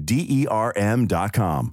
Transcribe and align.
D 0.00 0.14
E 0.28 0.46
R 0.50 0.72
M.com. 0.76 1.72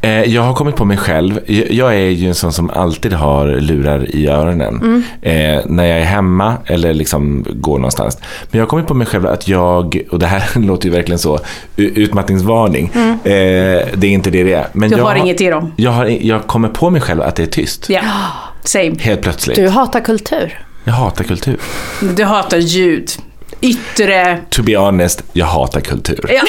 Eh, 0.00 0.10
Jag 0.22 0.42
har 0.42 0.54
kommit 0.54 0.76
på 0.76 0.84
mig 0.84 0.96
själv. 0.96 1.40
Jag 1.70 1.94
är 1.94 2.08
ju 2.08 2.28
en 2.28 2.34
sån 2.34 2.52
som 2.52 2.70
alltid 2.70 3.12
har 3.12 3.46
lurar 3.46 4.16
i 4.16 4.26
öronen. 4.26 5.04
Eh, 5.22 5.60
när 5.66 5.84
jag 5.84 5.98
är 6.00 6.04
hemma 6.04 6.56
eller 6.66 6.94
liksom 6.94 7.44
går 7.50 7.78
någonstans. 7.78 8.18
Men 8.50 8.58
jag 8.58 8.64
har 8.64 8.68
kommit 8.68 8.86
på 8.86 8.94
mig 8.94 9.06
själv 9.06 9.26
att 9.26 9.48
jag, 9.48 10.02
och 10.10 10.18
det 10.18 10.26
här 10.26 10.58
låter 10.60 10.86
ju 10.88 10.90
verkligen 10.94 11.18
så, 11.18 11.38
utmattningsvarning. 11.76 12.90
Eh, 12.94 13.20
det 13.24 14.04
är 14.04 14.04
inte 14.04 14.30
det 14.30 14.42
det 14.44 14.52
är. 14.52 14.66
Men 14.72 14.90
Du 14.90 14.96
jag, 14.96 15.04
har 15.04 15.14
inget 15.14 15.40
i 15.40 15.46
dem. 15.50 15.72
Jag, 15.76 15.90
har, 15.90 16.04
jag 16.06 16.46
kommer 16.46 16.68
på 16.68 16.90
mig 16.90 17.00
själv 17.00 17.22
att 17.22 17.36
det 17.36 17.42
är 17.42 17.46
tyst. 17.46 17.86
Ja, 17.90 18.02
same. 18.62 18.94
Helt 19.00 19.20
plötsligt. 19.22 19.56
Du 19.56 19.68
hatar 19.68 20.00
kultur. 20.00 20.58
Jag 20.84 20.92
hatar 20.92 21.24
kultur. 21.24 21.56
Du 22.16 22.24
hatar 22.24 22.58
ljud. 22.58 23.10
Yttre... 23.66 24.38
To 24.50 24.62
be 24.62 24.76
honest, 24.76 25.22
jag 25.32 25.46
hatar 25.46 25.80
kultur. 25.80 26.26
Ja. 26.28 26.42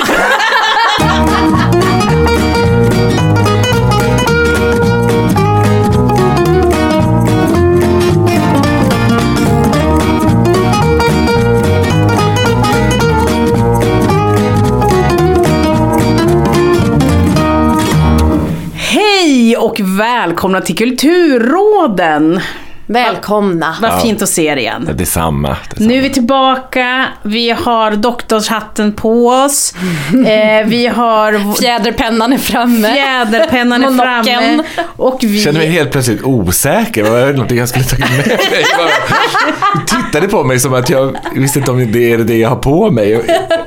Hej 18.76 19.58
och 19.58 19.80
välkomna 19.80 20.62
till 20.62 20.78
Kulturråden. 20.78 22.42
Välkomna. 22.90 23.76
Vad 23.82 24.02
fint 24.02 24.22
att 24.22 24.30
se 24.30 24.46
er 24.46 24.58
igen. 24.58 24.90
Detsamma. 24.94 25.50
detsamma. 25.50 25.88
Nu 25.90 25.98
är 25.98 26.02
vi 26.02 26.10
tillbaka, 26.10 27.06
vi 27.24 27.50
har 27.50 27.92
doktorshatten 27.92 28.94
på 28.94 29.28
oss, 29.30 29.74
eh, 30.28 30.68
vi 30.68 30.88
har 30.88 31.56
Fjäderpennan 31.62 32.34
är 32.34 32.38
framme. 32.38 32.94
fjäderpennan 32.94 33.84
är 33.84 33.92
framme 34.04 34.64
och 34.98 35.20
vi... 35.22 35.42
Känner 35.44 35.60
mig 35.60 35.68
helt 35.70 35.92
plötsligt 35.92 36.24
osäker. 36.24 37.04
Var 37.04 37.20
det 37.20 37.32
någonting 37.32 37.58
jag 37.58 37.70
skulle 37.70 37.86
tagit 37.86 38.10
med 38.10 38.28
mig? 38.28 38.38
Jag 38.78 39.88
tittade 39.88 40.28
på 40.28 40.44
mig 40.44 40.60
som 40.60 40.74
att 40.74 40.90
jag 40.90 41.18
visste 41.36 41.60
inte 41.60 41.72
om 41.72 41.92
det 41.92 42.12
är 42.14 42.18
det 42.18 42.38
jag 42.38 42.50
har 42.50 42.56
på 42.56 42.92
mig. 42.92 43.14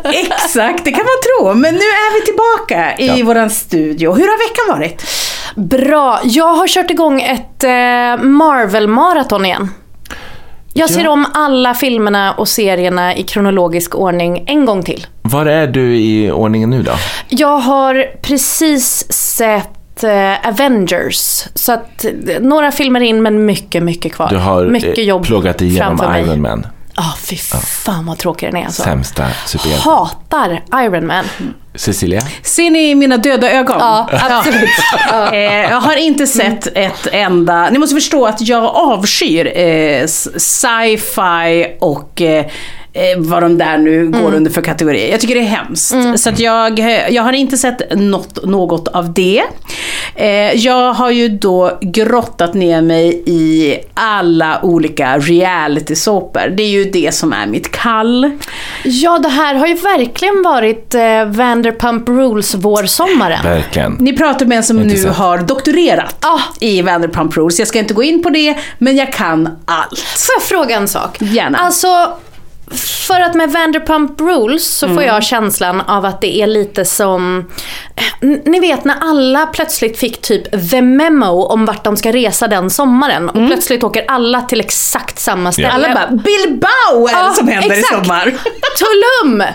Exakt, 0.05 0.85
det 0.85 0.91
kan 0.93 1.05
man 1.05 1.41
tro. 1.41 1.55
Men 1.55 1.75
nu 1.75 1.81
är 1.81 2.21
vi 2.21 2.27
tillbaka 2.27 2.97
i 2.99 3.19
Ja. 3.21 3.25
våran 3.27 3.51
studio. 3.51 4.13
Hur 4.15 4.23
har 4.23 4.49
veckan 4.49 4.79
varit? 4.81 5.03
Bra. 5.57 6.21
Jag 6.25 6.55
har 6.55 6.67
kört 6.69 6.91
igång 6.91 7.23
ett 7.23 7.65
eh, 7.65 8.25
Marvel-maraton 8.25 9.45
igen. 9.45 9.69
Jag 10.73 10.91
ser 10.91 11.05
Ja. 11.05 11.11
om 11.11 11.27
alla 11.35 11.75
filmerna 11.75 12.33
och 12.33 12.49
serierna 12.49 13.17
i 13.17 13.23
kronologisk 13.23 13.95
ordning 13.95 14.45
en 14.47 14.65
gång 14.67 14.83
till. 14.83 15.07
Var 15.23 15.47
är 15.47 15.67
du 15.67 15.97
i 15.97 16.31
ordningen 16.31 16.71
nu 16.71 16.83
då? 16.83 16.93
Jag 17.29 17.59
har 17.59 18.07
precis 18.23 19.13
sett 19.13 20.05
eh, 20.05 20.49
Avengers. 20.49 21.45
Så 21.55 21.73
att 21.73 22.05
eh, 22.05 22.11
några 22.41 22.71
filmer 22.73 23.01
in 23.01 23.23
men 23.23 23.47
mycket, 23.47 23.83
mycket 23.83 24.13
kvar. 24.13 24.29
Du 24.29 24.37
har 24.37 24.67
mycket 24.67 25.05
jobb 25.05 25.25
plågat 25.27 25.63
igenom. 25.63 26.15
Iron 26.17 26.43
Man. 26.43 26.67
Ja, 27.01 27.15
fy 27.23 27.37
fan 27.37 28.07
vad 28.07 28.19
tråkig 28.19 28.49
den 28.49 28.57
är 28.57 28.65
alltså. 28.65 28.83
Sämsta 28.83 29.27
superhjälten. 29.47 29.93
Hatar 29.93 30.63
Iron 30.75 31.07
Man. 31.07 31.25
Cecilia? 31.75 32.21
Ser 32.43 32.71
ni 32.71 32.95
mina 32.95 33.17
döda 33.17 33.51
ögon? 33.53 33.77
Ja, 33.79 34.09
absolut. 34.13 34.71
Eh, 35.33 35.71
jag 35.71 35.81
har 35.81 35.97
inte 35.97 36.27
sett 36.27 36.67
ett 36.67 37.07
enda... 37.13 37.71
Ni 37.71 37.79
måste 37.79 37.95
förstå 37.95 38.27
att 38.27 38.41
jag 38.41 38.65
avskyr 38.65 39.59
eh, 39.59 40.07
sci-fi 40.37 41.77
och 41.81 42.23
eh, 42.23 42.47
eh, 42.93 43.03
vad 43.19 43.43
de 43.43 43.59
där 43.59 43.79
nu 43.79 44.09
går 44.09 44.35
under 44.35 44.51
för 44.51 44.63
kategorier. 44.63 45.11
Jag 45.11 45.21
tycker 45.21 45.35
det 45.35 45.41
är 45.41 45.45
hemskt. 45.45 45.95
Så 46.17 46.29
att 46.29 46.39
jag, 46.39 46.79
jag 47.11 47.23
har 47.23 47.33
inte 47.33 47.57
sett 47.57 47.97
något, 47.99 48.45
något 48.45 48.89
av 48.89 49.13
det. 49.15 49.43
Eh, 50.15 50.29
jag 50.55 50.93
har 50.93 51.11
ju 51.11 51.29
då 51.29 51.79
grottat 51.81 52.55
ner 52.55 52.83
mig 52.83 53.23
i 53.27 53.77
alla 53.95 54.61
olika 54.63 55.19
reality-såpor. 55.19 56.49
Det 56.57 56.63
är 56.63 56.69
ju 56.69 56.85
det 56.85 57.15
som 57.15 57.33
är 57.33 57.47
mitt 57.47 57.71
kall. 57.71 58.31
Ja, 58.85 59.19
det 59.19 59.29
här 59.29 59.55
har 59.55 59.67
ju 59.67 59.75
verkligen 59.75 60.43
varit 60.43 60.95
eh, 60.95 61.25
Vanderpump 61.27 62.09
Rules-vårsommaren. 62.09 63.43
Verkligen. 63.45 63.97
Ni 64.01 64.13
pratar 64.17 64.47
med 64.47 64.57
en 64.57 64.63
som 64.65 64.77
nu 64.77 64.97
sett. 64.97 65.17
har 65.17 65.39
doktorerat 65.39 66.17
Ah. 66.25 66.41
i 66.61 66.83
Vanderpump 66.83 67.37
Rules. 67.37 67.59
Jag 67.59 67.69
ska 67.69 67.79
inte 67.79 67.95
gå 67.95 68.03
in 68.03 68.23
på 68.23 68.31
det, 68.31 68.57
men 68.79 68.97
jag 68.97 69.13
kan 69.13 69.49
allt. 69.65 69.99
Får 69.99 70.35
jag 70.37 70.43
fråga 70.43 70.77
en 70.77 70.89
sak? 70.89 71.17
Gärna. 71.21 71.59
Alltså, 71.59 71.89
för 72.77 73.21
att 73.21 73.35
med 73.35 73.51
Vanderpump 73.53 74.21
Rules 74.21 74.65
så 74.79 74.89
får 74.89 75.03
jag 75.03 75.23
känslan 75.25 75.81
av 75.81 76.05
att 76.05 76.21
det 76.21 76.41
är 76.43 76.47
lite 76.47 76.85
som, 76.85 77.51
N- 78.23 78.43
ni 78.45 78.61
vet 78.61 78.85
när 78.85 78.95
alla 79.01 79.47
plötsligt 79.47 79.99
fick 79.99 80.21
typ 80.23 80.71
the 80.71 80.83
memo 80.83 81.43
om 81.45 81.65
vart 81.67 81.85
de 81.85 81.97
ska 81.97 82.13
resa 82.13 82.49
den 82.49 82.71
sommaren 82.71 83.29
och 83.29 83.47
plötsligt 83.47 83.85
åker 83.85 84.05
alla 84.09 84.41
till 84.43 84.61
exakt 84.61 85.19
samma 85.19 85.53
ställe. 85.53 85.71
Alla 85.71 85.95
bara, 85.95 86.07
Bilbao 86.11 87.09
är 87.09 87.13
det 87.15 87.21
Ja, 87.21 87.33
som 87.37 87.49
händer 87.49 87.71
exakt. 87.77 88.03
i 88.03 88.05
sommar. 88.05 88.25
Tulum! 89.23 89.41
Eh, 89.41 89.49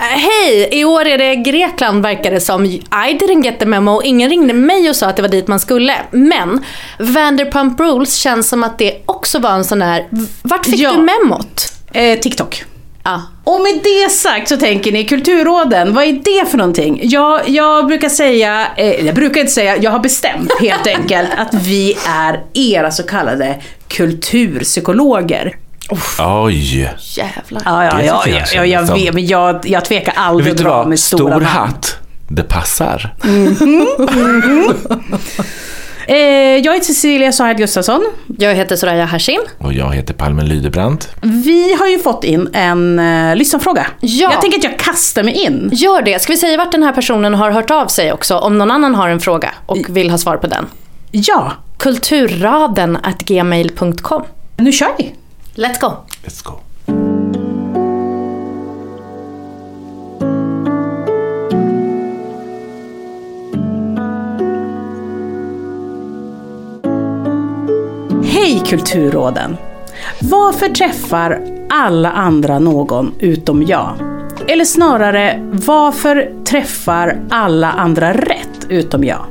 Hej, 0.00 0.68
i 0.72 0.84
år 0.84 1.06
är 1.06 1.18
det 1.18 1.36
Grekland 1.36 2.02
verkar 2.02 2.30
det 2.30 2.40
som. 2.40 2.64
I 2.66 2.78
didn't 2.92 3.44
get 3.44 3.58
the 3.58 3.66
memo. 3.66 4.02
Ingen 4.02 4.30
ringde 4.30 4.54
mig 4.54 4.90
och 4.90 4.96
sa 4.96 5.06
att 5.06 5.16
det 5.16 5.22
var 5.22 5.28
dit 5.28 5.48
man 5.48 5.60
skulle. 5.60 5.94
Men 6.10 6.64
Vanderpump 6.98 7.80
Rules 7.80 8.14
känns 8.16 8.48
som 8.48 8.64
att 8.64 8.78
det 8.78 9.02
också 9.06 9.38
var 9.38 9.50
en 9.50 9.64
sån 9.64 9.82
här, 9.82 10.06
vart 10.42 10.66
fick 10.66 10.80
Ja. 10.80 10.92
du 10.92 10.98
memot? 10.98 11.72
Eh, 11.92 12.18
TikTok. 12.18 12.64
Ja. 13.02 13.22
Och 13.44 13.60
med 13.60 13.80
det 13.84 14.10
sagt 14.12 14.48
så 14.48 14.56
tänker 14.56 14.92
ni, 14.92 15.04
Kulturråden, 15.04 15.94
vad 15.94 16.04
är 16.04 16.12
det 16.12 16.50
för 16.50 16.58
någonting? 16.58 17.00
Jag, 17.02 17.48
jag 17.48 17.86
brukar 17.86 18.08
säga, 18.08 18.66
eh, 18.76 19.06
jag 19.06 19.14
brukar 19.14 19.40
inte 19.40 19.52
säga, 19.52 19.76
jag 19.76 19.90
har 19.90 19.98
bestämt 19.98 20.52
helt 20.60 20.86
enkelt 20.86 21.28
att 21.36 21.54
vi 21.54 21.96
är 22.08 22.40
era 22.54 22.90
så 22.90 23.02
kallade 23.02 23.60
kulturpsykologer. 23.88 25.56
Oj. 26.18 26.90
Jävlar. 27.16 27.62
Ja, 27.64 27.84
ja, 27.84 27.90
ja, 27.92 28.02
jag 28.26 28.28
ja, 28.28 28.44
ja, 28.54 28.64
jag, 28.66 28.86
som- 28.86 28.98
vet, 28.98 29.14
men 29.14 29.26
jag, 29.26 29.60
jag 29.68 29.84
tvekar 29.84 30.14
aldrig 30.16 30.52
att 30.52 30.58
dra 30.58 30.86
med 30.86 30.98
stora 30.98 31.34
Stor 31.34 31.40
hatt. 31.40 31.96
Det 32.28 32.42
passar. 32.42 33.14
Eh, 36.06 36.16
jag 36.64 36.74
heter 36.74 36.86
Cecilia 36.86 37.32
Sahed 37.32 37.56
Gustafsson. 37.56 38.04
Jag 38.38 38.54
heter 38.54 38.76
Soraya 38.76 39.04
Hashim. 39.04 39.40
Och 39.58 39.72
jag 39.72 39.94
heter 39.94 40.14
Palmen 40.14 40.48
Lydebrandt. 40.48 41.08
Vi 41.22 41.74
har 41.74 41.86
ju 41.86 41.98
fått 41.98 42.24
in 42.24 42.48
en 42.52 42.98
uh, 42.98 43.36
lyssnarfråga. 43.36 43.86
Ja. 44.00 44.30
Jag 44.32 44.40
tänker 44.40 44.58
att 44.58 44.64
jag 44.64 44.78
kastar 44.78 45.22
mig 45.22 45.34
in. 45.34 45.70
Gör 45.72 46.02
det. 46.02 46.22
Ska 46.22 46.32
vi 46.32 46.36
säga 46.36 46.56
vart 46.58 46.72
den 46.72 46.82
här 46.82 46.92
personen 46.92 47.34
har 47.34 47.50
hört 47.50 47.70
av 47.70 47.86
sig 47.86 48.12
också? 48.12 48.36
Om 48.36 48.58
någon 48.58 48.70
annan 48.70 48.94
har 48.94 49.08
en 49.08 49.20
fråga 49.20 49.54
och 49.66 49.78
vill 49.88 50.10
ha 50.10 50.18
svar 50.18 50.36
på 50.36 50.46
den. 50.46 50.66
Ja, 51.10 51.52
Kulturraden 51.78 52.96
at 53.02 53.18
gmail.com. 53.22 54.22
nu 54.56 54.72
kör 54.72 54.88
vi. 54.98 55.14
Let's 55.54 55.80
go. 55.80 55.92
Let's 56.24 56.44
go. 56.44 56.52
Kulturråden! 68.66 69.56
Varför 70.20 70.68
träffar 70.68 71.40
alla 71.70 72.10
andra 72.10 72.58
någon 72.58 73.14
utom 73.18 73.62
jag? 73.62 73.94
Eller 74.48 74.64
snarare, 74.64 75.48
varför 75.66 76.32
träffar 76.44 77.20
alla 77.30 77.70
andra 77.70 78.12
rätt 78.12 78.66
utom 78.68 79.04
jag? 79.04 79.24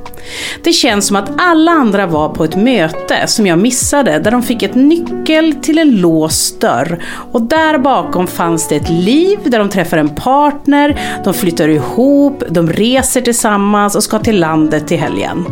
Det 0.63 0.73
känns 0.73 1.07
som 1.07 1.15
att 1.15 1.29
alla 1.37 1.71
andra 1.71 2.07
var 2.07 2.29
på 2.29 2.43
ett 2.43 2.55
möte 2.55 3.27
som 3.27 3.47
jag 3.47 3.59
missade 3.59 4.19
där 4.19 4.31
de 4.31 4.43
fick 4.43 4.63
ett 4.63 4.75
nyckel 4.75 5.53
till 5.53 5.77
en 5.77 5.91
låst 6.01 6.61
dörr 6.61 7.03
och 7.31 7.41
där 7.41 7.77
bakom 7.77 8.27
fanns 8.27 8.67
det 8.67 8.75
ett 8.75 8.89
liv 8.89 9.39
där 9.43 9.59
de 9.59 9.69
träffar 9.69 9.97
en 9.97 10.09
partner, 10.09 10.99
de 11.23 11.33
flyttar 11.33 11.67
ihop, 11.67 12.43
de 12.49 12.69
reser 12.69 13.21
tillsammans 13.21 13.95
och 13.95 14.03
ska 14.03 14.19
till 14.19 14.39
landet 14.39 14.87
till 14.87 14.99
helgen. 14.99 15.45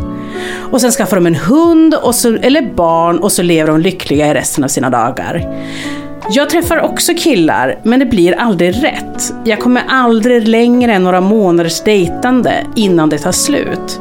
Och 0.72 0.80
sen 0.80 0.90
skaffar 0.90 1.16
de 1.16 1.26
en 1.26 1.34
hund 1.34 1.94
och 1.94 2.14
så, 2.14 2.36
eller 2.36 2.74
barn 2.74 3.18
och 3.18 3.32
så 3.32 3.42
lever 3.42 3.70
de 3.70 3.80
lyckliga 3.80 4.26
i 4.26 4.34
resten 4.34 4.64
av 4.64 4.68
sina 4.68 4.90
dagar. 4.90 5.46
Jag 6.30 6.50
träffar 6.50 6.80
också 6.80 7.12
killar, 7.16 7.78
men 7.82 8.00
det 8.00 8.06
blir 8.06 8.32
aldrig 8.32 8.84
rätt. 8.84 9.34
Jag 9.44 9.60
kommer 9.60 9.82
aldrig 9.88 10.48
längre 10.48 10.92
än 10.92 11.04
några 11.04 11.20
månaders 11.20 11.80
dejtande 11.80 12.66
innan 12.76 13.08
det 13.08 13.18
tar 13.18 13.32
slut. 13.32 14.00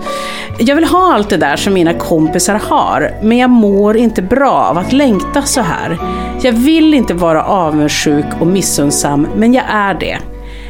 Jag 0.60 0.76
vill 0.76 0.86
ha 0.86 1.14
allt 1.14 1.30
det 1.30 1.38
där 1.38 1.56
som 1.56 1.74
mina 1.74 1.94
kompisar 1.94 2.56
har, 2.56 3.12
men 3.22 3.38
jag 3.38 3.50
mår 3.50 3.98
inte 3.98 4.22
bra 4.22 4.52
av 4.52 4.78
att 4.78 4.94
längta 4.94 5.42
så 5.42 5.62
här. 5.62 5.98
Jag 6.42 6.52
vill 6.52 6.94
inte 6.94 7.14
vara 7.14 7.44
avundsjuk 7.44 8.26
och 8.40 8.48
missunnsam, 8.48 9.28
men 9.36 9.54
jag 9.54 9.66
är 9.70 9.94
det. 9.94 10.18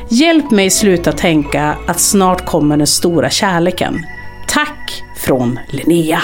Hjälp 0.09 0.51
mig 0.51 0.69
sluta 0.69 1.11
tänka 1.11 1.75
att 1.87 1.99
snart 1.99 2.45
kommer 2.45 2.77
den 2.77 2.87
stora 2.87 3.29
kärleken. 3.29 4.05
Tack 4.47 5.03
från 5.17 5.59
Linnea. 5.69 6.19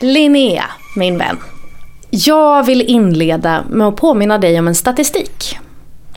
Linnea, 0.00 0.64
min 0.96 1.18
vän. 1.18 1.53
Jag 2.16 2.66
vill 2.66 2.82
inleda 2.82 3.64
med 3.70 3.86
att 3.86 3.96
påminna 3.96 4.38
dig 4.38 4.58
om 4.58 4.68
en 4.68 4.74
statistik. 4.74 5.58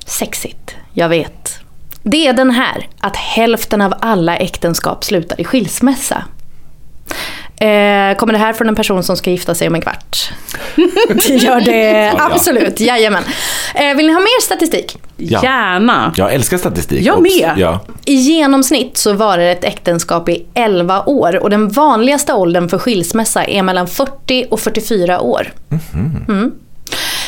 Sexigt, 0.05 0.75
jag 0.93 1.09
vet. 1.09 1.59
Det 2.03 2.27
är 2.27 2.33
den 2.33 2.51
här, 2.51 2.87
att 2.99 3.15
hälften 3.15 3.81
av 3.81 3.93
alla 3.99 4.37
äktenskap 4.37 5.03
slutar 5.03 5.41
i 5.41 5.43
skilsmässa. 5.43 6.23
Eh, 7.59 8.15
kommer 8.17 8.33
det 8.33 8.39
här 8.39 8.53
från 8.53 8.67
en 8.67 8.75
person 8.75 9.03
som 9.03 9.17
ska 9.17 9.31
gifta 9.31 9.55
sig 9.55 9.67
om 9.67 9.75
en 9.75 9.81
kvart? 9.81 10.31
Det 11.27 11.29
gör 11.29 11.61
det 11.61 12.13
absolut, 12.19 12.79
jajamän. 12.79 13.23
Eh, 13.75 13.97
vill 13.97 14.07
ni 14.07 14.13
ha 14.13 14.19
mer 14.19 14.41
statistik? 14.41 14.97
Ja. 15.17 15.43
Gärna. 15.43 16.13
Jag 16.15 16.33
älskar 16.33 16.57
statistik. 16.57 17.01
Jag 17.01 17.21
med. 17.21 17.53
Ja. 17.57 17.79
I 18.05 18.13
genomsnitt 18.13 18.97
så 18.97 19.13
varar 19.13 19.43
ett 19.43 19.63
äktenskap 19.63 20.29
i 20.29 20.45
11 20.53 21.03
år 21.05 21.43
och 21.43 21.49
den 21.49 21.69
vanligaste 21.69 22.33
åldern 22.33 22.69
för 22.69 22.77
skilsmässa 22.77 23.43
är 23.43 23.63
mellan 23.63 23.87
40 23.87 24.45
och 24.51 24.59
44 24.59 25.21
år. 25.21 25.53
Mm. 25.93 26.51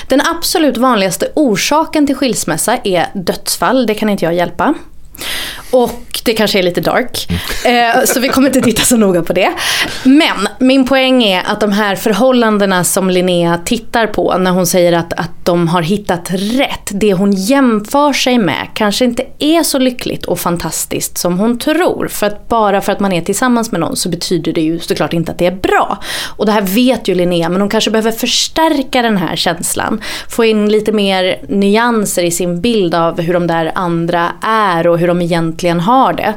Den 0.07 0.21
absolut 0.21 0.77
vanligaste 0.77 1.31
orsaken 1.35 2.07
till 2.07 2.15
skilsmässa 2.15 2.77
är 2.83 3.05
dödsfall, 3.13 3.85
det 3.85 3.93
kan 3.93 4.09
inte 4.09 4.25
jag 4.25 4.33
hjälpa. 4.33 4.73
Och 5.71 6.21
det 6.23 6.33
kanske 6.33 6.59
är 6.59 6.63
lite 6.63 6.81
dark. 6.81 7.27
Eh, 7.65 8.03
så 8.05 8.19
vi 8.19 8.27
kommer 8.27 8.47
inte 8.47 8.61
titta 8.61 8.81
så 8.81 8.97
noga 8.97 9.23
på 9.23 9.33
det. 9.33 9.51
Men 10.03 10.47
min 10.59 10.85
poäng 10.85 11.23
är 11.23 11.43
att 11.45 11.59
de 11.59 11.71
här 11.71 11.95
förhållandena 11.95 12.83
som 12.83 13.09
Linnea 13.09 13.57
tittar 13.65 14.07
på 14.07 14.37
när 14.37 14.51
hon 14.51 14.67
säger 14.67 14.93
att, 14.93 15.13
att 15.13 15.31
de 15.43 15.67
har 15.67 15.81
hittat 15.81 16.27
rätt. 16.31 16.89
Det 16.91 17.13
hon 17.13 17.31
jämför 17.31 18.13
sig 18.13 18.37
med 18.37 18.67
kanske 18.73 19.05
inte 19.05 19.23
är 19.39 19.63
så 19.63 19.79
lyckligt 19.79 20.25
och 20.25 20.39
fantastiskt 20.39 21.17
som 21.17 21.39
hon 21.39 21.59
tror. 21.59 22.07
För 22.07 22.27
att 22.27 22.47
bara 22.47 22.81
för 22.81 22.91
att 22.91 22.99
man 22.99 23.13
är 23.13 23.21
tillsammans 23.21 23.71
med 23.71 23.81
någon 23.81 23.95
så 23.95 24.09
betyder 24.09 24.53
det 24.53 24.61
ju 24.61 24.79
såklart 24.79 25.13
inte 25.13 25.31
att 25.31 25.37
det 25.37 25.45
är 25.45 25.55
bra. 25.55 25.97
Och 26.37 26.45
det 26.45 26.51
här 26.51 26.61
vet 26.61 27.07
ju 27.07 27.15
Linnea 27.15 27.49
men 27.49 27.61
hon 27.61 27.69
kanske 27.69 27.91
behöver 27.91 28.11
förstärka 28.11 29.01
den 29.01 29.17
här 29.17 29.35
känslan. 29.35 30.01
Få 30.29 30.45
in 30.45 30.69
lite 30.69 30.91
mer 30.91 31.39
nyanser 31.47 32.23
i 32.23 32.31
sin 32.31 32.61
bild 32.61 32.95
av 32.95 33.21
hur 33.21 33.33
de 33.33 33.47
där 33.47 33.71
andra 33.75 34.31
är 34.41 34.87
och 34.87 34.99
hur 34.99 35.07
de 35.09 35.21
egentligen 35.21 35.79
har 35.79 36.13
det. 36.13 36.33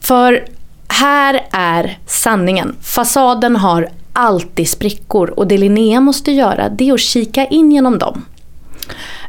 För 0.00 0.44
här 0.88 1.46
är 1.50 1.98
sanningen. 2.06 2.76
Fasaden 2.82 3.56
har 3.56 3.88
alltid 4.12 4.68
sprickor 4.68 5.30
och 5.30 5.46
det 5.46 5.58
Linnea 5.58 6.00
måste 6.00 6.32
göra 6.32 6.68
det 6.68 6.88
är 6.88 6.94
att 6.94 7.00
kika 7.00 7.46
in 7.46 7.72
genom 7.72 7.98
dem. 7.98 8.24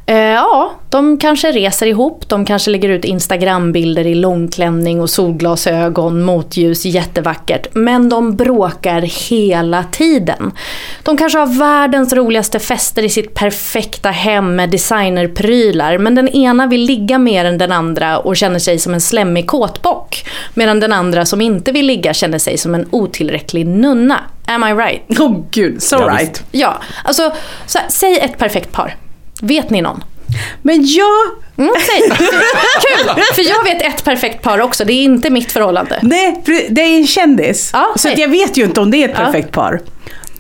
Eh, 0.09 0.17
ja, 0.17 0.71
de 0.89 1.17
kanske 1.17 1.51
reser 1.51 1.85
ihop, 1.85 2.29
de 2.29 2.45
kanske 2.45 2.71
lägger 2.71 2.89
ut 2.89 3.05
Instagrambilder 3.05 4.07
i 4.07 4.15
långklänning 4.15 5.01
och 5.01 5.09
solglasögon, 5.09 6.21
motljus, 6.23 6.85
jättevackert. 6.85 7.67
Men 7.73 8.09
de 8.09 8.35
bråkar 8.35 9.29
hela 9.29 9.83
tiden. 9.83 10.51
De 11.03 11.17
kanske 11.17 11.39
har 11.39 11.59
världens 11.59 12.13
roligaste 12.13 12.59
fester 12.59 13.03
i 13.03 13.09
sitt 13.09 13.33
perfekta 13.33 14.09
hem 14.09 14.55
med 14.55 14.69
designerprylar. 14.69 15.97
Men 15.97 16.15
den 16.15 16.27
ena 16.27 16.67
vill 16.67 16.81
ligga 16.81 17.17
mer 17.17 17.45
än 17.45 17.57
den 17.57 17.71
andra 17.71 18.19
och 18.19 18.37
känner 18.37 18.59
sig 18.59 18.79
som 18.79 18.93
en 18.93 19.01
slemmig 19.01 19.47
kåtbock. 19.47 20.25
Medan 20.53 20.79
den 20.79 20.93
andra 20.93 21.25
som 21.25 21.41
inte 21.41 21.71
vill 21.71 21.85
ligga 21.85 22.13
känner 22.13 22.39
sig 22.39 22.57
som 22.57 22.75
en 22.75 22.87
otillräcklig 22.91 23.67
nunna. 23.67 24.19
Am 24.45 24.63
I 24.63 24.73
right? 24.73 25.01
Åh 25.09 25.27
oh, 25.27 25.45
gud, 25.51 25.83
so 25.83 25.95
Ja, 25.99 26.07
right. 26.07 26.43
Ja, 26.51 26.81
alltså 27.03 27.31
så 27.65 27.77
här, 27.77 27.89
säg 27.89 28.19
ett 28.19 28.37
perfekt 28.37 28.71
par. 28.71 28.95
Vet 29.41 29.69
ni 29.69 29.81
någon? 29.81 30.03
Men 30.61 30.85
jag... 30.85 31.07
Mm, 31.57 31.73
säg. 31.87 32.01
Kul! 32.17 33.23
För 33.35 33.41
jag 33.49 33.63
vet 33.63 33.81
ett 33.81 34.03
perfekt 34.03 34.41
par 34.41 34.61
också, 34.61 34.85
det 34.85 34.93
är 34.93 35.03
inte 35.03 35.29
mitt 35.29 35.51
förhållande. 35.51 35.99
Nej, 36.03 36.41
det 36.69 36.81
är 36.81 36.97
en 36.97 37.07
kändis. 37.07 37.69
Ja, 37.73 37.93
så 37.95 38.09
jag 38.17 38.27
vet 38.27 38.57
ju 38.57 38.63
inte 38.63 38.81
om 38.81 38.91
det 38.91 38.97
är 39.03 39.09
ett 39.09 39.15
Ja. 39.19 39.25
perfekt 39.25 39.51
par. 39.51 39.81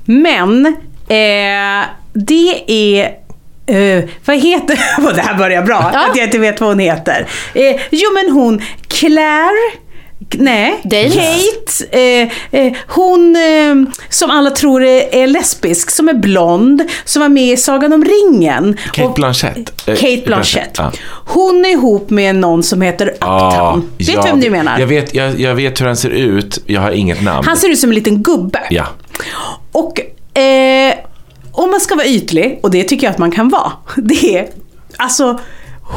Men 0.05 0.65
eh, 1.07 1.85
det 2.13 2.63
är... 2.67 3.03
eh, 3.67 4.03
vad 4.25 4.37
heter... 4.37 4.79
Det 5.15 5.21
här 5.21 5.33
börjar 5.37 5.61
bra, 5.61 5.89
Ja. 5.93 5.99
att 6.09 6.17
jag 6.17 6.25
inte 6.25 6.37
vet 6.39 6.61
vad 6.61 6.69
hon 6.69 6.79
heter. 6.79 7.27
Eh, 7.53 7.75
jo 7.91 8.11
men 8.13 8.31
hon, 8.31 8.61
Claire... 8.87 9.71
Nej, 10.33 10.81
Dales. 10.83 11.13
Kate. 11.13 11.97
Eh, 11.99 12.29
eh, 12.61 12.73
hon 12.87 13.35
eh, 13.35 13.93
som 14.09 14.29
alla 14.31 14.49
tror 14.49 14.83
är, 14.83 15.15
är 15.15 15.27
lesbisk, 15.27 15.91
som 15.91 16.09
är 16.09 16.13
blond, 16.13 16.81
som 17.05 17.21
var 17.21 17.29
med 17.29 17.53
i 17.53 17.57
Sagan 17.57 17.93
om 17.93 18.05
ringen. 18.05 18.77
Kate 18.93 19.07
Och- 19.07 19.13
Blanchett. 19.13 19.87
Eh, 19.89 19.95
Kate 19.95 20.21
Blanchett. 20.25 20.75
Ja. 20.77 20.91
Hon 21.25 21.65
är 21.65 21.69
ihop 21.69 22.09
med 22.09 22.35
någon 22.35 22.63
som 22.63 22.81
heter 22.81 23.09
Uptown. 23.09 23.89
vet 23.97 24.07
ja, 24.07 24.21
du 24.21 24.29
vem 24.29 24.39
du 24.39 24.49
menar? 24.49 24.79
Jag 24.79 24.87
vet, 24.87 25.15
jag, 25.15 25.39
jag 25.39 25.55
vet 25.55 25.81
hur 25.81 25.85
han 25.85 25.97
ser 25.97 26.09
ut, 26.09 26.63
jag 26.65 26.81
har 26.81 26.91
inget 26.91 27.21
namn. 27.23 27.45
Han 27.47 27.57
ser 27.57 27.69
ut 27.69 27.79
som 27.79 27.89
en 27.89 27.95
liten 27.95 28.23
gubbe. 28.23 28.59
Ja. 28.69 28.85
Och 29.71 29.99
eh, 30.39 30.93
om 31.51 31.71
man 31.71 31.79
ska 31.79 31.95
vara 31.95 32.07
ytlig, 32.07 32.59
och 32.63 32.71
det 32.71 32.83
tycker 32.83 33.07
jag 33.07 33.11
att 33.11 33.17
man 33.17 33.31
kan 33.31 33.49
vara, 33.49 33.71
det 33.95 34.37
är 34.37 34.47
alltså, 34.97 35.39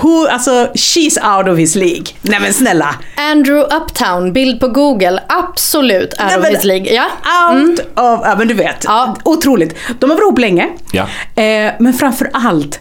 who, 0.02 0.26
alltså 0.28 0.50
she's 0.74 1.38
out 1.38 1.48
of 1.48 1.58
his 1.58 1.74
League. 1.76 2.04
Nej 2.22 2.40
men 2.40 2.54
snälla. 2.54 2.94
Andrew 3.16 3.76
Uptown, 3.76 4.32
bild 4.32 4.60
på 4.60 4.68
google, 4.68 5.22
absolut 5.28 6.02
out 6.20 6.28
Nej, 6.28 6.38
of 6.38 6.46
his 6.48 6.64
league. 6.64 6.94
Ja. 6.94 7.04
Out 7.52 7.80
of, 7.80 8.20
ja 8.24 8.34
men 8.38 8.48
du 8.48 8.54
vet. 8.54 8.84
Ja. 8.84 9.16
Otroligt. 9.24 9.74
De 10.00 10.10
har 10.10 10.16
varit 10.16 10.22
ihop 10.22 10.38
länge. 10.38 10.68
Ja. 10.92 11.02
Eh, 11.42 11.72
men 11.78 11.92
framför 11.92 12.30
allt 12.32 12.80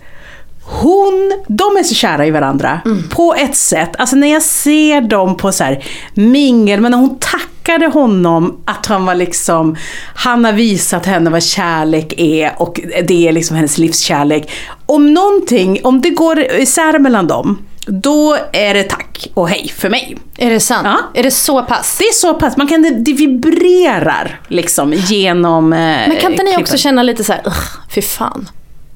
hon, 0.71 1.43
de 1.47 1.77
är 1.77 1.83
så 1.83 1.95
kära 1.95 2.25
i 2.25 2.31
varandra 2.31 2.81
Mm. 2.85 3.09
på 3.09 3.35
ett 3.35 3.55
sätt. 3.55 3.89
Alltså 3.97 4.15
när 4.15 4.33
jag 4.33 4.41
ser 4.41 5.01
dem 5.01 5.37
på 5.37 5.51
så 5.51 5.63
här 5.63 5.83
mingel, 6.13 6.81
men 6.81 6.91
när 6.91 6.97
hon 6.97 7.19
tackar 7.19 7.48
tackade 7.63 7.87
honom 7.87 8.61
att 8.65 8.85
han 8.85 9.05
var 9.05 9.15
liksom, 9.15 9.75
han 10.15 10.45
har 10.45 10.53
visat 10.53 11.05
henne 11.05 11.29
vad 11.29 11.43
kärlek 11.43 12.13
är 12.17 12.53
och 12.61 12.79
det 13.07 13.27
är 13.27 13.31
liksom 13.31 13.55
hennes 13.55 13.77
livskärlek. 13.77 14.51
Om 14.85 15.13
någonting, 15.13 15.79
om 15.83 16.01
det 16.01 16.09
går 16.09 16.39
isär 16.39 16.99
mellan 16.99 17.27
dem, 17.27 17.57
då 17.87 18.37
är 18.53 18.73
det 18.73 18.83
tack 18.83 19.27
och 19.33 19.49
hej 19.49 19.73
för 19.77 19.89
mig. 19.89 20.17
Är 20.37 20.49
det 20.49 20.59
sant? 20.59 20.81
Ja. 20.85 20.97
Är 21.19 21.23
det 21.23 21.31
så 21.31 21.63
pass? 21.63 21.97
Det 21.99 22.03
är 22.05 22.13
så 22.13 22.33
pass, 22.33 22.57
man 22.57 22.67
kan, 22.67 23.03
det, 23.03 23.13
vibrerar 23.13 24.39
liksom 24.47 24.93
genom 24.93 25.73
eh, 25.73 25.79
Men 25.79 26.15
kan 26.17 26.31
inte 26.31 26.43
ni 26.43 26.49
klippen. 26.49 26.61
också 26.61 26.77
känna 26.77 27.03
lite 27.03 27.23
så 27.23 27.33
här, 27.33 27.41
"Ugh, 27.45 27.55
fy 27.95 28.01
fan? 28.01 28.49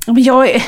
Jag 0.05 0.63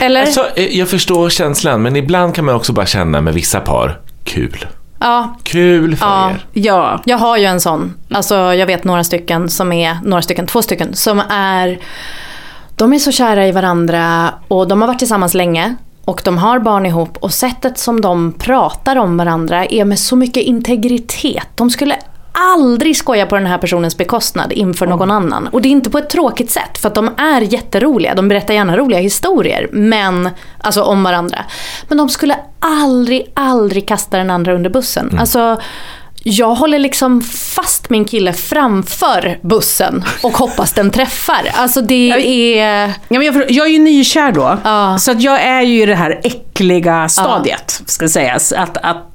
Eller? 0.00 0.20
Alltså, 0.20 0.46
eh, 0.56 0.78
jag 0.78 0.88
förstår 0.88 1.30
känslan, 1.30 1.82
men 1.82 1.96
ibland 1.96 2.34
kan 2.34 2.44
man 2.44 2.54
också 2.54 2.72
bara 2.72 2.86
känna 2.86 3.20
med 3.20 3.34
vissa 3.34 3.60
par, 3.60 4.00
kul. 4.24 4.66
Ja, 5.00 5.36
Kul 5.42 5.96
för 5.96 6.06
Ja. 6.06 6.30
er. 6.30 6.44
ja. 6.52 7.00
Jag 7.04 7.18
har 7.18 7.36
ju 7.36 7.44
en 7.44 7.60
sån, 7.60 7.94
alltså 8.10 8.34
jag 8.54 8.66
vet 8.66 8.84
några 8.84 9.04
stycken 9.04 9.48
som 9.48 9.72
är, 9.72 9.96
några 10.04 10.22
stycken, 10.22 10.46
två 10.46 10.62
stycken 10.62 10.94
som 10.94 11.22
är, 11.30 11.78
de 12.76 12.92
är 12.92 12.98
så 12.98 13.12
kära 13.12 13.46
i 13.46 13.52
varandra 13.52 14.34
och 14.48 14.68
de 14.68 14.80
har 14.80 14.88
varit 14.88 14.98
tillsammans 14.98 15.34
länge 15.34 15.74
och 16.04 16.20
de 16.24 16.38
har 16.38 16.58
barn 16.58 16.86
ihop 16.86 17.16
och 17.20 17.32
sättet 17.32 17.78
som 17.78 18.00
de 18.00 18.32
pratar 18.32 18.96
om 18.96 19.16
varandra 19.16 19.66
är 19.66 19.84
med 19.84 19.98
så 19.98 20.16
mycket 20.16 20.42
integritet. 20.42 21.46
De 21.54 21.70
skulle 21.70 21.96
aldrig 22.32 22.96
skoja 22.96 23.26
på 23.26 23.34
den 23.34 23.46
här 23.46 23.58
personens 23.58 23.96
bekostnad 23.96 24.52
inför 24.52 24.86
någon 24.86 25.10
annan. 25.10 25.46
Och 25.46 25.62
det 25.62 25.68
är 25.68 25.70
inte 25.70 25.90
på 25.90 25.98
ett 25.98 26.10
tråkigt 26.10 26.50
sätt 26.50 26.78
för 26.78 26.88
att 26.88 26.94
de 26.94 27.10
är 27.16 27.40
jätteroliga. 27.40 28.14
De 28.14 28.28
berättar 28.28 28.54
gärna 28.54 28.76
roliga 28.76 29.00
historier 29.00 29.68
men, 29.72 30.28
alltså 30.58 30.82
om 30.82 31.02
varandra. 31.02 31.44
Men 31.88 31.98
de 31.98 32.08
skulle 32.08 32.36
aldrig, 32.60 33.32
aldrig 33.34 33.88
kasta 33.88 34.16
den 34.18 34.30
andra 34.30 34.54
under 34.54 34.70
bussen. 34.70 35.16
Alltså, 35.20 35.60
jag 36.22 36.54
håller 36.54 36.78
liksom 36.78 37.20
fast 37.22 37.90
min 37.90 38.04
kille 38.04 38.32
framför 38.32 39.38
bussen 39.42 40.04
och 40.22 40.32
hoppas 40.32 40.72
den 40.72 40.90
träffar. 40.90 41.50
Alltså 41.54 41.80
det 41.82 42.10
är... 42.60 42.86
Ja, 43.08 43.22
jag, 43.22 43.50
jag 43.50 43.66
är 43.66 43.70
ju 43.70 43.78
nykär 43.78 44.32
då, 44.32 44.58
Ja. 44.64 44.98
så 44.98 45.10
att 45.10 45.22
jag 45.22 45.42
är 45.42 45.62
ju 45.62 45.82
i 45.82 45.86
det 45.86 45.94
här 45.94 46.20
äckliga 46.24 47.08
stadiet, 47.08 47.82
ska 47.86 48.08
sägas. 48.08 48.52
Att, 48.52 48.76
att, 48.76 49.09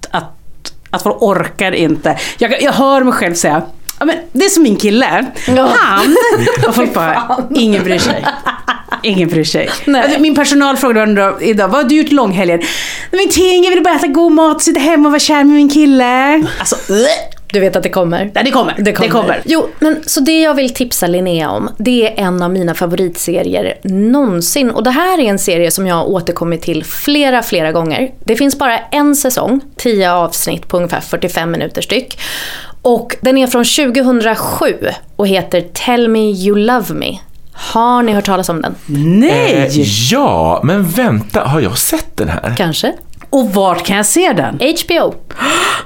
att, 0.95 1.03
folk 1.03 1.21
orkar 1.21 1.71
inte. 1.71 2.17
Jag, 2.37 2.61
jag 2.61 2.71
hör 2.71 3.03
mig 3.03 3.13
själv 3.13 3.33
säga, 3.33 3.61
ja, 3.99 4.05
men 4.05 4.15
det 4.31 4.45
är 4.45 4.49
som 4.49 4.63
min 4.63 4.75
kille. 4.75 5.25
Ja. 5.47 5.73
Han, 5.79 6.15
och 6.67 6.75
folk 6.75 6.93
bara, 6.93 7.37
ingen 7.55 7.83
bryr 7.83 7.99
sig. 7.99 8.25
Ingen 9.03 9.29
bryr 9.29 9.43
sig. 9.43 9.69
Nej. 9.85 10.01
Alltså, 10.01 10.19
Min 10.19 10.35
personal 10.35 10.77
frågade 10.77 11.35
idag, 11.41 11.67
vad 11.67 11.81
har 11.81 11.89
du 11.89 11.95
gjort 11.95 12.11
långhelgen? 12.11 12.61
Ingenting, 13.11 13.63
jag 13.63 13.69
ville 13.69 13.81
bara 13.81 13.95
äta 13.95 14.07
god 14.07 14.31
mat, 14.31 14.61
sitta 14.61 14.79
hemma 14.79 15.07
och 15.07 15.11
vara 15.11 15.19
kär 15.19 15.43
med 15.43 15.55
min 15.55 15.69
kille. 15.69 16.43
Alltså. 16.59 16.75
Du 17.55 17.61
vet 17.61 17.75
att 17.75 17.83
det 17.83 17.89
kommer. 17.89 18.31
Nej, 18.35 18.43
det 18.43 18.51
kommer. 18.51 18.75
Det 18.77 18.93
kommer. 18.93 19.41
Jo, 19.45 19.69
men 19.79 20.03
så 20.05 20.19
det 20.19 20.41
jag 20.41 20.53
vill 20.53 20.73
tipsa 20.73 21.07
Linnea 21.07 21.49
om, 21.49 21.69
det 21.77 22.07
är 22.07 22.25
en 22.25 22.43
av 22.43 22.51
mina 22.51 22.73
favoritserier 22.73 23.73
någonsin. 23.83 24.71
Och 24.71 24.83
det 24.83 24.89
här 24.89 25.19
är 25.19 25.23
en 25.23 25.39
serie 25.39 25.71
som 25.71 25.87
jag 25.87 25.95
har 25.95 26.05
återkommit 26.05 26.61
till 26.61 26.83
flera, 26.83 27.43
flera 27.43 27.71
gånger. 27.71 28.11
Det 28.23 28.35
finns 28.35 28.59
bara 28.59 28.77
en 28.77 29.15
säsong, 29.15 29.61
10 29.77 30.11
avsnitt 30.11 30.67
på 30.67 30.77
ungefär 30.77 30.99
45 30.99 31.51
minuter 31.51 31.81
styck. 31.81 32.19
Och 32.81 33.15
den 33.21 33.37
är 33.37 33.47
från 33.47 33.93
2007 33.93 34.75
och 35.15 35.27
heter 35.27 35.61
Tell 35.61 36.09
Me 36.09 36.31
You 36.31 36.57
Love 36.57 36.93
Me. 36.93 37.17
Har 37.51 38.03
ni 38.03 38.11
hört 38.11 38.25
talas 38.25 38.49
om 38.49 38.61
den? 38.61 38.75
Nej! 39.19 39.53
Eh, 39.53 39.81
ja, 40.11 40.61
men 40.63 40.83
vänta, 40.83 41.43
har 41.43 41.59
jag 41.59 41.77
sett 41.77 42.17
den 42.17 42.29
här? 42.29 42.53
Kanske? 42.57 42.93
Och 43.29 43.53
vart 43.53 43.85
kan 43.85 43.97
jag 43.97 44.05
se 44.05 44.33
den? 44.33 44.59
HBO. 44.85 45.15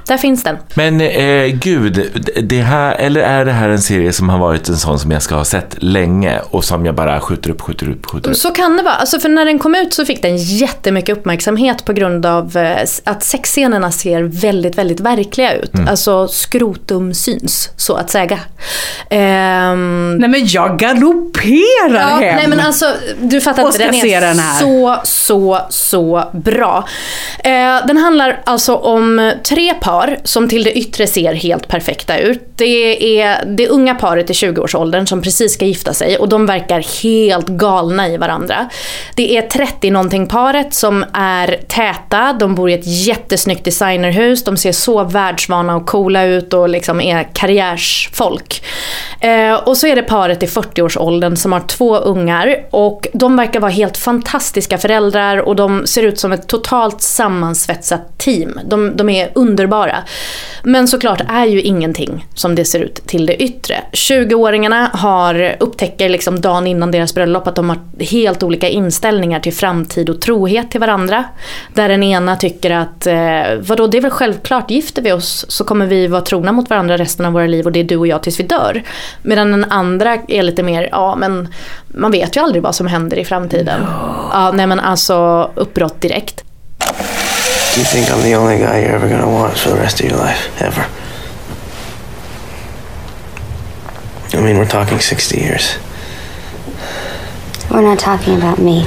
Där 0.06 0.16
finns 0.18 0.42
den. 0.42 0.56
Men 0.74 1.00
eh, 1.00 1.46
gud, 1.46 2.10
det 2.42 2.60
här, 2.60 2.94
eller 2.94 3.20
är 3.20 3.44
det 3.44 3.52
här 3.52 3.68
en 3.68 3.82
serie 3.82 4.12
som 4.12 4.28
har 4.28 4.38
varit 4.38 4.68
en 4.68 4.76
sån 4.76 4.98
som 4.98 5.10
jag 5.10 5.22
ska 5.22 5.34
ha 5.34 5.44
sett 5.44 5.82
länge 5.82 6.38
och 6.50 6.64
som 6.64 6.86
jag 6.86 6.94
bara 6.94 7.20
skjuter 7.20 7.50
upp, 7.50 7.60
skjuter 7.60 7.90
upp, 7.90 8.06
skjuter 8.06 8.30
upp? 8.30 8.36
Så 8.36 8.50
kan 8.50 8.76
det 8.76 8.82
vara. 8.82 8.94
Alltså 8.94 9.20
för 9.20 9.28
när 9.28 9.44
den 9.44 9.58
kom 9.58 9.74
ut 9.74 9.94
så 9.94 10.04
fick 10.04 10.22
den 10.22 10.36
jättemycket 10.36 11.18
uppmärksamhet 11.18 11.84
på 11.84 11.92
grund 11.92 12.26
av 12.26 12.56
eh, 12.56 12.86
att 13.04 13.22
sexscenerna 13.22 13.92
ser 13.92 14.22
väldigt, 14.22 14.78
väldigt 14.78 15.00
verkliga 15.00 15.52
ut. 15.54 15.70
Alltså 15.88 16.28
skrotum 16.28 17.14
syns, 17.14 17.70
så 17.76 17.94
att 17.94 18.10
säga. 18.10 18.38
Ehm, 19.10 20.16
Nej 20.18 20.28
men 20.28 20.46
jag 20.46 20.78
galopperar 20.78 21.94
Ja, 21.94 22.18
hem. 22.26 22.36
nej 22.36 22.46
men 22.48 22.60
alltså, 22.60 22.86
du 23.20 23.40
fattar 23.40 23.62
Och 23.62 23.68
inte. 23.68 23.84
Den 23.86 23.94
är 23.94 24.20
den 24.20 24.38
här. 24.38 24.58
så, 24.60 24.96
så, 25.04 25.60
så 25.70 26.24
bra. 26.32 26.88
Eh, 27.38 27.86
den 27.86 27.96
handlar 27.96 28.40
alltså 28.44 28.74
om 28.74 29.32
tre 29.44 29.74
par 29.74 30.18
som 30.24 30.48
till 30.48 30.64
det 30.64 30.78
yttre 30.78 31.06
ser 31.06 31.34
helt 31.34 31.68
perfekta 31.68 32.18
ut. 32.18 32.52
Det 32.56 33.20
är 33.20 33.44
det 33.44 33.68
unga 33.68 33.94
paret 33.94 34.30
i 34.30 34.32
20-årsåldern 34.32 35.06
som 35.06 35.22
precis 35.22 35.54
ska 35.54 35.64
gifta 35.64 35.94
sig 35.94 36.16
och 36.16 36.28
de 36.28 36.46
verkar 36.46 37.02
helt 37.02 37.48
galna 37.48 38.08
i 38.08 38.16
varandra. 38.16 38.68
Det 39.16 39.36
är 39.36 39.42
30-någonting 39.42 40.26
paret 40.26 40.74
som 40.74 41.04
är 41.12 41.60
täta, 41.68 42.32
de 42.32 42.54
bor 42.54 42.70
i 42.70 42.74
ett 42.74 43.06
jättesnyggt 43.06 43.64
designerhus, 43.64 44.44
de 44.44 44.56
ser 44.56 44.72
så 44.72 45.04
världsvana 45.04 45.76
och 45.76 45.86
coola 45.86 46.24
ut 46.24 46.54
och 46.54 46.68
liksom 46.68 47.00
är 47.00 47.28
karriärsfolk. 47.32 48.62
Eh, 49.20 49.54
och 49.54 49.76
så 49.76 49.86
är 49.86 49.96
det 49.96 50.02
paret 50.02 50.42
i 50.42 50.46
40-årsåldern 50.46 51.36
som 51.36 51.52
har 51.52 51.60
två 51.60 51.96
ungar 51.96 52.66
och 52.70 53.08
de 53.12 53.36
verkar 53.36 53.60
vara 53.60 53.70
helt 53.70 53.96
fantastiska 53.96 54.78
föräldrar 54.78 55.36
och 55.36 55.56
de 55.56 55.86
ser 55.86 56.02
ut 56.02 56.18
som 56.18 56.32
ett 56.32 56.48
totalt 56.48 57.02
sammansvetsat 57.20 58.18
team. 58.18 58.60
De, 58.64 58.96
de 58.96 59.08
är 59.08 59.30
underbara. 59.34 59.96
Men 60.62 60.88
såklart 60.88 61.20
är 61.28 61.46
ju 61.46 61.60
ingenting 61.60 62.26
som 62.34 62.54
det 62.54 62.64
ser 62.64 62.80
ut 62.80 62.94
till 63.06 63.26
det 63.26 63.42
yttre. 63.42 63.82
20-åringarna 63.92 64.88
har, 64.92 65.56
upptäcker 65.60 66.08
liksom 66.08 66.40
dagen 66.40 66.66
innan 66.66 66.90
deras 66.90 67.14
bröllop 67.14 67.46
att 67.46 67.54
de 67.54 67.68
har 67.68 67.78
helt 68.04 68.42
olika 68.42 68.68
inställningar 68.68 69.40
till 69.40 69.52
framtid 69.52 70.10
och 70.10 70.20
trohet 70.20 70.70
till 70.70 70.80
varandra. 70.80 71.24
Där 71.74 71.88
den 71.88 72.02
ena 72.02 72.36
tycker 72.36 72.70
att, 72.70 73.06
eh, 73.06 73.58
vadå 73.60 73.86
det 73.86 73.98
är 73.98 74.02
väl 74.02 74.10
självklart, 74.10 74.70
gifter 74.70 75.02
vi 75.02 75.12
oss 75.12 75.46
så 75.48 75.64
kommer 75.64 75.86
vi 75.86 76.06
vara 76.06 76.22
trogna 76.22 76.52
mot 76.52 76.70
varandra 76.70 76.96
resten 76.96 77.26
av 77.26 77.32
våra 77.32 77.46
liv 77.46 77.66
och 77.66 77.72
det 77.72 77.80
är 77.80 77.84
du 77.84 77.96
och 77.96 78.06
jag 78.06 78.22
tills 78.22 78.40
vi 78.40 78.44
dör. 78.44 78.82
Medan 79.22 79.50
den 79.50 79.64
andra 79.64 80.18
är 80.28 80.42
lite 80.42 80.62
mer, 80.62 80.88
ja 80.92 81.16
men 81.16 81.48
man 81.86 82.10
vet 82.10 82.36
ju 82.36 82.40
aldrig 82.40 82.62
vad 82.62 82.74
som 82.74 82.86
händer 82.86 83.18
i 83.18 83.24
framtiden. 83.24 83.80
Ja, 84.32 84.52
nej 84.54 84.66
men 84.66 84.80
alltså 84.80 85.50
uppbrott 85.54 86.00
direkt. 86.00 86.44
You 87.80 87.86
think 87.86 88.10
I'm 88.10 88.22
the 88.22 88.34
only 88.34 88.58
guy 88.58 88.82
you're 88.82 88.94
ever 88.94 89.08
gonna 89.08 89.26
want 89.26 89.56
for 89.56 89.70
the 89.70 89.76
rest 89.76 90.00
of 90.00 90.10
your 90.10 90.18
life? 90.18 90.60
Ever? 90.60 90.82
I 94.36 94.44
mean, 94.44 94.58
we're 94.58 94.68
talking 94.68 95.00
60 95.00 95.40
years. 95.40 95.78
We're 97.70 97.80
not 97.80 97.98
talking 97.98 98.36
about 98.36 98.58
me. 98.58 98.84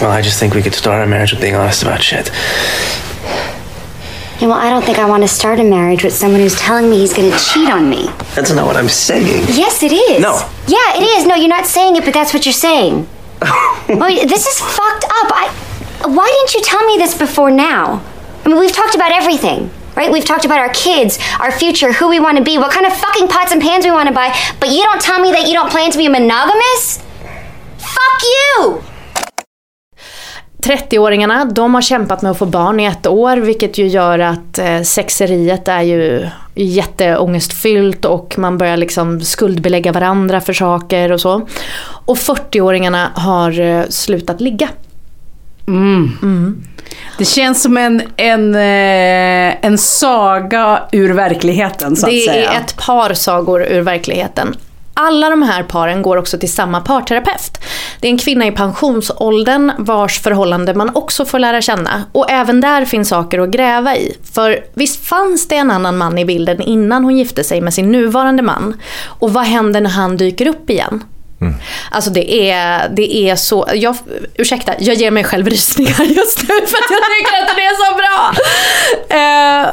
Well, 0.00 0.10
I 0.10 0.22
just 0.22 0.40
think 0.40 0.54
we 0.54 0.60
could 0.60 0.74
start 0.74 1.00
our 1.00 1.06
marriage 1.06 1.30
with 1.30 1.40
being 1.40 1.54
honest 1.54 1.82
about 1.82 2.02
shit. 2.02 2.32
Yeah, 4.40 4.48
well, 4.48 4.54
I 4.54 4.70
don't 4.70 4.84
think 4.84 4.98
I 4.98 5.08
want 5.08 5.22
to 5.22 5.28
start 5.28 5.60
a 5.60 5.64
marriage 5.64 6.02
with 6.02 6.14
someone 6.14 6.40
who's 6.40 6.58
telling 6.58 6.90
me 6.90 6.98
he's 6.98 7.14
going 7.14 7.30
to 7.30 7.38
cheat 7.38 7.70
on 7.70 7.88
me. 7.88 8.06
That's 8.34 8.50
not 8.50 8.66
what 8.66 8.76
I'm 8.76 8.88
saying. 8.88 9.44
Yes, 9.50 9.84
it 9.84 9.92
is. 9.92 10.20
No. 10.20 10.34
Yeah, 10.66 10.96
it 10.96 11.04
is. 11.16 11.28
No, 11.28 11.36
you're 11.36 11.46
not 11.46 11.66
saying 11.66 11.94
it, 11.94 12.04
but 12.04 12.12
that's 12.12 12.34
what 12.34 12.44
you're 12.44 12.52
saying. 12.52 13.06
Oh, 13.46 13.84
well, 13.88 14.26
this 14.26 14.46
is 14.46 14.60
fucked 14.60 15.04
up. 15.04 15.30
I. 15.32 15.54
Why 16.06 16.26
didn't 16.26 16.54
you 16.54 16.62
tell 16.62 16.84
me 16.86 16.96
this 16.98 17.16
before 17.16 17.50
now? 17.50 18.02
I 18.44 18.48
mean, 18.48 18.58
we've 18.58 18.72
talked 18.72 18.94
about 18.94 19.10
everything, 19.12 19.70
right? 19.96 20.12
We've 20.12 20.24
talked 20.24 20.44
about 20.44 20.58
our 20.58 20.68
kids, 20.74 21.18
our 21.40 21.50
future, 21.50 21.92
who 21.92 22.08
we 22.08 22.20
want 22.20 22.36
to 22.36 22.44
be, 22.44 22.58
what 22.58 22.72
kind 22.72 22.84
of 22.84 22.92
fucking 22.92 23.28
pots 23.28 23.52
and 23.52 23.62
pans 23.62 23.84
we 23.84 23.90
want 23.90 24.08
to 24.08 24.14
buy, 24.14 24.36
but 24.60 24.68
you 24.70 24.82
don't 24.82 25.00
tell 25.00 25.18
me 25.20 25.32
that 25.32 25.46
you 25.46 25.54
don't 25.54 25.70
plan 25.70 25.90
to 25.92 25.98
be 25.98 26.08
monogamous? 26.08 26.98
Fuck 27.78 28.22
you! 28.22 28.84
30-åringarna, 30.64 31.44
de 31.52 31.74
har 31.74 31.82
kämpat 31.82 32.22
med 32.22 32.30
att 32.30 32.38
få 32.38 32.46
barn 32.46 32.80
i 32.80 32.84
ett 32.84 33.06
år 33.06 33.36
vilket 33.36 33.78
ju 33.78 33.86
gör 33.86 34.18
att 34.18 34.58
eh, 34.58 34.80
sexeriet 34.82 35.68
är 35.68 35.82
ju 35.82 36.26
jätteångestfyllt 36.54 38.04
och 38.04 38.34
man 38.38 38.58
börjar 38.58 38.76
liksom 38.76 39.20
skuldbelägga 39.20 39.92
varandra 39.92 40.40
för 40.40 40.52
saker 40.52 41.12
och 41.12 41.20
så. 41.20 41.46
Och 42.06 42.16
40-åringarna 42.16 43.06
har 43.14 43.60
eh, 43.60 43.82
slutat 43.88 44.40
ligga. 44.40 44.68
Det 47.18 47.24
känns 47.24 47.62
som 47.62 47.76
en, 47.76 48.02
en, 48.16 48.54
eh, 48.54 49.66
en 49.66 49.78
saga 49.78 50.82
ur 50.92 51.12
verkligheten 51.14 51.96
så 51.96 52.06
Det 52.06 52.28
att 52.28 52.34
säga. 52.34 52.52
är 52.52 52.60
ett 52.60 52.76
par 52.76 53.14
sagor 53.14 53.62
ur 53.62 53.80
verkligheten. 53.80 54.56
Alla 54.94 55.30
de 55.30 55.42
här 55.42 55.62
paren 55.62 56.02
går 56.02 56.16
också 56.16 56.38
till 56.38 56.52
samma 56.52 56.80
parterapeut. 56.80 57.58
Det 58.00 58.08
är 58.08 58.10
en 58.10 58.18
kvinna 58.18 58.46
i 58.46 58.52
pensionsåldern 58.52 59.72
vars 59.78 60.20
förhållande 60.20 60.74
man 60.74 60.90
också 60.96 61.24
får 61.24 61.38
lära 61.38 61.60
känna. 61.60 62.04
Och 62.12 62.30
även 62.30 62.60
där 62.60 62.84
finns 62.84 63.08
saker 63.08 63.38
att 63.38 63.50
gräva 63.50 63.96
i. 63.96 64.16
För 64.34 64.64
visst 64.74 65.06
fanns 65.06 65.48
det 65.48 65.56
en 65.56 65.70
annan 65.70 65.96
man 65.96 66.18
i 66.18 66.24
bilden 66.24 66.60
innan 66.60 67.04
hon 67.04 67.16
gifte 67.16 67.44
sig 67.44 67.60
med 67.60 67.74
sin 67.74 67.92
nuvarande 67.92 68.42
man? 68.42 68.80
Och 69.04 69.32
vad 69.32 69.44
händer 69.44 69.80
när 69.80 69.90
han 69.90 70.16
dyker 70.16 70.46
upp 70.46 70.70
igen? 70.70 71.04
Alltså 71.90 72.10
det 72.10 72.50
är, 72.50 72.88
det 72.88 73.16
är 73.16 73.36
så, 73.36 73.68
jag, 73.74 73.96
ursäkta, 74.34 74.72
jag 74.78 74.96
ger 74.96 75.10
mig 75.10 75.24
själv 75.24 75.48
rysningar 75.48 76.04
just 76.04 76.42
nu 76.42 76.54
för 76.66 76.78
att 76.78 76.90
jag 76.90 77.00
tycker 77.18 77.42
att 77.42 77.56
det 77.56 77.64
är 77.64 77.90
så 77.90 77.96
bra. 77.96 78.34
Eh, 79.08 79.68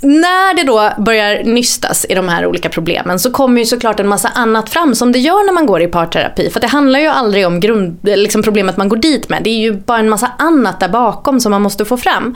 när 0.00 0.54
det 0.54 0.62
då 0.62 0.90
börjar 0.98 1.44
nystas 1.44 2.06
i 2.08 2.14
de 2.14 2.28
här 2.28 2.46
olika 2.46 2.68
problemen 2.68 3.18
så 3.18 3.30
kommer 3.30 3.60
ju 3.60 3.66
såklart 3.66 4.00
en 4.00 4.08
massa 4.08 4.28
annat 4.28 4.70
fram 4.70 4.94
som 4.94 5.12
det 5.12 5.18
gör 5.18 5.46
när 5.46 5.52
man 5.52 5.66
går 5.66 5.82
i 5.82 5.86
parterapi. 5.86 6.50
För 6.50 6.60
det 6.60 6.66
handlar 6.66 7.00
ju 7.00 7.06
aldrig 7.06 7.46
om 7.46 7.60
grund, 7.60 7.98
liksom 8.02 8.42
problemet 8.42 8.76
man 8.76 8.88
går 8.88 8.96
dit 8.96 9.28
med. 9.28 9.42
Det 9.42 9.50
är 9.50 9.58
ju 9.58 9.72
bara 9.72 9.98
en 9.98 10.08
massa 10.08 10.32
annat 10.38 10.80
där 10.80 10.88
bakom 10.88 11.40
som 11.40 11.50
man 11.50 11.62
måste 11.62 11.84
få 11.84 11.96
fram. 11.96 12.34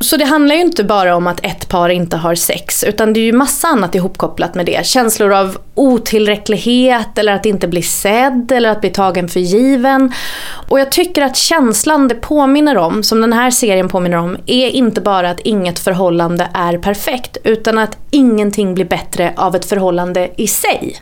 Så 0.00 0.16
det 0.16 0.24
handlar 0.24 0.54
ju 0.54 0.60
inte 0.60 0.84
bara 0.84 1.16
om 1.16 1.26
att 1.26 1.44
ett 1.44 1.68
par 1.68 1.88
inte 1.88 2.16
har 2.16 2.34
sex 2.34 2.84
utan 2.84 3.12
det 3.12 3.20
är 3.20 3.24
ju 3.24 3.32
massa 3.32 3.68
annat 3.68 3.94
ihopkopplat 3.94 4.54
med 4.54 4.66
det. 4.66 4.86
Känslor 4.86 5.32
av 5.32 5.58
otillräcklighet 5.74 7.18
eller 7.18 7.32
att 7.32 7.46
inte 7.46 7.68
bli 7.68 7.82
sedd 8.02 8.52
eller 8.52 8.68
att 8.70 8.80
bli 8.80 8.90
tagen 8.90 9.28
för 9.28 9.40
given. 9.40 10.12
Och 10.68 10.80
jag 10.80 10.92
tycker 10.92 11.22
att 11.22 11.36
känslan 11.36 12.08
det 12.08 12.14
påminner 12.14 12.76
om, 12.76 13.02
som 13.02 13.20
den 13.20 13.32
här 13.32 13.50
serien 13.50 13.88
påminner 13.88 14.16
om, 14.18 14.36
är 14.46 14.68
inte 14.68 15.00
bara 15.00 15.30
att 15.30 15.40
inget 15.40 15.78
förhållande 15.78 16.48
är 16.54 16.78
perfekt 16.78 17.36
utan 17.44 17.78
att 17.78 17.96
ingenting 18.10 18.74
blir 18.74 18.84
bättre 18.84 19.32
av 19.36 19.56
ett 19.56 19.64
förhållande 19.64 20.30
i 20.36 20.46
sig. 20.46 20.96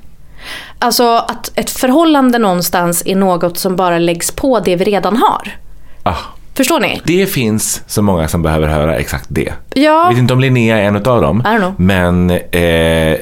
Alltså 0.79 1.05
att 1.17 1.51
ett 1.55 1.71
förhållande 1.71 2.39
någonstans 2.39 3.03
är 3.07 3.17
något 3.17 3.59
som 3.59 3.77
bara 3.77 3.99
läggs 3.99 4.31
på 4.31 4.61
det 4.61 4.77
vi 4.77 4.85
redan 4.85 5.17
har. 5.17 5.57
Ah, 6.03 6.15
Förstår 6.55 6.81
ni? 6.81 7.01
det 7.05 7.27
finns 7.27 7.83
så 7.87 8.03
många 8.03 8.29
som 8.29 8.43
behöver 8.43 8.69
höra 8.69 8.97
exakt 8.97 9.27
det. 9.29 9.53
Ja. 9.75 9.83
Jag 9.83 10.09
vet 10.09 10.19
inte 10.19 10.33
om 10.35 10.41
Linnea 10.41 10.79
är 10.79 10.83
en 10.83 10.97
av 10.97 11.03
dem. 11.23 11.43
Men 11.79 12.31
eh, 12.31 12.61
eh, 12.61 13.19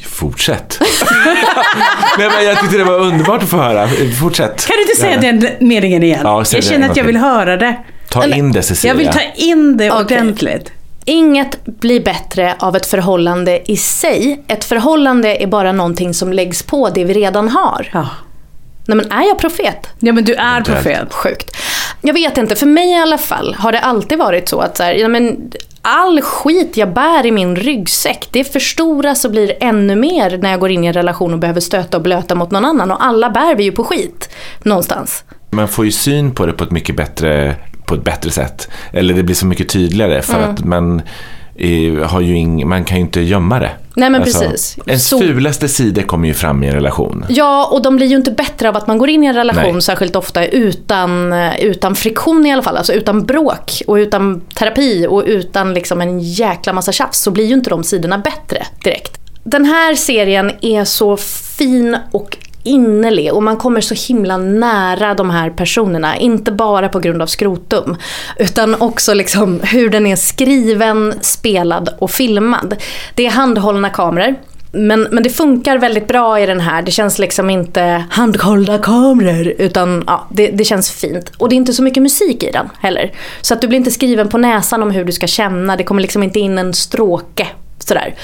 fortsätt. 0.00 0.78
Nej, 2.18 2.28
men 2.36 2.44
jag 2.44 2.60
tyckte 2.60 2.76
det 2.78 2.84
var 2.84 2.98
underbart 2.98 3.42
att 3.42 3.48
få 3.48 3.56
höra. 3.56 3.88
Fortsätt. 4.20 4.66
Kan 4.66 4.76
du 4.76 4.82
inte 4.82 5.00
säga 5.00 5.14
Ja. 5.14 5.20
den 5.32 5.68
meningen 5.68 6.02
igen? 6.02 6.20
Ja, 6.22 6.44
säg 6.44 6.56
jag 6.58 6.64
känner 6.64 6.88
att 6.90 6.96
jag 6.96 7.04
gång 7.04 7.12
vill 7.12 7.16
höra 7.22 7.56
det. 7.56 7.76
Ta 8.10 8.24
in 8.26 8.52
det 8.52 8.62
Cecilia. 8.62 8.92
Jag 8.94 8.98
vill 8.98 9.08
ta 9.08 9.20
in 9.36 9.76
det 9.76 9.90
ordentligt. 9.90 10.72
Inget 11.04 11.64
blir 11.66 12.00
bättre 12.04 12.54
av 12.58 12.76
ett 12.76 12.86
förhållande 12.86 13.70
i 13.72 13.76
sig. 13.76 14.44
Ett 14.48 14.64
förhållande 14.64 15.42
är 15.42 15.46
bara 15.46 15.72
någonting 15.72 16.14
som 16.14 16.32
läggs 16.32 16.62
på 16.62 16.88
det 16.88 17.04
vi 17.04 17.14
redan 17.14 17.48
har. 17.48 17.90
Ja. 17.92 18.08
Nej 18.86 18.96
men 18.96 19.12
är 19.12 19.28
jag 19.28 19.38
profet? 19.38 19.88
ja, 19.98 20.12
men 20.12 20.24
du 20.24 20.34
är 20.34 20.60
profet. 20.60 21.12
Sjukt. 21.12 21.56
Jag 22.06 22.14
vet 22.14 22.38
inte, 22.38 22.56
för 22.56 22.66
mig 22.66 22.90
i 22.90 22.94
alla 22.98 23.18
fall 23.18 23.54
har 23.58 23.72
det 23.72 23.80
alltid 23.80 24.18
varit 24.18 24.48
så 24.48 24.60
att 24.60 24.76
så 24.76 24.82
här, 24.82 24.92
ja, 24.94 25.08
men, 25.08 25.50
all 25.82 26.20
skit 26.20 26.76
jag 26.76 26.92
bär 26.94 27.26
i 27.26 27.30
min 27.30 27.56
ryggsäck, 27.56 28.28
det 28.30 28.44
förstoras 28.44 29.24
och 29.24 29.30
blir 29.30 29.52
ännu 29.60 29.96
mer 29.96 30.38
när 30.38 30.50
jag 30.50 30.60
går 30.60 30.70
in 30.70 30.84
i 30.84 30.86
en 30.86 30.92
relation 30.92 31.32
och 31.32 31.38
behöver 31.38 31.60
stöta 31.60 31.96
och 31.96 32.02
blöta 32.02 32.34
mot 32.34 32.50
någon 32.50 32.64
annan. 32.64 32.90
Och 32.90 33.04
alla 33.04 33.30
bär 33.30 33.54
vi 33.54 33.64
ju 33.64 33.72
på 33.72 33.84
skit 33.84 34.30
någonstans. 34.62 35.24
Man 35.50 35.68
får 35.68 35.84
ju 35.84 35.92
syn 35.92 36.34
på 36.34 36.46
det 36.46 36.52
på 36.52 36.64
ett 36.64 36.70
mycket 36.70 36.96
bättre, 36.96 37.56
på 37.86 37.94
ett 37.94 38.04
bättre 38.04 38.30
sätt. 38.30 38.68
Eller 38.92 39.14
det 39.14 39.22
blir 39.22 39.34
så 39.36 39.46
mycket 39.46 39.68
tydligare 39.68 40.22
för 40.22 40.38
Mm. 40.38 40.50
att 40.50 40.64
man, 40.64 41.02
har 42.06 42.20
ju 42.20 42.36
ing, 42.36 42.68
man 42.68 42.84
kan 42.84 42.96
ju 42.96 43.00
inte 43.04 43.20
gömma 43.20 43.58
det. 43.58 43.70
Nej 43.96 44.10
men 44.10 44.22
precis. 44.22 44.78
Ens 44.86 45.08
Så- 45.08 45.18
fulaste 45.18 45.68
sidor 45.68 46.02
kommer 46.02 46.28
ju 46.28 46.34
fram 46.34 46.64
i 46.64 46.66
en 46.66 46.74
relation. 46.74 47.24
Ja, 47.28 47.68
och 47.72 47.82
de 47.82 47.96
blir 47.96 48.06
ju 48.06 48.16
inte 48.16 48.30
bättre 48.30 48.68
av 48.68 48.76
att 48.76 48.86
man 48.86 48.98
går 48.98 49.08
in 49.08 49.24
i 49.24 49.26
en 49.26 49.34
relation 49.34 49.72
Nej. 49.72 49.82
särskilt 49.82 50.16
ofta 50.16 50.46
utan, 50.46 51.32
eh, 51.32 51.56
utan 51.60 51.94
friktion 51.94 52.46
i 52.46 52.52
alla 52.52 52.62
fall. 52.62 52.76
Alltså 52.76 52.92
utan 52.92 53.24
bråk 53.26 53.82
och 53.86 53.94
utan 53.94 54.40
terapi 54.40 55.06
och 55.10 55.22
utan 55.26 55.74
liksom 55.74 56.00
en 56.00 56.20
jäkla 56.20 56.72
massa 56.72 56.92
tjafs 56.92 57.20
så 57.20 57.30
blir 57.30 57.44
ju 57.44 57.54
inte 57.54 57.70
de 57.70 57.84
sidorna 57.84 58.18
bättre 58.18 58.66
direkt. 58.84 59.18
Den 59.44 59.64
här 59.64 59.94
serien 59.94 60.52
är 60.60 60.84
så 60.84 61.16
fin 61.56 61.96
och 62.12 62.36
innerlig 62.64 63.32
och 63.32 63.42
man 63.42 63.56
kommer 63.56 63.80
så 63.80 63.94
himla 64.08 64.36
nära 64.36 65.14
de 65.14 65.30
här 65.30 65.50
personerna. 65.50 66.16
Inte 66.16 66.52
bara 66.52 66.88
på 66.88 66.98
grund 66.98 67.22
av 67.22 67.26
skrotum 67.26 67.96
utan 68.38 68.74
också 68.74 69.14
liksom 69.14 69.60
hur 69.60 69.90
den 69.90 70.06
är 70.06 70.16
skriven, 70.16 71.14
spelad 71.20 71.88
och 71.98 72.10
filmad. 72.10 72.76
Det 73.14 73.26
är 73.26 73.30
handhållna 73.30 73.90
kameror. 73.90 74.34
Men, 74.72 75.02
men 75.02 75.22
det 75.22 75.30
funkar 75.30 75.78
väldigt 75.78 76.08
bra 76.08 76.40
i 76.40 76.46
den 76.46 76.60
här. 76.60 76.82
Det 76.82 76.90
känns 76.90 77.18
liksom 77.18 77.50
inte 77.50 78.04
handhållna 78.10 78.78
kameror 78.78 79.54
utan 79.58 80.04
ja, 80.06 80.26
det, 80.30 80.46
det 80.46 80.64
känns 80.64 80.90
fint. 80.90 81.32
Och 81.38 81.48
det 81.48 81.54
är 81.54 81.56
inte 81.56 81.72
så 81.72 81.82
mycket 81.82 82.02
musik 82.02 82.42
i 82.42 82.50
den 82.50 82.68
heller. 82.80 83.12
Så 83.40 83.54
att 83.54 83.60
du 83.60 83.68
blir 83.68 83.78
inte 83.78 83.90
skriven 83.90 84.28
på 84.28 84.38
näsan 84.38 84.82
om 84.82 84.90
hur 84.90 85.04
du 85.04 85.12
ska 85.12 85.26
känna. 85.26 85.76
Det 85.76 85.84
kommer 85.84 86.02
liksom 86.02 86.22
inte 86.22 86.40
in 86.40 86.58
en 86.58 86.74
stråke 86.74 87.46
sådär. 87.78 88.14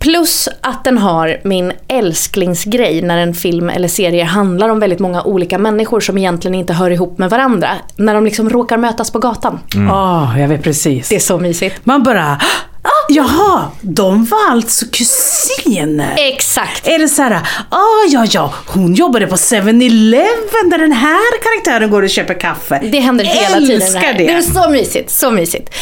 Plus 0.00 0.48
att 0.60 0.84
den 0.84 0.98
har 0.98 1.40
min 1.44 1.72
älsklingsgrej 1.88 3.02
när 3.02 3.18
en 3.18 3.34
film 3.34 3.70
eller 3.70 3.88
serie 3.88 4.24
handlar 4.24 4.68
om 4.68 4.80
väldigt 4.80 4.98
många 4.98 5.22
olika 5.22 5.58
människor 5.58 6.00
som 6.00 6.18
egentligen 6.18 6.54
inte 6.54 6.72
hör 6.72 6.90
ihop 6.90 7.18
med 7.18 7.30
varandra. 7.30 7.68
När 7.96 8.14
de 8.14 8.24
liksom 8.24 8.50
råkar 8.50 8.76
mötas 8.76 9.10
på 9.10 9.18
gatan. 9.18 9.58
Ja, 9.74 10.38
jag 10.38 10.48
vet 10.48 10.62
precis. 10.62 11.08
Det 11.08 11.16
är 11.16 11.20
så 11.20 11.38
mysigt. 11.38 11.80
Man 11.84 12.02
bara, 12.02 12.40
ah, 12.82 13.06
jaha, 13.08 13.70
de 13.80 14.24
var 14.24 14.50
alltså 14.50 14.86
kusiner. 14.92 16.14
Exakt. 16.16 16.86
Är 16.86 16.98
det 16.98 17.08
så 17.08 17.22
här, 17.22 17.32
ah, 17.68 18.04
ja, 18.08 18.26
ja, 18.30 18.54
hon 18.66 18.94
jobbade 18.94 19.26
på 19.26 19.36
7-Eleven 19.36 20.70
där 20.70 20.78
den 20.78 20.92
här 20.92 21.42
karaktären 21.42 21.90
går 21.90 22.02
och 22.02 22.10
köper 22.10 22.40
kaffe. 22.40 22.80
Det 22.92 23.00
händer 23.00 23.24
hela 23.24 23.56
tiden. 23.58 23.82
Älskar 23.82 24.00
här. 24.00 24.14
det. 24.18 24.26
det 24.26 24.32
är 24.32 24.42
så 24.42 24.70
mysigt, 24.70 25.10
så 25.10 25.30
mysigt. 25.30 25.74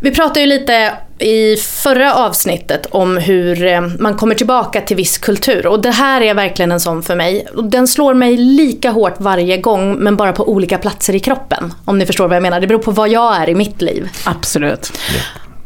Vi 0.00 0.10
pratade 0.10 0.40
ju 0.40 0.46
lite 0.46 0.92
i 1.22 1.56
förra 1.56 2.14
avsnittet 2.14 2.86
om 2.90 3.16
hur 3.16 3.66
eh, 3.66 3.80
man 3.80 4.16
kommer 4.16 4.34
tillbaka 4.34 4.80
till 4.80 4.96
viss 4.96 5.18
kultur. 5.18 5.66
Och 5.66 5.82
det 5.82 5.90
här 5.90 6.20
är 6.20 6.34
verkligen 6.34 6.72
en 6.72 6.80
sån 6.80 7.02
för 7.02 7.16
mig. 7.16 7.46
Den 7.62 7.88
slår 7.88 8.14
mig 8.14 8.36
lika 8.36 8.90
hårt 8.90 9.14
varje 9.18 9.56
gång 9.56 9.96
men 9.96 10.16
bara 10.16 10.32
på 10.32 10.48
olika 10.48 10.78
platser 10.78 11.14
i 11.14 11.20
kroppen. 11.20 11.74
Om 11.84 11.98
ni 11.98 12.06
förstår 12.06 12.28
vad 12.28 12.36
jag 12.36 12.42
menar. 12.42 12.60
Det 12.60 12.66
beror 12.66 12.78
på 12.78 12.90
vad 12.90 13.08
jag 13.08 13.36
är 13.36 13.48
i 13.48 13.54
mitt 13.54 13.82
liv. 13.82 14.08
Absolut. 14.24 14.92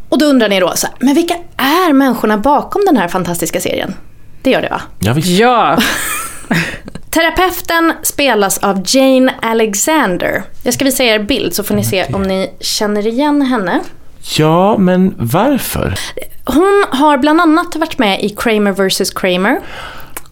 Och 0.08 0.18
då 0.18 0.26
undrar 0.26 0.48
ni 0.48 0.60
då, 0.60 0.72
så 0.76 0.86
här, 0.86 0.96
men 0.98 1.14
vilka 1.14 1.34
är 1.56 1.92
människorna 1.92 2.38
bakom 2.38 2.84
den 2.86 2.96
här 2.96 3.08
fantastiska 3.08 3.60
serien? 3.60 3.94
Det 4.42 4.50
gör 4.50 4.62
det 4.62 4.68
va? 4.68 4.82
Ja, 4.98 5.12
visst. 5.12 5.28
Ja, 5.28 5.78
Terapeuten 7.10 7.92
spelas 8.02 8.58
av 8.58 8.82
Jane 8.86 9.34
Alexander. 9.42 10.42
Jag 10.62 10.74
ska 10.74 10.84
visa 10.84 11.04
er 11.04 11.18
bild 11.18 11.54
så 11.54 11.64
får 11.64 11.74
ni 11.74 11.84
se 11.84 12.04
om 12.12 12.22
ni 12.22 12.50
känner 12.60 13.06
igen 13.06 13.42
henne. 13.42 13.80
Ja, 14.38 14.78
men 14.78 15.14
varför? 15.18 15.94
Hon 16.44 16.84
har 16.90 17.18
bland 17.18 17.40
annat 17.40 17.76
varit 17.76 17.98
med 17.98 18.24
i 18.24 18.28
Kramer 18.28 18.72
vs 18.72 19.10
Kramer. 19.10 19.60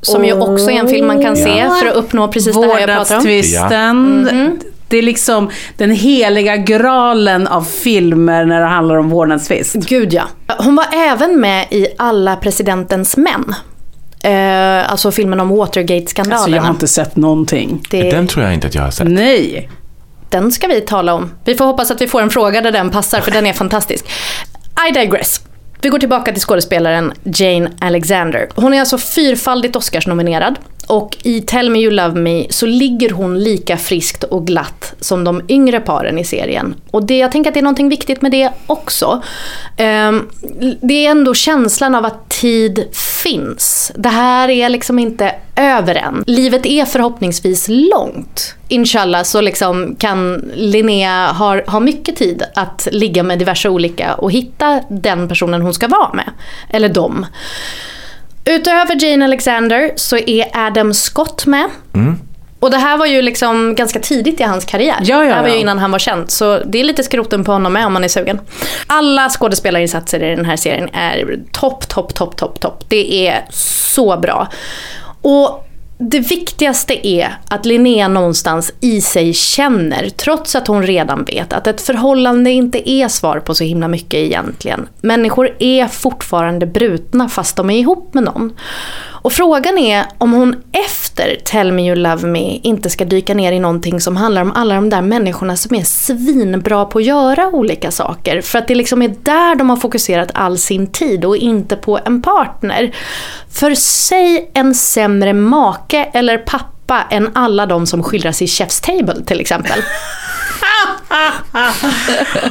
Som 0.01 0.25
ju 0.25 0.33
också 0.33 0.71
är 0.71 0.75
en 0.75 0.89
film 0.89 1.07
man 1.07 1.23
kan 1.23 1.37
se 1.37 1.69
för 1.81 1.87
att 1.87 1.95
uppnå 1.95 2.29
precis 2.29 2.55
det 2.57 2.67
här 2.67 2.79
jag 2.81 2.89
pratar 2.89 3.17
om. 3.17 3.23
vårdnadstvisten. 3.23 4.21
Mhm. 4.23 4.59
Det 4.89 4.99
är 4.99 5.03
liksom 5.03 5.51
den 5.77 5.91
heliga 5.91 6.57
graalen 6.57 7.47
av 7.47 7.63
filmer 7.63 8.45
när 8.45 8.61
det 8.61 8.67
handlar 8.67 8.97
om 8.97 9.11
vårdnadstvist. 9.11 9.75
Gud 9.75 10.13
ja. 10.15 10.23
Hon 10.59 10.77
var 10.77 10.87
även 10.93 11.41
med 11.41 11.67
i 11.71 11.87
Alla 11.99 12.37
presidentens 12.37 13.17
män. 13.17 13.55
Eh, 14.23 14.91
alltså 14.93 15.11
filmen 15.11 15.41
om 15.41 15.61
Alltså 15.61 15.81
jag 15.81 15.85
Watergate-skandalerna. 15.87 16.61
har 16.63 16.71
inte 16.71 16.89
sett 16.89 17.17
någonting. 17.17 17.83
det, 17.91 18.11
Den 18.11 18.27
tror 18.27 18.45
jag 18.45 18.55
inte 18.55 18.67
att 18.67 18.75
jag 18.75 18.83
har 18.83 18.91
sett. 18.91 19.09
Nej. 19.09 19.71
Den 20.35 20.53
ska 20.53 20.67
vi 20.67 20.81
tala 20.81 21.15
om. 21.15 21.31
Vi 21.45 21.55
får 21.55 21.65
hoppas 21.65 21.91
att 21.91 22.01
vi 22.01 22.09
får 22.09 22.23
en 22.23 22.31
fråga 22.31 22.61
där 22.61 22.73
den 22.73 22.91
passar 22.91 23.21
för 23.21 23.31
den 23.31 23.47
är 23.47 23.53
fantastisk. 23.53 24.05
I 24.89 24.93
digress. 24.93 25.41
Vi 25.81 25.89
går 25.89 25.99
tillbaka 25.99 26.33
till 26.33 26.43
skådespelaren 26.43 27.13
Jane 27.25 27.71
Alexander. 27.81 28.49
Hon 28.55 28.75
är 28.75 28.81
alltså 28.81 28.99
fyrfaldigt 28.99 29.77
Oscarsnominerad. 29.77 30.59
Och 30.87 31.17
i 31.23 31.41
Tell 31.41 31.71
Me 31.71 31.79
You 31.79 31.91
Love 31.91 32.21
Me 32.21 32.47
så 32.51 32.67
ligger 32.67 33.11
hon 33.11 33.39
lika 33.39 33.77
friskt 33.77 34.25
och 34.25 34.47
glatt 34.47 34.95
som 35.01 35.25
de 35.25 35.43
yngre 35.49 35.81
paren 35.81 36.19
i 36.19 36.25
serien. 36.25 36.75
Och 36.91 37.07
det, 37.07 37.19
jag 37.19 37.33
tänker 37.33 37.51
att 37.51 37.55
det 37.55 37.61
är 37.61 37.63
någonting 37.63 37.89
viktigt 37.89 38.23
med 38.23 38.33
det 38.33 38.51
också. 38.67 39.23
Ehm, 39.77 40.29
det 40.81 41.07
är 41.07 41.11
ändå 41.11 41.35
känslan 41.35 41.95
av 41.95 42.05
att 42.05 42.29
tid 42.29 42.89
finns. 43.23 43.93
Det 43.95 44.09
här 44.09 44.49
är 44.49 44.69
liksom 44.69 44.99
inte 44.99 45.35
över 45.57 45.95
än. 45.95 46.25
Livet 46.27 46.67
är 46.67 46.85
förhoppningsvis 46.85 47.67
långt. 47.69 48.55
Inshallah 48.69 49.23
så 49.23 49.41
liksom 49.41 49.97
kan 49.97 50.51
Linnea 50.55 51.33
ha, 51.33 51.71
ha 51.71 51.81
mycket 51.81 52.17
tid 52.17 52.43
att 52.55 52.89
ligga 52.93 53.23
med 53.23 53.39
diverse 53.39 53.69
olika 53.69 54.15
och 54.15 54.33
hitta 54.33 54.81
den 54.91 55.29
personen 55.29 55.63
hon 55.63 55.75
ska 55.75 55.89
vara 55.89 56.13
med. 56.13 56.31
Eller 56.71 56.89
dem. 56.89 57.27
Utöver 58.45 59.05
Jane 59.05 59.25
Alexander 59.25 59.93
så 59.97 60.17
är 60.17 60.67
Adam 60.67 60.95
Scott 60.95 61.47
med. 61.47 61.69
Och 62.61 62.71
det 62.71 62.77
här 62.77 62.97
var 62.97 63.07
ju 63.07 63.23
liksom 63.23 63.75
ganska 63.75 64.01
tidigt 64.01 64.41
i 64.41 64.43
hans 64.43 64.65
karriär. 64.65 64.97
Ja, 65.03 65.25
ja, 65.25 65.29
det 65.29 65.35
här 65.35 65.43
var 65.43 65.49
ju 65.49 65.55
ja. 65.55 65.61
innan 65.61 65.79
han 65.79 65.91
var 65.91 65.99
känd. 65.99 66.31
Så 66.31 66.59
det 66.59 66.81
är 66.81 66.85
lite 66.85 67.03
skroten 67.03 67.45
på 67.45 67.53
honom 67.53 67.73
med 67.73 67.87
om 67.87 67.93
man 67.93 68.05
är 68.05 68.09
sugen. 68.09 68.41
Alla 68.87 69.29
skådespelarinsatser 69.29 70.23
i 70.23 70.37
den 70.37 70.45
här 70.45 70.57
serien 70.57 70.89
är 70.93 71.39
topp, 71.53 71.89
topp, 71.89 72.15
topp, 72.15 72.37
topp, 72.37 72.61
topp. 72.61 72.85
Det 72.89 73.29
är 73.29 73.45
så 73.51 74.17
bra. 74.17 74.49
Och 75.23 75.67
det 75.99 76.21
viktigaste 76.21 77.09
är 77.09 77.39
att 77.49 77.67
Linnea 77.67 78.09
någonstans 78.09 78.73
i 78.81 79.01
sig 79.01 79.35
känner, 79.35 80.09
trots 80.09 80.55
att 80.55 80.67
hon 80.67 80.83
redan 80.83 81.25
vet, 81.25 81.53
att 81.53 81.67
ett 81.67 81.81
förhållande 81.81 82.51
inte 82.51 82.91
är 82.91 83.09
svar 83.09 83.41
på 83.41 83.55
så 83.55 83.65
himla 83.65 83.89
mycket 83.89 84.15
egentligen. 84.15 84.89
Människor 85.01 85.57
är 85.59 85.87
fortfarande 85.87 86.67
brutna 86.67 87.29
fast 87.29 87.57
de 87.57 87.71
är 87.71 87.79
ihop 87.79 88.15
med 88.15 88.23
någon. 88.25 88.53
Och 89.25 89.33
frågan 89.33 89.79
är 89.79 90.07
om 90.19 90.33
hon 90.33 90.63
efter 90.73 91.37
Tell 91.45 91.73
Me 91.73 91.87
You 91.87 91.97
Love 91.97 92.27
Me 92.27 92.61
inte 92.63 92.91
ska 92.91 93.05
dyka 93.05 93.35
ner 93.35 93.53
i 93.53 93.59
någonting 93.59 94.01
som 94.01 94.17
handlar 94.17 94.43
om 94.43 94.53
alla 94.53 94.75
de 94.75 94.91
där 94.91 95.03
människorna 95.03 95.57
som 95.57 95.77
är 95.77 95.85
svinbra 95.85 96.85
på 96.85 96.99
att 96.99 97.05
göra 97.05 97.47
olika 97.47 97.91
saker. 97.91 98.41
För 98.41 98.59
att 98.59 98.69
det 98.69 98.75
liksom 98.75 99.03
är 99.03 99.15
där 99.23 99.55
de 99.55 99.71
har 99.71 99.77
fokuserat 99.77 100.31
all 100.35 100.59
sin 100.59 100.87
tid 100.87 101.25
och 101.25 101.37
inte 101.37 101.77
på 101.77 102.01
en 102.05 102.23
partner. 102.23 102.95
För 103.51 103.75
säg 103.75 104.51
en 104.55 104.75
sämre 104.75 105.33
make 105.33 106.05
eller 106.13 106.39
pappa 106.39 107.05
än 107.11 107.31
alla 107.35 107.67
de 107.67 107.87
som 107.87 108.03
skildras 108.03 108.43
i 108.43 108.47
Chef's 108.47 108.85
Table 108.85 109.25
till 109.25 109.41
exempel. 109.41 109.83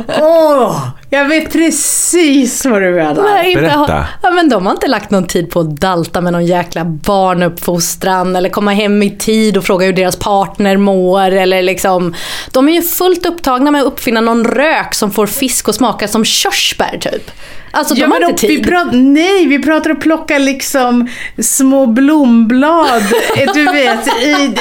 Åh, 0.22 0.88
jag 1.14 1.26
vet 1.26 1.52
precis 1.54 2.66
vad 2.66 2.82
du 2.82 2.92
menar. 2.92 3.24
Nej, 3.24 3.50
inte 3.52 3.62
Berätta. 3.62 4.06
Ja, 4.22 4.30
men 4.32 4.50
de 4.50 4.66
har 4.66 4.74
inte 4.74 4.88
lagt 4.88 5.12
någon 5.12 5.28
tid 5.28 5.50
på 5.52 5.60
att 5.60 5.76
dalta 5.82 6.22
med 6.22 6.34
någon 6.34 6.46
jäkla 6.46 6.86
barnuppfostran 6.86 8.36
eller 8.36 8.50
komma 8.50 8.72
hem 8.72 9.04
i 9.04 9.18
tid 9.18 9.58
och 9.58 9.64
fråga 9.64 9.86
hur 9.86 9.94
deras 9.94 10.16
partner 10.16 10.78
mår. 10.78 11.32
Eller 11.32 11.62
liksom, 11.62 12.16
de 12.52 12.70
är 12.70 12.74
ju 12.74 12.82
fullt 12.82 13.26
upptagna 13.26 13.72
med 13.72 13.82
att 13.82 13.88
uppfinna 13.88 14.22
någon 14.22 14.44
rök 14.46 14.94
som 14.94 15.12
får 15.12 15.28
fisk 15.28 15.70
att 15.70 15.76
smaka 15.76 16.08
som 16.08 16.26
körsbär 16.26 16.98
typ. 17.02 17.32
Alltså 17.76 17.96
de 17.96 18.02
har 18.02 18.20
men 18.20 18.30
inte 18.30 18.48
vi 18.48 18.56
tid. 18.56 18.68
pratar, 18.68 18.92
nej, 18.92 19.48
vi 19.48 19.60
pratar 19.64 19.90
att 19.90 20.00
plocka 20.00 20.38
liksom 20.38 21.08
små 21.42 21.86
blomblad, 21.86 23.04
eh, 23.38 23.54
du 23.54 23.66
vet, 23.66 24.08
i, 24.24 24.56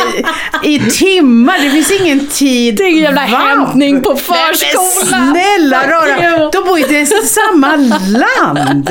i 0.63 0.79
timmar. 0.91 1.59
Det 1.65 1.71
finns 1.71 2.01
ingen 2.01 2.27
tid. 2.27 2.77
Det 2.77 2.83
är 2.83 2.89
ingen 2.89 3.03
jävla 3.03 3.21
Va? 3.21 3.27
hämtning 3.27 4.03
på 4.03 4.13
Nej, 4.13 4.23
men 4.29 4.37
förskolan. 4.55 5.31
Snälla 5.31 5.87
rara. 5.87 6.42
De 6.51 6.65
bor 6.65 6.79
ju 6.79 7.01
i 7.01 7.07
samma 7.07 7.77
land. 7.77 8.91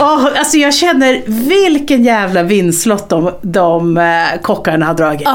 Åh, 0.00 0.26
alltså 0.38 0.56
jag 0.56 0.74
känner 0.74 1.22
vilken 1.48 2.04
jävla 2.04 2.42
vinstlott 2.42 3.08
de, 3.08 3.32
de 3.42 3.96
eh, 3.96 4.40
kockarna 4.42 4.86
har 4.86 4.94
dragit. 4.94 5.28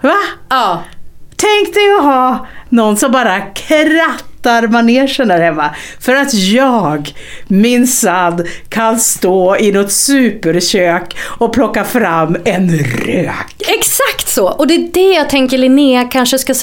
Va? 0.00 0.14
Ja. 0.48 0.82
Tänk 1.36 1.74
dig 1.74 1.94
att 1.98 2.04
ha 2.04 2.46
någon 2.68 2.96
som 2.96 3.12
bara 3.12 3.40
krattar 3.40 4.27
manegen 4.68 5.28
där 5.28 5.40
hemma. 5.40 5.70
För 6.00 6.14
att 6.14 6.34
jag 6.34 7.12
minsann 7.48 8.46
kan 8.68 8.98
stå 8.98 9.56
i 9.56 9.72
något 9.72 9.92
superkök 9.92 11.16
och 11.38 11.52
plocka 11.52 11.84
fram 11.84 12.36
en 12.44 12.78
rök. 12.78 13.54
Exakt 13.68 14.28
så! 14.28 14.48
Och 14.48 14.66
det 14.66 14.74
är 14.74 14.88
det 14.92 15.14
jag 15.14 15.28
tänker 15.30 15.58
Linnea 15.58 16.04
kanske 16.04 16.38
ska 16.38 16.54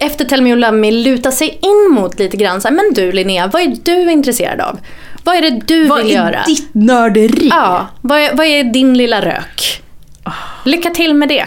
efter 0.00 0.24
Tell 0.24 0.42
Me 0.42 0.54
Love 0.54 0.72
Me 0.72 0.90
luta 0.90 1.30
sig 1.32 1.58
in 1.62 1.94
mot 1.94 2.18
lite 2.18 2.36
grann. 2.36 2.60
Så 2.60 2.68
här, 2.68 2.74
men 2.74 2.94
du 2.94 3.12
Linnea, 3.12 3.46
vad 3.52 3.62
är 3.62 3.76
du 3.82 4.10
intresserad 4.12 4.60
av? 4.60 4.78
Vad 5.24 5.36
är 5.36 5.42
det 5.42 5.60
du 5.66 5.84
Vad 5.86 6.02
vill 6.02 6.10
är 6.10 6.14
göra? 6.16 6.42
ditt 6.46 6.74
nörderi? 6.74 7.48
Ja, 7.50 7.88
vad 8.00 8.18
är, 8.18 8.34
vad 8.34 8.46
är 8.46 8.64
din 8.64 8.98
lilla 8.98 9.20
rök? 9.20 9.82
Lycka 10.64 10.90
till 10.90 11.14
med 11.14 11.28
det. 11.28 11.46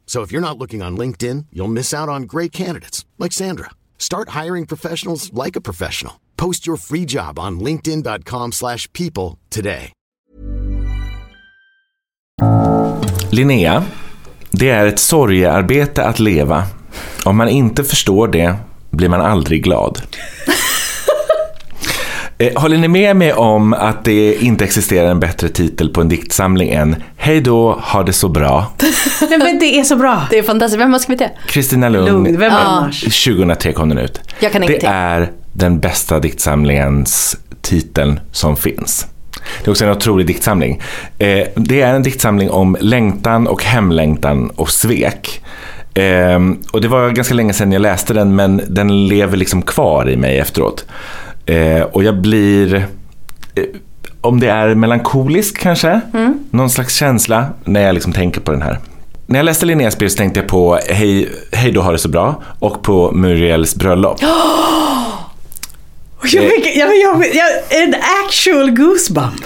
So 0.11 0.23
if 0.23 0.33
you're 0.33 0.47
not 0.49 0.57
looking 0.57 0.81
on 0.81 0.97
LinkedIn, 0.97 1.45
you'll 1.53 1.71
miss 1.71 1.93
out 1.93 2.09
on 2.09 2.23
great 2.23 2.51
candidates 2.51 3.05
like 3.17 3.31
Sandra. 3.31 3.69
Start 3.97 4.43
hiring 4.43 4.65
professionals 4.65 5.31
like 5.45 5.55
a 5.55 5.61
professional. 5.61 6.13
Post 6.35 6.67
your 6.67 6.77
free 6.77 7.05
job 7.05 7.39
on 7.39 7.59
linkedin.com/people 7.59 9.37
today. 9.49 9.91
Linnea, 13.31 13.83
det 14.51 14.69
är 14.69 14.85
ett 14.85 14.99
sorgearbete 14.99 16.03
att 16.03 16.19
leva. 16.19 16.65
Om 17.25 17.37
man 17.37 17.49
inte 17.49 17.83
förstår 17.83 18.27
det 18.27 18.55
blir 18.89 19.09
man 19.09 19.21
aldrig 19.21 19.63
glad. 19.63 20.01
Eh, 22.41 22.61
Håller 22.61 22.77
ni 22.77 22.87
med 22.87 23.15
mig 23.15 23.33
om 23.33 23.73
att 23.73 24.05
det 24.05 24.35
inte 24.43 24.63
existerar 24.63 25.11
en 25.11 25.19
bättre 25.19 25.49
titel 25.49 25.89
på 25.89 26.01
en 26.01 26.09
diktsamling 26.09 26.69
än 26.69 26.95
Hej 27.17 27.41
då, 27.41 27.71
ha 27.71 28.03
det 28.03 28.13
så 28.13 28.29
bra? 28.29 28.71
Nej, 29.29 29.37
men 29.39 29.59
det 29.59 29.79
är 29.79 29.83
så 29.83 29.95
bra. 29.95 30.21
Det 30.29 30.37
är 30.37 30.43
fantastiskt. 30.43 30.81
Vem 30.81 30.91
har 30.91 30.99
skrivit 30.99 31.19
det? 31.19 31.31
Kristina 31.47 31.89
Lugn, 31.89 32.05
Lugn, 32.05 32.39
vem 32.39 32.53
annars? 32.53 33.23
2003 33.25 33.73
kom 33.73 33.89
den 33.89 33.97
ut. 33.97 34.21
Jag 34.39 34.51
kan 34.51 34.61
det 34.61 34.67
ingenting. 34.67 34.89
är 34.93 35.31
den 35.53 35.79
bästa 35.79 36.19
diktsamlingens 36.19 37.37
titeln 37.61 38.19
som 38.31 38.55
finns. 38.57 39.07
Det 39.63 39.67
är 39.67 39.71
också 39.71 39.85
en 39.85 39.91
otrolig 39.91 40.27
diktsamling. 40.27 40.81
Eh, 41.17 41.47
det 41.55 41.81
är 41.81 41.93
en 41.93 42.03
diktsamling 42.03 42.49
om 42.51 42.77
längtan 42.79 43.47
och 43.47 43.63
hemlängtan 43.63 44.49
och 44.49 44.69
svek. 44.69 45.41
Eh, 45.93 46.39
och 46.71 46.81
det 46.81 46.87
var 46.87 47.09
ganska 47.09 47.33
länge 47.33 47.53
sedan 47.53 47.71
jag 47.71 47.81
läste 47.81 48.13
den 48.13 48.35
men 48.35 48.61
den 48.67 49.07
lever 49.07 49.37
liksom 49.37 49.61
kvar 49.61 50.09
i 50.09 50.15
mig 50.17 50.37
efteråt. 50.39 50.85
Eh, 51.45 51.81
och 51.81 52.03
jag 52.03 52.21
blir, 52.21 52.75
eh, 53.55 53.63
om 54.21 54.39
det 54.39 54.49
är 54.49 54.75
melankolisk 54.75 55.57
kanske, 55.59 56.01
någon 56.49 56.69
slags 56.69 56.95
känsla 56.95 57.45
när 57.63 57.81
jag 57.81 57.93
liksom 57.93 58.13
tänker 58.13 58.41
på 58.41 58.51
den 58.51 58.61
här. 58.61 58.79
När 59.25 59.39
jag 59.39 59.45
läste 59.45 59.65
Linneas 59.65 59.97
brev 59.97 60.09
så 60.09 60.17
tänkte 60.17 60.39
jag 60.39 60.49
på 60.49 60.79
Hej, 60.89 61.29
hej 61.51 61.71
då 61.71 61.81
har 61.81 61.91
det 61.91 61.99
så 61.99 62.09
bra 62.09 62.43
och 62.59 62.81
på 62.83 63.11
Muriels 63.11 63.75
bröllop. 63.75 64.17
Jag 66.23 66.49
fick, 66.49 66.75
jag, 66.77 66.97
jag, 66.97 67.25
jag, 67.35 67.81
en 67.83 67.95
actual 68.25 68.71
goosebump. 68.71 69.45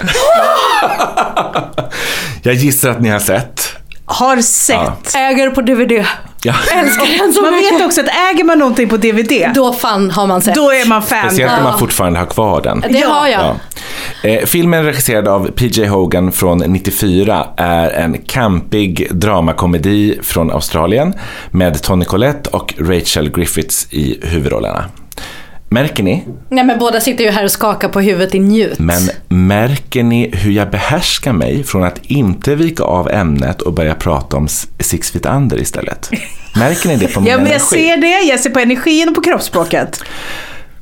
Jag 2.42 2.54
gissar 2.54 2.90
att 2.90 3.00
ni 3.00 3.08
har 3.08 3.18
sett. 3.18 3.68
Har 4.06 4.36
sett. 4.36 5.14
Äger 5.16 5.50
på 5.50 5.60
DVD. 5.60 6.04
Ja. 6.42 6.54
Älskar 6.74 7.18
den 7.24 7.32
så 7.32 7.42
Man 7.42 7.54
mycket. 7.54 7.72
vet 7.80 7.86
också 7.86 8.00
att 8.00 8.08
äger 8.32 8.44
man 8.44 8.58
någonting 8.58 8.88
på 8.88 8.96
DVD, 8.96 9.50
Då 9.54 9.72
fan 9.72 10.10
har 10.10 10.26
man 10.26 10.42
sett. 10.42 10.54
då 10.54 10.70
är 10.72 10.88
man 10.88 11.02
fan. 11.02 11.24
Speciellt 11.30 11.58
om 11.58 11.64
man 11.64 11.78
fortfarande 11.78 12.18
har 12.18 12.26
kvar 12.26 12.62
den. 12.62 12.84
Det 12.90 13.00
har 13.00 13.26
jag. 13.28 13.40
Ja. 14.22 14.28
Eh, 14.28 14.44
filmen 14.46 14.84
regisserad 14.84 15.28
av 15.28 15.50
PJ 15.50 15.86
Hogan 15.86 16.32
från 16.32 16.58
94 16.58 17.46
är 17.56 17.90
en 17.90 18.18
campig 18.26 19.08
dramakomedi 19.10 20.18
från 20.22 20.50
Australien 20.50 21.14
med 21.50 21.82
Tony 21.82 22.04
Collette 22.04 22.50
och 22.50 22.74
Rachel 22.78 23.30
Griffiths 23.30 23.86
i 23.90 24.20
huvudrollerna. 24.22 24.84
Märker 25.68 26.02
ni? 26.02 26.24
Nej 26.48 26.64
men 26.64 26.78
båda 26.78 27.00
sitter 27.00 27.24
ju 27.24 27.30
här 27.30 27.44
och 27.44 27.50
skakar 27.50 27.88
på 27.88 28.00
huvudet 28.00 28.34
i 28.34 28.38
njut. 28.38 28.78
Men 28.78 29.08
märker 29.28 30.02
ni 30.02 30.30
hur 30.36 30.50
jag 30.52 30.70
behärskar 30.70 31.32
mig 31.32 31.64
från 31.64 31.84
att 31.84 31.98
inte 32.02 32.54
vika 32.54 32.84
av 32.84 33.10
ämnet 33.10 33.62
och 33.62 33.72
börja 33.72 33.94
prata 33.94 34.36
om 34.36 34.48
Six 34.80 35.10
Feet 35.10 35.26
Under 35.26 35.56
istället? 35.60 36.10
Märker 36.56 36.88
ni 36.88 36.96
det 36.96 37.14
på 37.14 37.20
min 37.20 37.30
Ja, 37.30 37.36
men 37.36 37.46
jag 37.46 37.54
energi? 37.54 37.66
ser 37.66 37.96
det, 37.96 38.20
jag 38.28 38.40
ser 38.40 38.50
på 38.50 38.58
energin 38.60 39.08
och 39.08 39.14
på 39.14 39.20
kroppsspråket. 39.20 40.02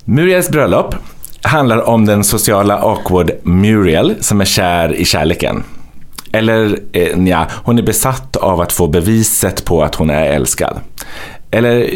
Muriels 0.05 0.49
bröllop 0.51 0.95
handlar 1.43 1.89
om 1.89 2.07
den 2.07 2.25
sociala 2.25 2.79
awkward 2.79 3.31
Muriel 3.43 4.15
som 4.21 4.41
är 4.41 4.45
kär 4.45 4.95
i 4.95 5.05
kärleken. 5.05 5.63
Eller 6.33 6.79
eh, 6.93 7.19
ja, 7.29 7.47
hon 7.65 7.79
är 7.79 7.83
besatt 7.83 8.37
av 8.37 8.61
att 8.61 8.73
få 8.73 8.87
beviset 8.87 9.65
på 9.65 9.83
att 9.83 9.95
hon 9.95 10.11
är 10.11 10.25
älskad. 10.25 10.81
Eller 11.55 11.91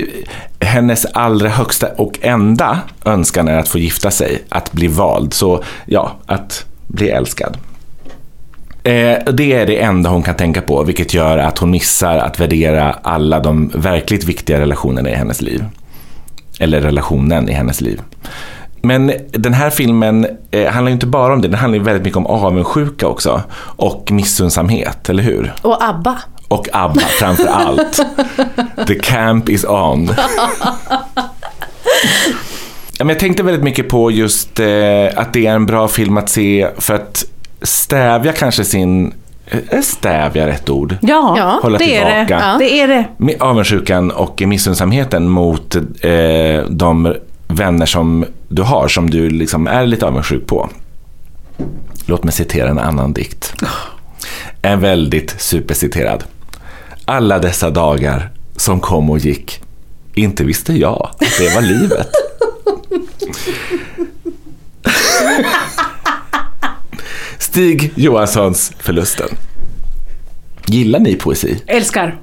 hennes 0.61 1.05
allra 1.05 1.49
högsta 1.49 1.87
och 1.97 2.18
enda 2.23 2.79
önskan 3.05 3.49
är 3.49 3.59
att 3.59 3.68
få 3.68 3.79
gifta 3.79 4.11
sig, 4.11 4.42
att 4.49 4.73
bli 4.73 4.87
vald. 4.87 5.35
Så 5.35 5.62
ja, 5.87 6.12
att 6.27 6.64
bli 6.87 7.11
älskad. 7.11 7.57
Eh, 8.83 9.18
det 9.33 9.53
är 9.53 9.66
det 9.66 9.83
enda 9.83 10.11
hon 10.11 10.23
kan 10.23 10.35
tänka 10.35 10.61
på, 10.61 10.83
vilket 10.83 11.14
gör 11.14 11.38
att 11.38 11.59
hon 11.59 11.71
missar 11.71 12.18
att 12.18 12.40
värdera 12.40 12.92
alla 13.03 13.40
de 13.40 13.68
verkligt 13.75 14.25
viktiga 14.25 14.61
relationerna 14.61 15.11
i 15.11 15.14
hennes 15.14 15.42
liv. 15.42 15.64
Eller 16.61 16.81
relationen 16.81 17.49
i 17.49 17.53
hennes 17.53 17.81
liv. 17.81 18.01
Men 18.83 19.12
den 19.31 19.55
här 19.55 19.71
filmen 19.71 20.27
eh, 20.51 20.66
handlar 20.66 20.90
ju 20.90 20.94
inte 20.94 21.07
bara 21.07 21.33
om 21.33 21.40
det, 21.40 21.49
den 21.49 21.59
handlar 21.59 21.79
ju 21.79 21.85
väldigt 21.85 22.05
mycket 22.05 22.16
om 22.16 22.27
avundsjuka 22.27 23.07
också. 23.07 23.42
Och 23.61 24.11
missunnsamhet, 24.12 25.09
eller 25.09 25.23
hur? 25.23 25.53
Och 25.62 25.85
ABBA. 25.85 26.18
Och 26.48 26.68
ABBA 26.72 27.00
framför 27.00 27.46
allt. 27.46 28.00
The 28.87 28.94
camp 28.94 29.48
is 29.48 29.64
on. 29.64 30.11
Ja, 32.98 33.04
men 33.04 33.08
jag 33.08 33.18
tänkte 33.18 33.42
väldigt 33.42 33.64
mycket 33.64 33.88
på 33.88 34.11
just 34.11 34.61
eh, 34.61 34.66
att 35.16 35.32
det 35.32 35.46
är 35.46 35.54
en 35.54 35.66
bra 35.66 35.88
film 35.88 36.16
att 36.16 36.28
se 36.28 36.68
för 36.78 36.94
att 36.94 37.24
stävja 37.62 38.32
kanske 38.32 38.64
sin 38.64 39.14
är 39.70 39.82
stävja 39.82 40.46
rätt 40.46 40.70
ord? 40.70 40.96
Ja, 41.02 41.34
Ja, 41.38 41.58
Hålla 41.62 41.78
det 41.78 41.96
är 41.96 42.04
det. 42.04 42.26
tillbaka. 42.26 42.46
Ja. 42.52 42.58
Det 42.58 42.80
är 42.80 42.88
det. 42.88 43.04
Med 43.16 43.42
avundsjukan 43.42 44.11
och 44.11 44.42
missunnsamheten 44.46 45.28
mot 45.28 45.76
eh, 45.76 46.62
de 46.68 47.14
vänner 47.48 47.87
som 47.87 48.24
du 48.48 48.62
har, 48.62 48.88
som 48.88 49.11
du 49.11 49.30
liksom 49.30 49.66
är 49.66 49.87
lite 49.87 50.06
avundsjuk 50.06 50.46
på. 50.46 50.68
Låt 52.06 52.24
mig 52.24 52.32
citera 52.32 52.68
en 52.68 52.78
annan 52.78 53.12
dikt. 53.12 53.54
En 54.62 54.80
väldigt 54.80 55.40
superciterad. 55.40 56.24
Alla 57.11 57.38
dessa 57.38 57.71
dagar 57.71 58.31
som 58.57 58.81
kom 58.81 59.11
och 59.11 59.18
gick, 59.18 59.61
inte 60.14 60.44
visste 60.44 60.73
jag 60.73 61.11
att 61.21 61.38
det 61.38 61.55
var 61.55 61.62
livet. 61.62 62.09
Stig 67.38 67.92
Johanssons 67.97 68.73
Förlusten. 68.79 69.29
Gillar 70.66 70.99
ni 70.99 71.16
poesi? 71.16 71.62
Älskar. 71.66 72.18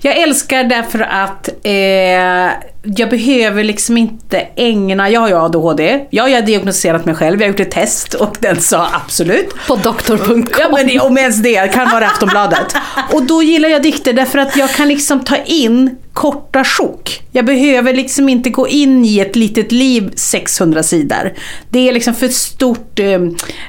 Jag 0.00 0.16
älskar 0.16 0.64
därför 0.64 1.00
att 1.00 1.48
eh, 1.48 2.69
jag 2.82 3.10
behöver 3.10 3.64
liksom 3.64 3.96
inte 3.96 4.38
ägna, 4.56 5.10
jag 5.10 5.20
har 5.20 5.28
ju 5.28 5.34
ADHD, 5.34 6.06
jag 6.10 6.28
har 6.30 6.42
diagnostiserat 6.42 7.04
mig 7.06 7.14
själv, 7.14 7.40
jag 7.40 7.48
har 7.48 7.52
gjort 7.52 7.60
ett 7.60 7.70
test 7.70 8.14
och 8.14 8.36
den 8.40 8.60
sa 8.60 8.88
absolut. 8.92 9.54
På 9.68 9.76
doktor.com. 9.76 10.46
Ja 10.58 10.68
men 10.76 10.86
det- 10.86 11.00
om 11.00 11.18
ens 11.18 11.42
det, 11.42 11.72
kan 11.72 11.90
vara 11.90 12.06
Aftonbladet. 12.06 12.74
Och 13.12 13.22
då 13.22 13.42
gillar 13.42 13.68
jag 13.68 13.82
dikter 13.82 14.12
därför 14.12 14.38
att 14.38 14.56
jag 14.56 14.70
kan 14.70 14.88
liksom 14.88 15.20
ta 15.24 15.36
in 15.36 15.96
korta 16.12 16.64
sjok. 16.64 17.20
Jag 17.32 17.44
behöver 17.44 17.94
liksom 17.94 18.28
inte 18.28 18.50
gå 18.50 18.68
in 18.68 19.04
i 19.04 19.18
ett 19.20 19.36
litet 19.36 19.72
liv 19.72 20.10
600 20.16 20.82
sidor. 20.82 21.32
Det 21.70 21.88
är 21.88 21.92
liksom 21.92 22.14
för 22.14 22.28
stort 22.28 22.98
eh, 22.98 23.20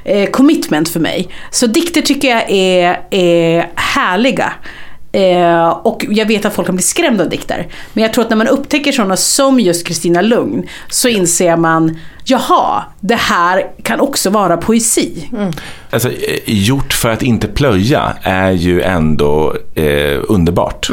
eh, 0.06 0.30
commitment 0.30 0.89
för 0.89 1.00
mig. 1.00 1.28
Så 1.52 1.67
dikter 1.67 2.02
tycker 2.02 2.28
jag 2.30 2.52
är, 2.52 3.00
är 3.12 3.69
härliga. 3.76 4.54
Eh, 5.12 5.69
och 5.69 6.06
jag 6.10 6.26
vet 6.26 6.45
att 6.45 6.54
folk 6.54 6.65
kan 6.65 6.76
bli 6.76 6.84
skrämda 6.84 7.24
av 7.24 7.30
dikter. 7.30 7.67
Men 7.93 8.04
jag 8.04 8.13
tror 8.13 8.24
att 8.24 8.30
när 8.30 8.38
man 8.38 8.47
upptäcker 8.47 8.91
sådana 8.91 9.17
som 9.17 9.60
just 9.60 9.88
Kristina 9.88 10.21
Lugn 10.21 10.67
så 10.89 11.08
inser 11.08 11.58
man, 11.58 11.97
jaha, 12.24 12.84
det 13.00 13.15
här 13.15 13.67
kan 13.84 14.00
också 14.00 14.30
vara 14.30 14.58
poesi. 14.58 15.30
Alltså, 15.89 16.10
eh, 16.10 16.39
gjort 16.45 16.93
för 16.93 17.10
att 17.10 17.21
inte 17.24 17.47
plöja 17.47 18.13
är 18.21 18.52
ju 18.52 18.82
ändå 18.82 19.56
eh, 19.76 20.19
underbart. 20.28 20.89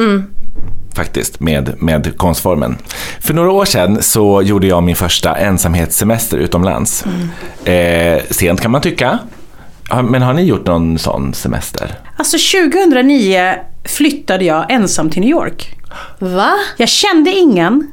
Faktiskt, 0.95 1.41
med, 1.41 1.83
med 1.83 2.17
konstformen. 2.17 2.79
För 3.21 3.35
några 3.35 3.51
år 3.51 3.65
sedan 3.65 4.03
så 4.03 4.43
gjorde 4.43 4.67
jag 4.67 4.83
min 4.83 4.97
första 4.97 5.35
ensamhetssemester 5.35 6.39
utomlands. 6.39 7.05
Eh, 7.65 8.23
sent 8.31 8.61
kan 8.61 8.71
man 8.71 8.81
tycka. 8.81 9.19
Ja, 9.89 10.03
Men 10.03 10.23
har 10.23 10.33
ni 10.35 10.43
gjort 10.43 10.67
någon 10.67 10.99
sån 10.99 11.35
semester? 11.35 11.95
Alltså 12.17 12.37
2009 12.59 13.55
flyttade 13.85 14.45
jag 14.45 14.71
ensam 14.71 15.11
till 15.11 15.21
New 15.21 15.31
York. 15.31 15.77
Va? 16.19 16.53
Jag 16.77 16.89
kände 16.89 17.31
ingen. 17.31 17.93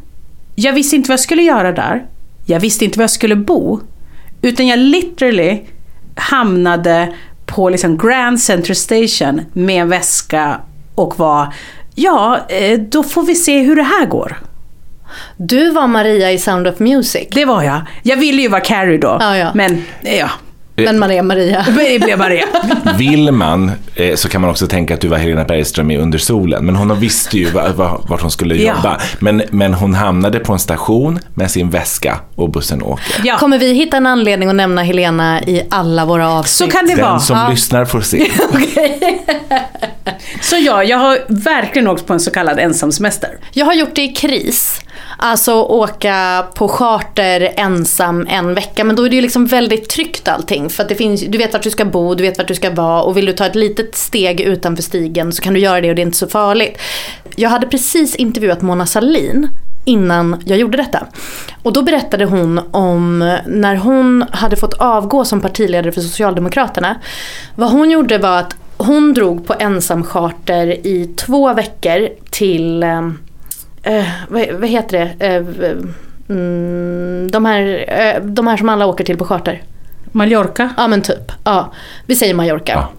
Jag 0.56 0.74
visste 0.74 0.96
inte 0.96 1.08
vad 1.10 1.14
jag 1.14 1.20
skulle 1.20 1.44
göra 1.44 1.72
där. 1.72 2.06
Jag 2.46 2.60
visste 2.60 2.86
inte 2.86 3.00
var 3.00 3.04
jag 3.04 3.10
skulle 3.12 3.36
bo. 3.36 3.80
Utan 4.42 4.68
jag 4.68 4.80
literally 4.80 5.62
hamnade 6.16 7.14
på 7.46 7.70
liksom 7.70 7.98
Grand 7.98 8.40
Central 8.42 8.76
Station 8.76 9.42
med 9.54 9.82
en 9.82 9.90
väska 9.90 10.60
och 10.96 11.20
var 11.20 11.54
Ja, 11.96 12.40
eh, 12.50 12.80
då 12.80 13.04
får 13.04 13.24
vi 13.24 13.36
se 13.36 13.60
hur 13.60 13.76
det 13.76 13.84
här 13.84 14.06
går. 14.06 14.38
Du 15.38 15.72
var 15.72 15.88
Maria 15.88 16.32
i 16.32 16.38
Sound 16.38 16.68
of 16.68 16.80
Music. 16.80 17.28
Det 17.32 17.46
var 17.46 17.64
jag. 17.64 17.82
Jag 18.04 18.18
ville 18.18 18.42
ju 18.42 18.48
vara 18.48 18.62
Carrie 18.62 18.98
då. 18.98 19.18
Ja, 19.20 19.38
ja. 19.38 19.52
Men 19.54 19.84
ja, 20.02 20.30
Men 20.76 21.00
Maria 21.00 21.24
Maria. 21.24 21.66
men 21.76 21.76
det 21.78 22.00
blev 22.04 22.20
det. 22.20 22.44
Vill 22.98 23.32
man 23.32 23.72
eh, 23.96 24.16
så 24.16 24.30
kan 24.30 24.42
man 24.42 24.50
också 24.50 24.68
tänka 24.68 24.94
att 24.94 25.02
du 25.02 25.08
var 25.08 25.18
Helena 25.18 25.44
Bergström 25.44 25.92
i 25.92 25.98
Under 25.98 26.18
solen. 26.18 26.66
Men 26.66 26.76
hon 26.76 27.00
visste 27.00 27.38
ju 27.38 27.46
va- 27.50 27.70
va- 27.76 28.02
vart 28.10 28.22
hon 28.22 28.32
skulle 28.32 28.56
Ja. 28.56 28.76
jobba. 28.76 29.02
Men, 29.20 29.44
men 29.52 29.74
hon 29.74 29.94
hamnade 29.94 30.40
på 30.40 30.54
en 30.54 30.60
station 30.60 31.20
med 31.34 31.52
sin 31.52 31.70
väska 31.70 32.20
och 32.36 32.50
bussen 32.50 32.82
åker. 32.84 33.22
Ja. 33.24 33.38
Kommer 33.38 33.58
vi 33.60 33.74
hitta 33.74 33.98
en 33.98 34.06
anledning 34.06 34.50
att 34.50 34.56
nämna 34.56 34.84
Helena 34.84 35.44
i 35.44 35.62
alla 35.72 36.06
våra 36.06 36.30
avsnitt? 36.32 36.72
Så 36.72 36.78
kan 36.78 36.88
det 36.88 36.96
Den 36.96 37.06
vara. 37.06 37.20
som 37.20 37.38
Ja. 37.38 37.50
lyssnar 37.50 37.86
får 37.86 38.02
se. 38.02 38.28
Så 40.42 40.56
ja, 40.58 40.84
jag 40.84 40.98
har 40.98 41.20
verkligen 41.28 41.88
åkt 41.88 42.06
på 42.08 42.14
en 42.14 42.20
så 42.20 42.32
kallad 42.32 42.60
ensamsemester. 42.60 43.30
Jag 43.54 43.66
har 43.66 43.74
gjort 43.74 43.96
det 43.96 44.02
i 44.02 44.08
kris. 44.08 44.82
Alltså 45.18 45.54
åka 45.54 46.46
på 46.56 46.68
charter 46.68 47.54
ensam 47.58 48.28
en 48.30 48.54
vecka. 48.54 48.84
Men 48.84 48.96
då 48.96 49.06
är 49.06 49.10
det 49.10 49.16
ju 49.16 49.22
liksom 49.22 49.46
väldigt 49.46 49.90
tryggt 49.90 50.28
allting. 50.28 50.70
För 50.70 50.84
att 50.84 50.90
det 50.90 50.96
finns, 50.96 51.22
du 51.22 51.38
vet 51.38 51.54
vart 51.54 51.64
du 51.64 51.72
ska 51.72 51.86
bo, 51.86 52.16
du 52.16 52.24
vet 52.24 52.38
vart 52.38 52.48
du 52.48 52.56
ska 52.56 52.70
vara. 52.70 53.02
Och 53.02 53.18
vill 53.18 53.26
du 53.26 53.34
ta 53.34 53.46
ett 53.46 53.56
litet 53.56 53.96
steg 53.96 54.42
utanför 54.42 54.84
stigen 54.84 55.32
så 55.32 55.42
kan 55.42 55.54
du 55.54 55.60
göra 55.60 55.82
det 55.82 55.90
och 55.90 55.96
det 55.96 56.02
är 56.02 56.06
inte 56.06 56.18
så 56.18 56.28
farligt. 56.28 56.78
Jag 57.36 57.50
hade 57.50 57.68
precis 57.68 58.16
intervjuat 58.16 58.62
Mona 58.62 58.86
Salin 58.86 59.50
innan 59.86 60.44
jag 60.46 60.58
gjorde 60.58 60.78
detta. 60.78 61.08
Och 61.64 61.74
då 61.74 61.82
berättade 61.82 62.26
hon 62.26 62.62
om 62.72 63.20
när 63.48 63.76
hon 63.76 64.26
hade 64.32 64.56
fått 64.56 64.74
avgå 64.74 65.26
som 65.26 65.42
partiledare 65.42 65.92
för 65.92 66.02
Socialdemokraterna. 66.02 66.96
Vad 67.56 67.72
hon 67.72 67.92
gjorde 67.92 68.18
var 68.18 68.40
att 68.40 68.56
hon 68.78 69.14
drog 69.14 69.48
på 69.48 69.56
ensamcharter 69.60 70.88
i 70.88 71.14
två 71.18 71.54
veckor 71.54 72.10
till 72.30 72.84
eh, 72.84 73.10
eh, 73.86 74.06
vad, 74.30 74.52
vad 74.52 74.70
heter 74.70 75.16
det? 75.18 75.26
Eh, 75.26 75.36
mm, 76.30 77.32
de, 77.32 77.46
här, 77.46 77.86
eh, 77.88 78.24
de 78.24 78.48
här 78.48 78.58
som 78.58 78.70
alla 78.70 78.86
åker 78.86 79.04
till 79.04 79.18
på 79.18 79.26
charter. 79.26 79.64
Mallorca. 80.12 80.74
Ja 80.78 80.88
men 80.88 81.02
typ. 81.02 81.32
Ja, 81.44 81.74
vi 82.06 82.16
säger 82.16 82.34
Mallorca. 82.34 82.72
Ja. 82.72 82.90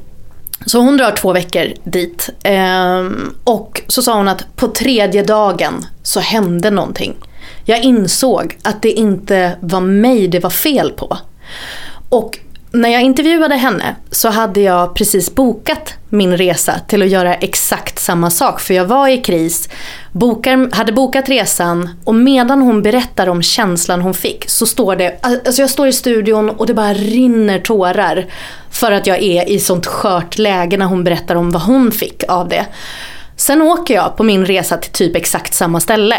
Så 0.66 0.80
hon 0.80 0.96
drar 0.96 1.10
två 1.10 1.32
veckor 1.32 1.66
dit. 1.84 2.30
Ehm, 2.42 3.34
och 3.44 3.82
så 3.86 4.02
sa 4.02 4.16
hon 4.16 4.28
att 4.28 4.56
på 4.56 4.68
tredje 4.68 5.22
dagen 5.22 5.86
så 6.02 6.20
hände 6.20 6.70
någonting. 6.70 7.14
Jag 7.64 7.82
insåg 7.82 8.58
att 8.62 8.82
det 8.82 8.90
inte 8.90 9.52
var 9.60 9.80
mig 9.80 10.28
det 10.28 10.40
var 10.40 10.50
fel 10.50 10.92
på. 10.92 11.18
Och 12.08 12.38
när 12.76 12.88
jag 12.88 13.02
intervjuade 13.02 13.54
henne 13.54 13.96
så 14.10 14.28
hade 14.28 14.60
jag 14.60 14.94
precis 14.94 15.34
bokat 15.34 15.94
min 16.08 16.36
resa 16.36 16.80
till 16.88 17.02
att 17.02 17.08
göra 17.08 17.34
exakt 17.34 17.98
samma 17.98 18.30
sak. 18.30 18.60
För 18.60 18.74
jag 18.74 18.84
var 18.84 19.08
i 19.08 19.18
kris, 19.18 19.68
bokar, 20.12 20.76
hade 20.76 20.92
bokat 20.92 21.28
resan 21.28 21.88
och 22.04 22.14
medan 22.14 22.62
hon 22.62 22.82
berättar 22.82 23.26
om 23.28 23.42
känslan 23.42 24.00
hon 24.00 24.14
fick 24.14 24.50
så 24.50 24.66
står 24.66 24.96
det, 24.96 25.18
alltså 25.22 25.62
jag 25.62 25.70
står 25.70 25.88
i 25.88 25.92
studion 25.92 26.50
och 26.50 26.66
det 26.66 26.74
bara 26.74 26.94
rinner 26.94 27.58
tårar. 27.58 28.26
För 28.70 28.92
att 28.92 29.06
jag 29.06 29.22
är 29.22 29.48
i 29.48 29.58
sånt 29.58 29.86
skört 29.86 30.38
läge 30.38 30.76
när 30.76 30.86
hon 30.86 31.04
berättar 31.04 31.34
om 31.34 31.50
vad 31.50 31.62
hon 31.62 31.92
fick 31.92 32.24
av 32.28 32.48
det. 32.48 32.66
Sen 33.36 33.62
åker 33.62 33.94
jag 33.94 34.16
på 34.16 34.22
min 34.22 34.46
resa 34.46 34.76
till 34.76 34.92
typ 34.92 35.16
exakt 35.16 35.54
samma 35.54 35.80
ställe. 35.80 36.16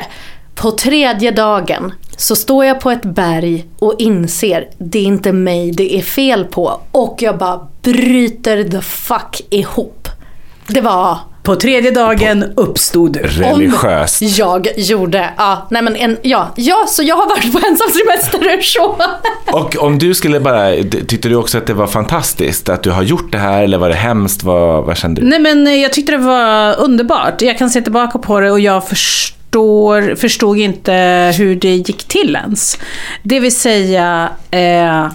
På 0.58 0.72
tredje 0.72 1.32
dagen 1.32 1.94
så 2.18 2.36
står 2.36 2.66
jag 2.66 2.80
på 2.80 2.92
ett 2.92 3.06
berg 3.06 3.66
och 3.80 3.96
inser 4.00 4.68
det 4.78 5.00
är 5.00 5.04
inte 5.04 5.32
mig 5.32 5.72
det 5.72 5.98
är 5.98 6.02
fel 6.02 6.46
på. 6.46 6.82
Och 6.92 7.18
jag 7.20 7.38
bara 7.38 7.68
bryter 7.82 8.64
the 8.64 8.82
fuck 8.82 9.42
ihop. 9.50 10.08
Det 10.68 10.82
var 10.82 11.18
På 11.44 11.56
tredje 11.56 11.92
dagen 11.92 12.46
uppstod 12.56 13.14
du. 13.14 13.20
Religiöst. 13.20 14.22
jag 14.22 14.68
gjorde. 14.78 15.30
Ja, 15.38 15.68
nej 15.70 15.82
men 15.82 15.96
en, 15.96 16.18
ja, 16.22 16.48
ja, 16.56 16.86
så 16.88 17.04
jag 17.04 17.16
har 17.16 17.30
varit 17.30 17.54
på 17.54 17.60
ensamsemester 17.68 18.62
så. 18.62 18.96
Och 19.58 19.76
om 19.80 20.00
du 20.00 20.14
skulle 20.14 20.40
bara, 20.40 20.70
tyckte 21.08 21.30
du 21.30 21.36
också 21.36 21.58
att 21.58 21.68
det 21.68 21.74
var 21.74 21.88
fantastiskt 21.88 22.70
att 22.70 22.84
du 22.84 22.92
har 22.92 23.04
gjort 23.04 23.32
det 23.32 23.38
här 23.38 23.64
eller 23.64 23.78
var 23.78 23.90
det 23.90 23.96
hemskt? 23.96 24.44
Vad, 24.44 24.86
vad 24.86 24.98
kände 24.98 25.22
du? 25.22 25.28
Nej 25.28 25.40
men 25.40 25.80
jag 25.82 25.94
tyckte 25.94 26.12
det 26.12 26.18
var 26.18 26.80
underbart. 26.80 27.42
Jag 27.42 27.58
kan 27.58 27.70
se 27.70 27.82
tillbaka 27.82 28.20
på 28.20 28.40
det 28.40 28.52
och 28.52 28.60
jag 28.60 28.88
förstår, 28.88 29.37
förstod 30.16 30.58
inte 30.58 30.94
hur 31.38 31.56
det 31.56 31.76
gick 31.76 32.04
till 32.04 32.36
ens. 32.36 32.78
Det 33.24 33.40
vill 33.40 33.56
säga, 33.56 34.30
eh, 34.52 35.12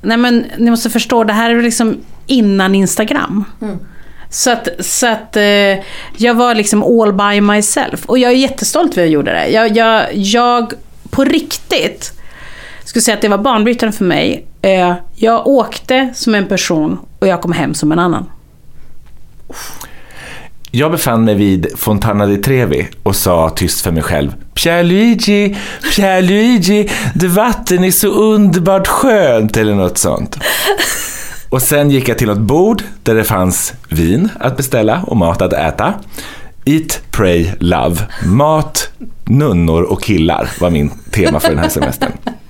nej 0.00 0.16
men 0.16 0.46
ni 0.58 0.70
måste 0.70 0.90
förstå, 0.90 1.24
det 1.24 1.32
här 1.32 1.50
är 1.50 1.62
liksom 1.62 1.96
innan 2.26 2.74
Instagram. 2.74 3.44
Så 4.30 4.50
att, 4.50 4.68
så 4.80 5.06
att 5.06 5.36
eh, 5.36 5.42
jag 6.16 6.34
var 6.34 6.54
liksom 6.54 6.82
all 6.82 7.12
by 7.12 7.40
myself. 7.40 8.04
Och 8.06 8.18
jag 8.18 8.32
är 8.32 8.36
jättestolt 8.36 8.92
över 8.92 9.02
att 9.02 9.06
jag 9.06 9.12
gjorde 9.12 9.32
det. 9.32 9.48
Jag, 9.48 9.76
jag, 9.76 10.14
jag 10.14 10.72
på 11.10 11.24
riktigt 11.24 12.12
skulle 12.84 13.02
säga 13.02 13.14
att 13.14 13.22
det 13.22 13.28
var 13.28 13.38
banbrytande 13.38 13.96
för 13.96 14.04
mig. 14.04 14.46
Eh, 14.62 14.94
jag 15.16 15.46
åkte 15.46 16.10
som 16.14 16.34
en 16.34 16.46
person 16.46 16.98
och 17.18 17.26
jag 17.26 17.40
kom 17.40 17.52
hem 17.52 17.74
som 17.74 17.92
en 17.92 17.98
annan. 17.98 18.30
Jag 20.74 20.90
befann 20.90 21.24
mig 21.24 21.34
vid 21.34 21.66
Fontana 21.76 22.26
di 22.26 22.36
Trevi 22.36 22.88
och 23.02 23.16
sa 23.16 23.50
tyst 23.50 23.80
för 23.80 23.90
mig 23.90 24.02
själv 24.02 24.34
Pierluigi, 24.54 25.56
Pierluigi, 25.96 26.90
det 27.14 27.28
vatten 27.28 27.84
är 27.84 27.90
så 27.90 28.08
underbart 28.08 28.86
skönt 28.86 29.56
eller 29.56 29.74
något 29.74 29.98
sånt. 29.98 30.38
Och 31.50 31.62
sen 31.62 31.90
gick 31.90 32.08
jag 32.08 32.18
till 32.18 32.26
något 32.26 32.38
bord 32.38 32.82
där 33.02 33.14
det 33.14 33.24
fanns 33.24 33.74
vin 33.88 34.28
att 34.40 34.56
beställa 34.56 35.02
och 35.02 35.16
mat 35.16 35.42
att 35.42 35.52
äta. 35.52 35.94
Eat, 36.64 37.00
pray, 37.10 37.46
love. 37.58 37.96
Mat, 38.24 38.90
nunnor 39.24 39.82
och 39.82 40.02
killar 40.02 40.48
var 40.60 40.70
min 40.70 40.90
tema 41.10 41.40
för 41.40 41.48
den 41.48 41.58
här 41.58 41.68
semestern. 41.68 42.12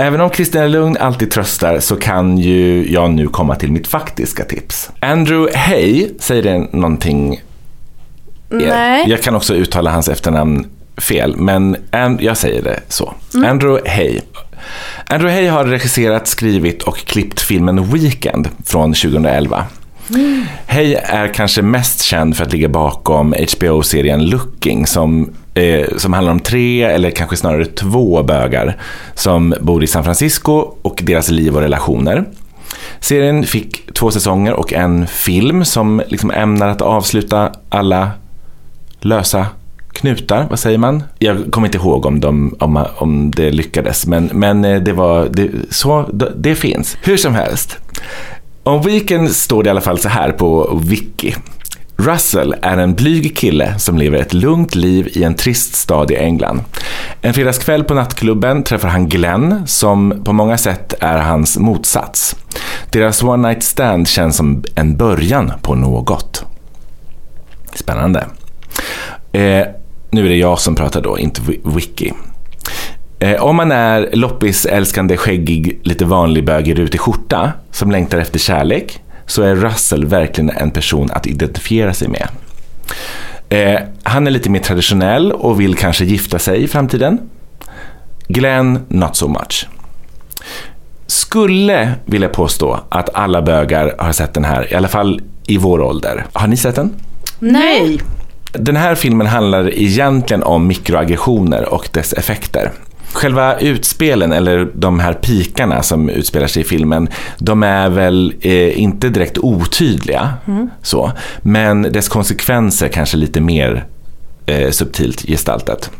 Även 0.00 0.20
om 0.20 0.30
Kristina 0.30 0.66
Lugn 0.66 0.96
alltid 0.96 1.30
tröstar 1.30 1.80
så 1.80 1.96
kan 1.96 2.38
ju 2.38 2.92
jag 2.92 3.10
nu 3.10 3.28
komma 3.28 3.54
till 3.54 3.72
mitt 3.72 3.86
faktiska 3.86 4.44
tips. 4.44 4.90
Andrew 5.00 5.58
Hay, 5.58 6.08
säger 6.18 6.42
det 6.42 6.58
någonting? 6.58 7.42
Nej. 8.48 9.10
Jag 9.10 9.22
kan 9.22 9.34
också 9.34 9.54
uttala 9.54 9.90
hans 9.90 10.08
efternamn 10.08 10.66
fel, 10.96 11.36
men 11.36 11.76
jag 12.20 12.36
säger 12.36 12.62
det 12.62 12.80
så. 12.88 13.14
Mm. 13.34 13.50
Andrew 13.50 13.90
Hay. 13.90 14.20
Andrew 15.06 15.34
Hay 15.34 15.46
har 15.46 15.64
regisserat, 15.64 16.28
skrivit 16.28 16.82
och 16.82 16.96
klippt 16.96 17.40
filmen 17.40 17.90
Weekend 17.90 18.48
från 18.64 18.94
2011. 18.94 19.64
Mm. 20.10 20.44
Hay 20.66 20.94
är 20.94 21.34
kanske 21.34 21.62
mest 21.62 22.02
känd 22.02 22.36
för 22.36 22.44
att 22.44 22.52
ligga 22.52 22.68
bakom 22.68 23.34
HBO-serien 23.56 24.26
Looking 24.26 24.86
som 24.86 25.30
eh, 25.54 25.96
som 25.96 26.12
handlar 26.12 26.32
om 26.32 26.40
tre, 26.40 26.82
eller 26.82 27.10
kanske 27.10 27.36
snarare 27.36 27.64
två 27.64 28.22
bögar 28.22 28.76
som 29.14 29.54
bor 29.60 29.84
i 29.84 29.86
San 29.86 30.04
Francisco 30.04 30.52
och 30.82 31.00
deras 31.02 31.30
liv 31.30 31.56
och 31.56 31.62
relationer. 31.62 32.24
Serien 33.00 33.44
fick 33.44 33.94
två 33.94 34.10
säsonger 34.10 34.52
och 34.52 34.72
en 34.72 35.06
film 35.06 35.64
som 35.64 36.02
liksom 36.08 36.30
ämnar 36.30 36.68
att 36.68 36.82
avsluta 36.82 37.52
alla 37.68 38.10
lösa 39.00 39.46
knutar, 39.92 40.46
vad 40.50 40.58
säger 40.58 40.78
man? 40.78 41.02
Jag 41.18 41.52
kommer 41.52 41.68
inte 41.68 41.78
ihåg 41.78 42.06
om, 42.06 42.20
de, 42.20 42.56
om, 42.58 42.86
om 42.96 43.30
det 43.30 43.50
lyckades, 43.50 44.06
men, 44.06 44.30
men 44.32 44.64
eh, 44.64 44.80
det 44.82 44.92
var 44.92 45.28
det, 45.32 45.50
så, 45.70 46.10
det 46.36 46.54
finns. 46.54 46.96
Hur 47.02 47.16
som 47.16 47.34
helst. 47.34 47.76
Om 48.62 48.82
Weekend 48.82 49.30
står 49.30 49.62
det 49.62 49.66
i 49.66 49.70
alla 49.70 49.80
fall 49.80 49.98
så 49.98 50.08
här 50.08 50.32
på 50.32 50.80
Wiki. 50.84 51.34
Russell 52.00 52.54
är 52.62 52.76
en 52.76 52.94
blyg 52.94 53.36
kille 53.36 53.78
som 53.78 53.98
lever 53.98 54.18
ett 54.18 54.34
lugnt 54.34 54.74
liv 54.74 55.08
i 55.12 55.24
en 55.24 55.34
trist 55.34 55.74
stad 55.74 56.10
i 56.10 56.16
England. 56.16 56.60
En 57.20 57.34
fredagskväll 57.34 57.84
på 57.84 57.94
nattklubben 57.94 58.62
träffar 58.62 58.88
han 58.88 59.08
Glenn, 59.08 59.66
som 59.66 60.22
på 60.24 60.32
många 60.32 60.58
sätt 60.58 60.94
är 61.00 61.18
hans 61.18 61.58
motsats. 61.58 62.36
Deras 62.90 63.22
one 63.22 63.48
night 63.48 63.62
stand 63.62 64.08
känns 64.08 64.36
som 64.36 64.64
en 64.74 64.96
början 64.96 65.52
på 65.62 65.74
något. 65.74 66.44
Spännande. 67.74 68.26
Eh, 69.32 69.66
nu 70.10 70.24
är 70.24 70.28
det 70.28 70.36
jag 70.36 70.58
som 70.58 70.74
pratar 70.74 71.00
då, 71.00 71.18
inte 71.18 71.40
Wiki. 71.64 72.12
Eh, 73.18 73.42
om 73.42 73.56
man 73.56 73.72
är 73.72 74.10
loppisälskande, 74.12 75.16
skäggig, 75.16 75.80
lite 75.82 76.04
vanlig 76.04 76.44
bög 76.44 76.68
i 76.68 76.74
rutig 76.74 77.00
skjorta 77.00 77.52
som 77.70 77.90
längtar 77.90 78.18
efter 78.18 78.38
kärlek 78.38 79.00
så 79.30 79.42
är 79.42 79.54
Russell 79.54 80.04
verkligen 80.04 80.50
en 80.50 80.70
person 80.70 81.10
att 81.10 81.26
identifiera 81.26 81.94
sig 81.94 82.08
med. 82.08 82.28
Eh, 83.48 83.80
han 84.02 84.26
är 84.26 84.30
lite 84.30 84.50
mer 84.50 84.60
traditionell 84.60 85.32
och 85.32 85.60
vill 85.60 85.76
kanske 85.76 86.04
gifta 86.04 86.38
sig 86.38 86.62
i 86.62 86.68
framtiden. 86.68 87.18
Glenn, 88.28 88.78
not 88.88 89.16
so 89.16 89.28
much. 89.28 89.68
Skulle 91.06 91.92
vilja 92.04 92.28
påstå 92.28 92.80
att 92.88 93.14
alla 93.14 93.42
bögar 93.42 93.94
har 93.98 94.12
sett 94.12 94.34
den 94.34 94.44
här, 94.44 94.72
i 94.72 94.74
alla 94.74 94.88
fall 94.88 95.20
i 95.46 95.56
vår 95.58 95.80
ålder. 95.80 96.26
Har 96.32 96.46
ni 96.46 96.56
sett 96.56 96.74
den? 96.74 96.94
Nej. 97.38 98.00
Den 98.52 98.76
här 98.76 98.94
filmen 98.94 99.26
handlar 99.26 99.78
egentligen 99.78 100.42
om 100.42 100.66
mikroaggressioner 100.66 101.74
och 101.74 101.88
dess 101.92 102.12
effekter. 102.12 102.70
Själva 103.12 103.58
utspelen, 103.58 104.32
eller 104.32 104.68
de 104.74 105.00
här 105.00 105.12
pikarna 105.12 105.82
som 105.82 106.08
utspelar 106.08 106.46
sig 106.46 106.62
i 106.62 106.64
filmen, 106.64 107.08
de 107.38 107.62
är 107.62 107.88
väl 107.88 108.34
eh, 108.40 108.80
inte 108.80 109.08
direkt 109.08 109.38
otydliga, 109.38 110.34
mm. 110.46 110.70
så, 110.82 111.12
men 111.42 111.82
dess 111.82 112.08
konsekvenser 112.08 112.88
kanske 112.88 113.16
lite 113.16 113.40
mer 113.40 113.84
eh, 114.46 114.70
subtilt 114.70 115.28
gestaltat. 115.28 115.90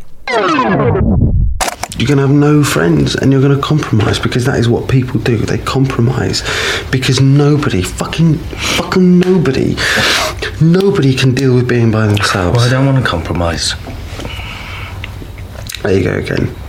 You're 1.99 2.09
gonna 2.09 2.23
have 2.23 2.33
no 2.33 2.65
friends 2.65 3.15
and 3.17 3.33
you're 3.33 3.43
gonna 3.43 3.61
compromise 3.61 4.19
because 4.19 4.47
that 4.47 4.59
is 4.59 4.69
what 4.69 4.89
people 4.89 5.21
do. 5.21 5.37
They 5.37 5.59
compromise 5.59 6.43
because 6.91 7.21
nobody, 7.21 7.83
fucking, 7.83 8.39
fucking 8.79 9.19
nobody, 9.19 9.77
nobody 10.61 11.13
can 11.13 11.35
deal 11.35 11.55
with 11.55 11.69
being 11.69 11.91
by 11.91 12.07
themselves. 12.07 12.57
Well, 12.57 12.67
I 12.67 12.71
don't 12.71 12.87
want 12.87 13.05
to 13.05 13.11
compromise. 13.11 13.75
There 15.83 15.93
you 15.93 16.05
go 16.05 16.15
again. 16.15 16.60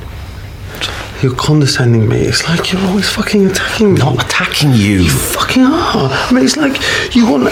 You're 1.21 1.35
condescending 1.35 2.09
me. 2.09 2.17
It's 2.17 2.49
like 2.49 2.71
you're 2.71 2.81
always 2.87 3.07
fucking 3.07 3.45
attacking 3.45 3.93
me. 3.93 3.99
Not 3.99 4.25
attacking 4.25 4.71
you. 4.73 5.01
You 5.01 5.09
fucking 5.09 5.63
are. 5.63 6.09
I 6.11 6.31
mean, 6.33 6.45
it's 6.45 6.57
like 6.57 6.81
you 7.15 7.29
want 7.29 7.49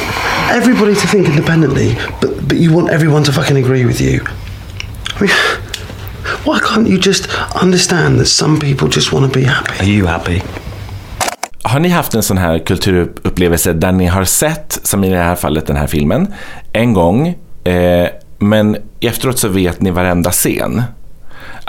everybody 0.50 0.96
to 0.96 1.08
think 1.08 1.28
independently, 1.28 1.96
but 2.20 2.48
but 2.48 2.58
you 2.58 2.74
want 2.74 2.90
everyone 2.90 3.24
to 3.24 3.32
fucking 3.32 3.58
agree 3.58 3.86
with 3.86 4.02
you. 4.02 4.22
I 5.16 5.22
mean, 5.22 5.30
why 6.46 6.60
can't 6.60 6.88
you 6.88 6.98
just 6.98 7.28
understand 7.62 8.20
that 8.20 8.26
some 8.28 8.60
people 8.60 8.88
just 8.88 9.14
want 9.14 9.34
to 9.34 9.40
be 9.40 9.46
happy? 9.46 9.80
Are 9.80 9.92
you 9.98 10.08
happy? 10.08 10.42
Har 11.64 11.80
ni 11.80 11.90
haft 11.90 12.14
en 12.14 12.24
sån 12.24 12.38
här 12.38 12.60
kulturupplevelse 12.60 13.74
där 13.74 13.92
ni 13.92 14.06
har 14.06 14.24
sett, 14.24 14.80
som 14.84 15.04
i 15.04 15.10
det 15.10 15.18
här 15.18 15.36
fallet 15.36 15.68
den 15.68 15.76
här 15.76 15.88
filmen, 15.88 16.34
en 16.74 16.94
gång, 16.94 17.28
eh, 17.64 18.08
men 18.40 18.78
efteråt 19.00 19.40
så 19.40 19.48
vet 19.48 19.82
ni 19.82 19.92
varenda 19.92 20.32
scen? 20.32 20.84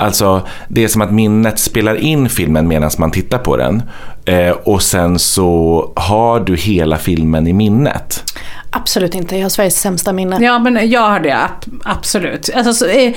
Alltså, 0.00 0.42
det 0.68 0.84
är 0.84 0.88
som 0.88 1.02
att 1.02 1.12
minnet 1.12 1.58
spelar 1.58 1.94
in 1.94 2.28
filmen 2.28 2.68
medan 2.68 2.90
man 2.98 3.10
tittar 3.10 3.38
på 3.38 3.56
den. 3.56 3.82
Eh, 4.24 4.50
och 4.50 4.82
sen 4.82 5.18
så 5.18 5.92
har 5.96 6.40
du 6.40 6.56
hela 6.56 6.96
filmen 6.96 7.46
i 7.46 7.52
minnet. 7.52 8.24
Absolut 8.70 9.14
inte, 9.14 9.36
jag 9.36 9.44
har 9.44 9.48
Sveriges 9.48 9.80
sämsta 9.80 10.12
minne. 10.12 10.38
Ja, 10.40 10.58
men 10.58 10.90
jag 10.90 11.00
har 11.00 11.20
det, 11.20 11.38
absolut. 11.84 12.50
Alltså, 12.54 12.72
så, 12.72 12.86
eh, 12.86 13.12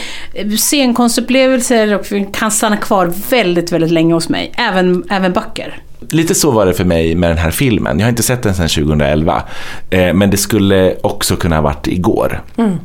scenkonstupplevelser 0.58 2.04
kan 2.34 2.52
stanna 2.52 2.78
kvar 2.78 3.14
väldigt, 3.30 3.72
väldigt 3.72 3.92
länge 3.92 4.14
hos 4.14 4.30
mig. 4.30 4.52
Även, 4.58 5.04
även 5.10 5.34
böcker. 5.34 5.82
Lite 6.10 6.36
så 6.36 6.52
var 6.52 6.66
det 6.66 6.74
för 6.74 6.84
mig 6.84 7.16
med 7.16 7.30
den 7.30 7.38
här 7.38 7.52
filmen. 7.52 8.00
Jag 8.00 8.06
har 8.06 8.10
inte 8.10 8.24
sett 8.24 8.44
den 8.44 8.56
sedan 8.56 8.70
2011. 8.70 9.44
Eh, 9.90 10.14
men 10.14 10.30
det 10.30 10.38
skulle 10.38 10.96
också 11.02 11.36
kunna 11.36 11.56
ha 11.56 11.62
varit 11.62 11.88
igår. 11.88 12.42
Mm. 12.58 12.78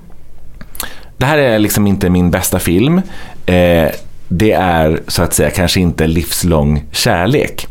Det 1.18 1.26
här 1.26 1.38
är 1.38 1.58
liksom 1.58 1.86
inte 1.86 2.10
min 2.10 2.30
bästa 2.30 2.58
film. 2.58 3.00
Eh, 3.46 3.88
det 4.28 4.52
är 4.52 5.00
så 5.06 5.22
att 5.22 5.34
säga 5.34 5.50
kanske 5.50 5.80
inte 5.80 6.06
livslång 6.06 6.84
kärlek. 6.92 7.66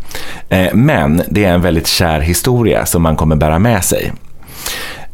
Eh, 0.49 0.73
men 0.73 1.21
det 1.29 1.45
är 1.45 1.53
en 1.53 1.61
väldigt 1.61 1.87
kär 1.87 2.19
historia 2.19 2.85
som 2.85 3.01
man 3.01 3.15
kommer 3.15 3.35
bära 3.35 3.59
med 3.59 3.83
sig. 3.83 4.11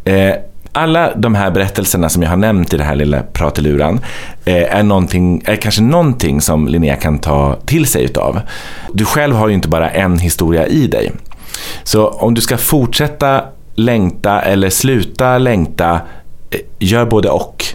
Eh, 0.04 0.34
alla 0.72 1.16
de 1.16 1.36
här 1.36 1.52
berättelserna 1.52 2.10
som 2.10 2.24
jag 2.24 2.30
har 2.30 2.38
nämnt 2.38 2.74
i 2.74 2.78
det 2.78 2.84
här 2.84 2.96
lilla 2.96 3.22
prateluran 3.22 4.00
eh, 4.46 4.56
är, 4.56 5.50
är 5.50 5.56
kanske 5.56 5.82
någonting 5.82 6.42
som 6.42 6.68
Linnea 6.68 6.96
kan 6.96 7.20
ta 7.20 7.56
till 7.66 7.86
sig 7.86 8.04
utav. 8.04 8.40
Du 8.94 9.06
själv 9.06 9.36
har 9.36 9.48
ju 9.48 9.54
inte 9.54 9.68
bara 9.68 9.90
en 9.90 10.20
historia 10.20 10.68
i 10.68 10.88
dig. 10.88 11.12
Så 11.84 12.08
om 12.08 12.34
du 12.34 12.42
ska 12.42 12.58
fortsätta 12.58 13.44
längta 13.76 14.42
eller 14.42 14.70
sluta 14.70 15.38
längta, 15.38 16.02
eh, 16.50 16.60
gör 16.80 17.06
både 17.06 17.30
och. 17.30 17.66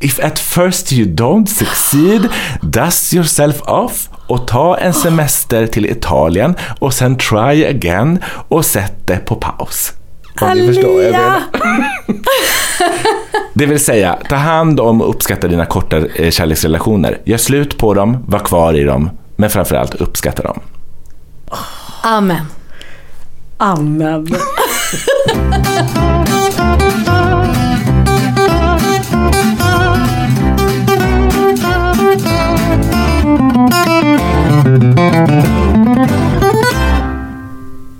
If 0.00 0.20
at 0.20 0.38
first 0.38 0.92
you 0.92 1.06
don't 1.06 1.46
succeed, 1.46 2.28
dust 2.62 3.14
yourself 3.14 3.62
off 3.62 4.08
och 4.26 4.46
ta 4.46 4.76
en 4.76 4.94
semester 4.94 5.66
till 5.66 5.86
Italien 5.86 6.54
och 6.78 6.94
sen 6.94 7.16
try 7.16 7.66
again 7.66 8.22
och 8.48 8.64
sätt 8.64 8.92
det 9.04 9.16
på 9.16 9.34
paus. 9.34 9.92
Om 10.40 10.58
ni 10.58 10.66
förstår 10.66 11.02
jag 11.02 11.12
menar. 11.12 11.42
Det 13.54 13.66
vill 13.66 13.84
säga, 13.84 14.18
ta 14.28 14.36
hand 14.36 14.80
om 14.80 15.00
och 15.00 15.10
uppskatta 15.10 15.48
dina 15.48 15.66
korta 15.66 15.96
eh, 15.96 16.30
kärleksrelationer. 16.30 17.18
Gör 17.24 17.38
slut 17.38 17.78
på 17.78 17.94
dem, 17.94 18.24
var 18.26 18.38
kvar 18.38 18.74
i 18.74 18.84
dem, 18.84 19.10
men 19.36 19.50
framförallt 19.50 19.94
uppskatta 19.94 20.42
dem. 20.42 20.60
Amen. 22.02 22.46
Amen. 23.58 24.28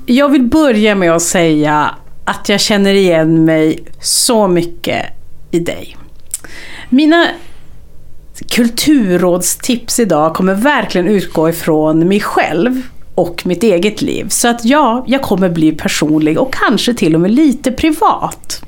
Jag 0.06 0.28
vill 0.28 0.42
börja 0.42 0.94
med 0.94 1.12
att 1.12 1.22
säga 1.22 1.94
att 2.24 2.48
jag 2.48 2.60
känner 2.60 2.94
igen 2.94 3.44
mig 3.44 3.84
så 4.00 4.48
mycket 4.48 5.06
i 5.50 5.60
dig. 5.60 5.96
Mina 6.88 7.26
kulturrådstips 8.48 10.00
idag 10.00 10.34
kommer 10.34 10.54
verkligen 10.54 11.08
utgå 11.08 11.48
ifrån 11.48 12.08
mig 12.08 12.20
själv 12.20 12.82
och 13.14 13.46
mitt 13.46 13.62
eget 13.62 14.02
liv. 14.02 14.26
Så 14.28 14.48
att 14.48 14.64
ja, 14.64 15.04
jag 15.06 15.22
kommer 15.22 15.48
bli 15.48 15.72
personlig 15.72 16.38
och 16.38 16.54
kanske 16.54 16.94
till 16.94 17.14
och 17.14 17.20
med 17.20 17.30
lite 17.30 17.72
privat. 17.72 18.62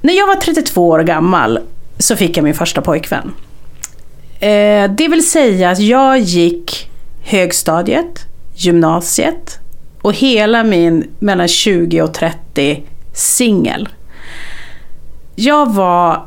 När 0.00 0.14
jag 0.14 0.26
var 0.26 0.36
32 0.36 0.88
år 0.88 1.00
gammal 1.00 1.58
så 1.98 2.16
fick 2.16 2.36
jag 2.36 2.44
min 2.44 2.54
första 2.54 2.82
pojkvän. 2.82 3.32
Eh, 4.44 4.90
det 4.90 5.08
vill 5.08 5.28
säga 5.28 5.70
att 5.70 5.78
jag 5.78 6.18
gick 6.18 6.90
högstadiet, 7.22 8.20
gymnasiet 8.54 9.58
och 10.02 10.12
hela 10.12 10.64
min 10.64 11.10
mellan 11.18 11.48
20 11.48 12.02
och 12.02 12.14
30 12.14 12.82
singel. 13.14 13.88
Jag 15.34 15.74
var 15.74 16.26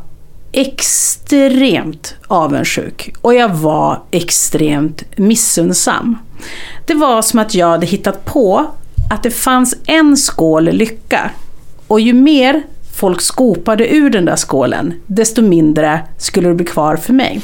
extremt 0.51 2.15
avundsjuk 2.27 3.15
och 3.21 3.33
jag 3.33 3.49
var 3.49 4.01
extremt 4.11 5.03
missunnsam. 5.17 6.17
Det 6.85 6.93
var 6.93 7.21
som 7.21 7.39
att 7.39 7.55
jag 7.55 7.67
hade 7.67 7.85
hittat 7.85 8.25
på 8.25 8.65
att 9.11 9.23
det 9.23 9.31
fanns 9.31 9.75
en 9.85 10.17
skål 10.17 10.63
lycka. 10.63 11.31
Och 11.87 11.99
ju 11.99 12.13
mer 12.13 12.63
folk 12.95 13.21
skopade 13.21 13.95
ur 13.95 14.09
den 14.09 14.25
där 14.25 14.35
skålen, 14.35 14.93
desto 15.07 15.41
mindre 15.41 16.01
skulle 16.17 16.47
det 16.47 16.55
bli 16.55 16.65
kvar 16.65 16.95
för 16.95 17.13
mig. 17.13 17.41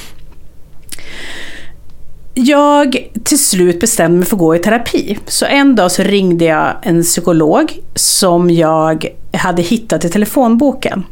Jag 2.34 3.10
till 3.24 3.46
slut 3.46 3.80
bestämde 3.80 4.18
mig 4.18 4.28
för 4.28 4.36
att 4.36 4.40
gå 4.40 4.56
i 4.56 4.60
terapi. 4.60 5.20
Så 5.26 5.46
en 5.46 5.76
dag 5.76 5.92
så 5.92 6.04
ringde 6.04 6.46
jag 6.46 6.76
en 6.82 7.04
psykolog 7.04 7.80
som 7.96 8.50
jag 8.50 9.08
hade 9.34 9.62
hittat 9.62 10.06
i 10.06 10.10
telefonboken. 10.10 11.06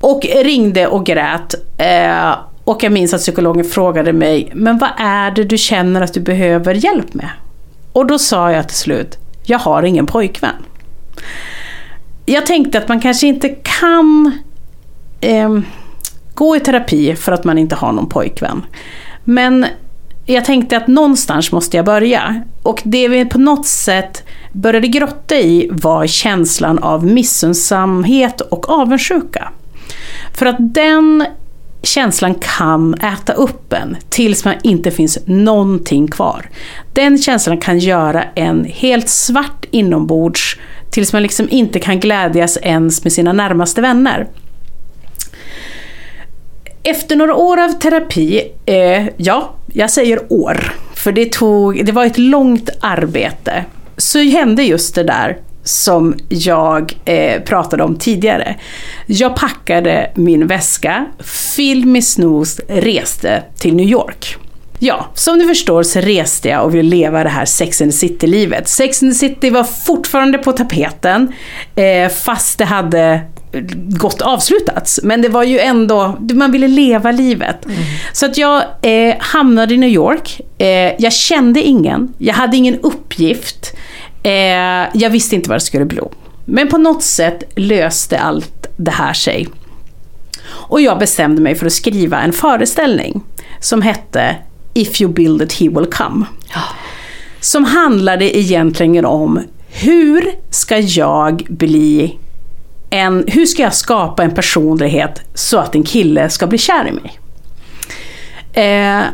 Och 0.00 0.26
ringde 0.44 0.86
och 0.86 1.06
grät. 1.06 1.54
Eh, 1.78 2.34
och 2.64 2.82
jag 2.82 2.92
minns 2.92 3.14
att 3.14 3.20
psykologen 3.20 3.64
frågade 3.64 4.12
mig, 4.12 4.52
men 4.54 4.78
vad 4.78 4.90
är 4.98 5.30
det 5.30 5.44
du 5.44 5.58
känner 5.58 6.00
att 6.00 6.14
du 6.14 6.20
behöver 6.20 6.74
hjälp 6.74 7.14
med? 7.14 7.30
Och 7.92 8.06
då 8.06 8.18
sa 8.18 8.52
jag 8.52 8.68
till 8.68 8.76
slut, 8.76 9.18
jag 9.44 9.58
har 9.58 9.82
ingen 9.82 10.06
pojkvän. 10.06 10.54
Jag 12.26 12.46
tänkte 12.46 12.78
att 12.78 12.88
man 12.88 13.00
kanske 13.00 13.26
inte 13.26 13.48
kan 13.48 14.38
eh, 15.20 15.58
gå 16.36 16.56
i 16.56 16.60
terapi 16.60 17.16
för 17.16 17.32
att 17.32 17.44
man 17.44 17.58
inte 17.58 17.74
har 17.74 17.92
någon 17.92 18.08
pojkvän. 18.08 18.64
Men 19.24 19.66
jag 20.26 20.44
tänkte 20.44 20.76
att 20.76 20.86
någonstans 20.86 21.52
måste 21.52 21.76
jag 21.76 21.86
börja. 21.86 22.42
Och 22.62 22.82
det 22.84 23.08
vi 23.08 23.24
på 23.24 23.38
något 23.38 23.66
sätt 23.66 24.24
började 24.52 24.88
grotta 24.88 25.34
i 25.34 25.68
var 25.72 26.06
känslan 26.06 26.78
av 26.78 27.06
missunnsamhet 27.06 28.40
och 28.40 28.70
avundsjuka. 28.70 29.52
För 30.34 30.46
att 30.46 30.56
den 30.58 31.26
känslan 31.82 32.34
kan 32.34 32.94
äta 32.94 33.32
upp 33.32 33.72
en 33.72 33.96
tills 34.08 34.44
man 34.44 34.54
inte 34.62 34.90
finns 34.90 35.18
någonting 35.26 36.08
kvar. 36.08 36.50
Den 36.92 37.18
känslan 37.18 37.58
kan 37.58 37.78
göra 37.78 38.24
en 38.34 38.64
helt 38.64 39.08
svart 39.08 39.64
inombords 39.70 40.58
tills 40.90 41.12
man 41.12 41.22
liksom 41.22 41.48
inte 41.50 41.78
kan 41.78 42.00
glädjas 42.00 42.58
ens 42.62 43.04
med 43.04 43.12
sina 43.12 43.32
närmaste 43.32 43.80
vänner. 43.80 44.26
Efter 46.88 47.16
några 47.16 47.34
år 47.34 47.60
av 47.60 47.68
terapi, 47.68 48.42
eh, 48.66 49.06
ja, 49.16 49.54
jag 49.72 49.90
säger 49.90 50.32
år, 50.32 50.74
för 50.94 51.12
det, 51.12 51.32
tog, 51.32 51.84
det 51.84 51.92
var 51.92 52.04
ett 52.04 52.18
långt 52.18 52.70
arbete, 52.80 53.64
så 53.96 54.18
hände 54.18 54.62
just 54.62 54.94
det 54.94 55.02
där 55.02 55.38
som 55.64 56.14
jag 56.28 56.96
eh, 57.04 57.42
pratade 57.42 57.82
om 57.82 57.96
tidigare. 57.96 58.56
Jag 59.06 59.36
packade 59.36 60.12
min 60.14 60.46
väska, 60.46 61.06
Phil 61.56 61.86
med 61.86 62.04
reste 62.68 63.42
till 63.58 63.74
New 63.74 63.86
York. 63.86 64.36
Ja, 64.78 65.06
som 65.14 65.38
ni 65.38 65.44
förstår 65.44 65.82
så 65.82 66.00
reste 66.00 66.48
jag 66.48 66.64
och 66.64 66.74
ville 66.74 66.96
leva 66.96 67.24
det 67.24 67.30
här 67.30 67.44
Sex 67.44 67.80
and 67.80 67.90
the 67.90 67.96
City-livet. 67.96 68.68
Sex 68.68 69.02
and 69.02 69.12
the 69.12 69.18
City 69.18 69.50
var 69.50 69.64
fortfarande 69.64 70.38
på 70.38 70.52
tapeten, 70.52 71.32
eh, 71.74 72.08
fast 72.08 72.58
det 72.58 72.64
hade 72.64 73.20
gått 73.98 74.22
avslutats. 74.22 75.00
Men 75.02 75.22
det 75.22 75.28
var 75.28 75.42
ju 75.42 75.58
ändå, 75.58 76.16
man 76.34 76.52
ville 76.52 76.68
leva 76.68 77.12
livet. 77.12 77.64
Mm. 77.64 77.78
Så 78.12 78.26
att 78.26 78.38
jag 78.38 78.62
eh, 78.82 79.14
hamnade 79.18 79.74
i 79.74 79.76
New 79.76 79.90
York. 79.90 80.40
Eh, 80.58 80.92
jag 80.98 81.12
kände 81.12 81.62
ingen, 81.62 82.14
jag 82.18 82.34
hade 82.34 82.56
ingen 82.56 82.80
uppgift. 82.80 83.72
Eh, 84.22 84.32
jag 84.94 85.10
visste 85.10 85.34
inte 85.34 85.48
vad 85.48 85.56
det 85.56 85.64
skulle 85.64 85.84
bli. 85.84 86.00
Men 86.44 86.68
på 86.68 86.78
något 86.78 87.02
sätt 87.02 87.42
löste 87.56 88.18
allt 88.18 88.66
det 88.76 88.90
här 88.90 89.12
sig. 89.12 89.48
Och 90.48 90.80
jag 90.80 90.98
bestämde 90.98 91.42
mig 91.42 91.54
för 91.54 91.66
att 91.66 91.72
skriva 91.72 92.20
en 92.20 92.32
föreställning 92.32 93.20
som 93.60 93.82
hette 93.82 94.36
If 94.74 95.00
you 95.00 95.12
build 95.12 95.42
it 95.42 95.52
he 95.52 95.68
will 95.68 95.86
come. 95.86 96.26
Ja. 96.54 96.62
Som 97.40 97.64
handlade 97.64 98.38
egentligen 98.38 99.04
om 99.04 99.40
hur 99.68 100.34
ska 100.50 100.78
jag 100.78 101.46
bli 101.48 102.18
en, 102.90 103.24
hur 103.26 103.46
ska 103.46 103.62
jag 103.62 103.74
skapa 103.74 104.24
en 104.24 104.34
personlighet 104.34 105.20
så 105.34 105.58
att 105.58 105.74
en 105.74 105.82
kille 105.82 106.30
ska 106.30 106.46
bli 106.46 106.58
kär 106.58 106.88
i 106.88 106.92
mig? 106.92 107.18
Eh, 108.52 109.04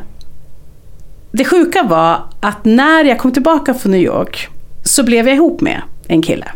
det 1.32 1.44
sjuka 1.44 1.82
var 1.82 2.22
att 2.40 2.64
när 2.64 3.04
jag 3.04 3.18
kom 3.18 3.32
tillbaka 3.32 3.74
från 3.74 3.92
New 3.92 4.00
York 4.00 4.48
så 4.84 5.02
blev 5.02 5.28
jag 5.28 5.36
ihop 5.36 5.60
med 5.60 5.82
en 6.08 6.22
kille. 6.22 6.46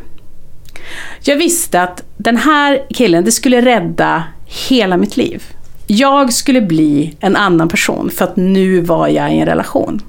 Jag 1.23 1.37
visste 1.37 1.83
att 1.83 2.03
den 2.17 2.37
här 2.37 2.83
killen, 2.91 3.25
det 3.25 3.33
skulle 3.33 3.61
rädda 3.61 4.25
hela 4.69 4.97
mitt 4.97 5.17
liv. 5.17 5.43
Jag 5.87 6.33
skulle 6.33 6.61
bli 6.61 7.17
en 7.21 7.37
annan 7.37 7.69
person 7.69 8.11
för 8.11 8.25
att 8.25 8.37
nu 8.37 8.81
var 8.81 9.09
jag 9.09 9.35
i 9.35 9.39
en 9.39 9.47
relation. 9.47 10.03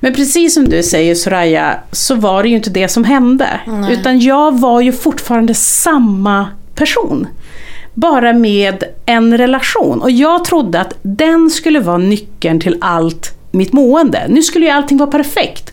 Men 0.00 0.14
precis 0.14 0.54
som 0.54 0.68
du 0.68 0.82
säger 0.82 1.14
Soraya, 1.14 1.78
så 1.92 2.14
var 2.14 2.42
det 2.42 2.48
ju 2.48 2.56
inte 2.56 2.70
det 2.70 2.88
som 2.88 3.04
hände. 3.04 3.60
Nej. 3.66 3.92
Utan 3.92 4.20
jag 4.20 4.60
var 4.60 4.80
ju 4.80 4.92
fortfarande 4.92 5.54
samma 5.54 6.48
person. 6.74 7.26
Bara 7.94 8.32
med 8.32 8.84
en 9.06 9.38
relation. 9.38 10.02
Och 10.02 10.10
jag 10.10 10.44
trodde 10.44 10.80
att 10.80 10.94
den 11.02 11.50
skulle 11.50 11.80
vara 11.80 11.98
nyckeln 11.98 12.60
till 12.60 12.76
allt 12.80 13.36
mitt 13.50 13.72
mående. 13.72 14.26
Nu 14.28 14.42
skulle 14.42 14.66
ju 14.66 14.70
allting 14.70 14.98
vara 14.98 15.10
perfekt. 15.10 15.72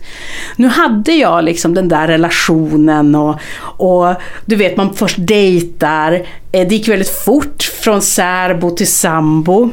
Nu 0.56 0.68
hade 0.68 1.12
jag 1.12 1.44
liksom 1.44 1.74
den 1.74 1.88
där 1.88 2.06
relationen 2.06 3.14
och, 3.14 3.36
och 3.60 4.14
du 4.44 4.56
vet 4.56 4.76
man 4.76 4.94
först 4.94 5.16
dejtar. 5.18 6.12
Eh, 6.52 6.68
det 6.68 6.74
gick 6.74 6.88
väldigt 6.88 7.24
fort 7.24 7.62
från 7.62 8.02
särbo 8.02 8.70
till 8.70 8.92
sambo. 8.92 9.70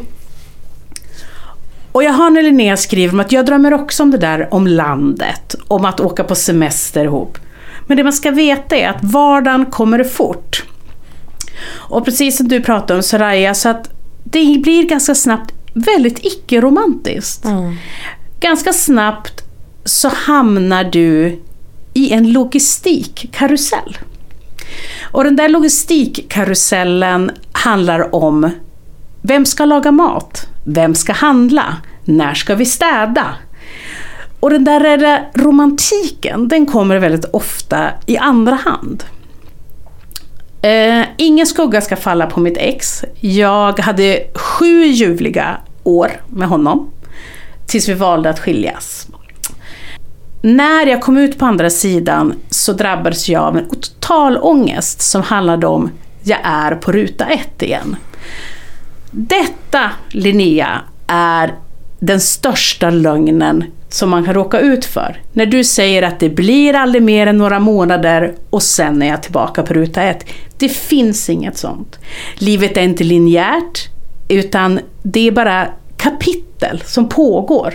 Och 1.96 2.04
jag 2.04 2.14
hör 2.14 2.30
när 2.30 2.42
Linnea 2.42 2.78
skriver 2.78 3.14
om 3.14 3.20
att 3.20 3.32
jag 3.32 3.46
drömmer 3.46 3.74
också 3.74 4.04
om 4.04 4.12
det 4.12 4.18
där 4.18 4.54
om 4.54 4.68
landet, 4.68 5.56
om 5.68 5.86
att 5.86 6.00
åka 6.00 6.24
på 6.24 6.36
semester 6.36 7.06
ihop. 7.06 7.38
Men 7.88 7.98
det 7.98 8.04
man 8.04 8.14
ska 8.14 8.32
veta 8.32 8.76
är 8.76 8.90
att 8.90 9.04
vardagen 9.04 9.66
kommer 9.66 10.04
fort. 10.04 10.64
Och 11.72 12.06
precis 12.06 12.38
som 12.38 12.48
du 12.48 12.62
pratade 12.62 12.98
om 12.98 13.04
Soraya, 13.04 13.54
så 13.54 13.70
att 13.70 13.90
det 14.24 14.60
blir 14.64 14.84
ganska 14.84 15.16
snabbt 15.16 15.54
väldigt 15.74 16.26
icke-romantiskt. 16.26 17.46
Mm. 17.46 17.76
Ganska 18.40 18.74
snabbt 18.74 19.42
så 19.86 20.10
hamnar 20.10 20.84
du 20.84 21.42
i 21.94 22.14
en 22.14 22.32
logistikkarusell. 22.32 23.98
Och 25.12 25.24
den 25.24 25.36
där 25.36 25.50
logistikkarusellen 25.50 27.32
handlar 27.52 28.16
om 28.16 28.52
vem 29.22 29.46
ska 29.46 29.66
laga 29.66 29.92
mat? 29.92 30.48
Vem 30.68 30.96
ska 30.96 31.14
handla? 31.14 31.78
När 32.04 32.34
ska 32.34 32.56
vi 32.56 32.66
städa? 32.66 33.36
Och 34.40 34.50
den 34.50 34.64
där 34.64 35.30
romantiken, 35.34 36.48
den 36.48 36.66
kommer 36.66 36.98
väldigt 36.98 37.26
ofta 37.26 37.90
i 38.06 38.18
andra 38.18 38.56
hand. 38.56 39.04
Eh, 40.62 41.06
ingen 41.18 41.46
skugga 41.46 41.82
ska 41.82 41.96
falla 41.96 42.26
på 42.26 42.40
mitt 42.40 42.58
ex. 42.58 43.04
Jag 43.20 43.80
hade 43.80 44.24
sju 44.36 44.86
ljuvliga 44.86 45.58
år 45.84 46.12
med 46.28 46.48
honom. 46.48 46.92
Tills 47.68 47.90
vi 47.90 47.94
valde 47.94 48.30
att 48.30 48.40
skiljas. 48.40 49.08
När 50.42 50.86
jag 50.86 51.02
kom 51.02 51.18
ut 51.18 51.40
på 51.40 51.46
andra 51.46 51.70
sidan 51.70 52.34
så 52.50 52.74
drabbades 52.74 53.30
jag 53.30 53.44
av 53.44 53.58
en 53.58 53.70
total 53.70 54.38
ångest 54.38 55.02
som 55.02 55.22
handlade 55.22 55.68
om 55.68 55.92
jag 56.24 56.40
är 56.44 56.76
på 56.76 56.92
ruta 56.92 57.26
ett 57.26 57.62
igen. 57.62 57.96
Detta, 59.18 59.92
Linnea, 60.10 60.82
är 61.08 61.54
den 62.00 62.22
största 62.22 62.90
lögnen 62.90 63.64
som 63.90 64.10
man 64.10 64.26
kan 64.26 64.34
råka 64.34 64.60
ut 64.60 64.86
för. 64.86 65.22
När 65.34 65.46
du 65.46 65.64
säger 65.64 66.04
att 66.04 66.20
det 66.20 66.30
blir 66.30 66.74
aldrig 66.74 67.04
mer 67.04 67.28
än 67.28 67.38
några 67.38 67.60
månader 67.60 68.36
och 68.50 68.64
sen 68.64 69.02
är 69.02 69.08
jag 69.08 69.24
tillbaka 69.24 69.64
på 69.64 69.74
ruta 69.74 70.04
ett. 70.04 70.26
Det 70.58 70.70
finns 70.70 71.30
inget 71.30 71.58
sånt. 71.58 72.00
Livet 72.36 72.78
är 72.78 72.82
inte 72.82 73.04
linjärt, 73.04 73.88
utan 74.28 74.80
det 75.04 75.28
är 75.28 75.32
bara 75.32 75.68
kapitel 75.98 76.84
som 76.86 77.10
pågår. 77.10 77.74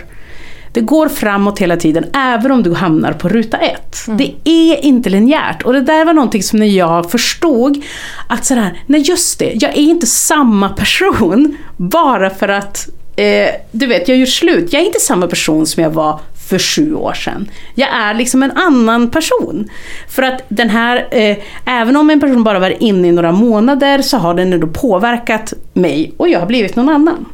Det 0.73 0.81
går 0.81 1.09
framåt 1.09 1.59
hela 1.59 1.77
tiden, 1.77 2.05
även 2.13 2.51
om 2.51 2.63
du 2.63 2.73
hamnar 2.73 3.13
på 3.13 3.29
ruta 3.29 3.57
ett. 3.57 4.07
Mm. 4.07 4.17
Det 4.17 4.49
är 4.49 4.85
inte 4.85 5.09
linjärt. 5.09 5.61
Och 5.61 5.73
det 5.73 5.81
där 5.81 6.05
var 6.05 6.13
någonting 6.13 6.43
som 6.43 6.59
när 6.59 6.65
jag 6.65 7.11
förstod 7.11 7.83
att 8.27 8.45
sådär, 8.45 8.83
nej 8.85 9.01
just 9.01 9.39
det, 9.39 9.53
jag 9.55 9.71
är 9.71 9.81
inte 9.81 10.07
samma 10.07 10.69
person 10.69 11.57
bara 11.77 12.29
för 12.29 12.47
att 12.47 12.89
eh, 13.15 13.49
du 13.71 13.87
vet, 13.87 14.07
jag 14.07 14.17
gjort 14.17 14.29
slut. 14.29 14.73
Jag 14.73 14.81
är 14.81 14.85
inte 14.85 14.99
samma 14.99 15.27
person 15.27 15.65
som 15.65 15.83
jag 15.83 15.89
var 15.89 16.19
för 16.49 16.59
sju 16.59 16.95
år 16.95 17.13
sedan. 17.13 17.49
Jag 17.75 17.89
är 17.93 18.13
liksom 18.13 18.43
en 18.43 18.51
annan 18.51 19.11
person. 19.11 19.69
För 20.09 20.23
att 20.23 20.41
den 20.47 20.69
här, 20.69 21.07
eh, 21.11 21.37
även 21.65 21.97
om 21.97 22.09
en 22.09 22.19
person 22.19 22.43
bara 22.43 22.59
var 22.59 22.83
inne 22.83 23.07
i 23.07 23.11
några 23.11 23.31
månader 23.31 24.01
så 24.01 24.17
har 24.17 24.33
den 24.33 24.53
ändå 24.53 24.67
påverkat 24.67 25.53
mig 25.73 26.13
och 26.17 26.29
jag 26.29 26.39
har 26.39 26.47
blivit 26.47 26.75
någon 26.75 26.89
annan. 26.89 27.25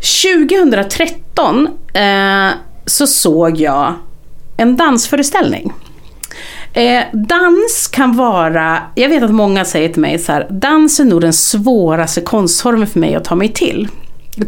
2013 0.00 1.68
eh, 1.94 2.48
så 2.86 3.06
såg 3.06 3.56
jag 3.56 3.94
en 4.56 4.76
dansföreställning. 4.76 5.72
Eh, 6.72 7.02
dans 7.12 7.88
kan 7.92 8.16
vara, 8.16 8.82
jag 8.94 9.08
vet 9.08 9.22
att 9.22 9.30
många 9.30 9.64
säger 9.64 9.88
till 9.88 10.00
mig 10.00 10.18
så 10.18 10.32
här, 10.32 10.46
dans 10.50 11.00
är 11.00 11.04
nog 11.04 11.20
den 11.20 11.32
svåraste 11.32 12.20
konstformen 12.20 12.86
för 12.86 13.00
mig 13.00 13.14
att 13.14 13.24
ta 13.24 13.34
mig 13.34 13.48
till. 13.48 13.88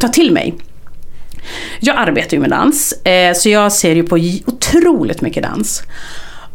Ta 0.01 0.09
till 0.09 0.33
mig. 0.33 0.55
Jag 1.81 1.97
arbetar 1.97 2.37
ju 2.37 2.41
med 2.41 2.51
dans, 2.51 2.93
eh, 2.93 3.35
så 3.35 3.49
jag 3.49 3.73
ser 3.73 3.95
ju 3.95 4.03
på 4.03 4.19
otroligt 4.47 5.21
mycket 5.21 5.43
dans. 5.43 5.83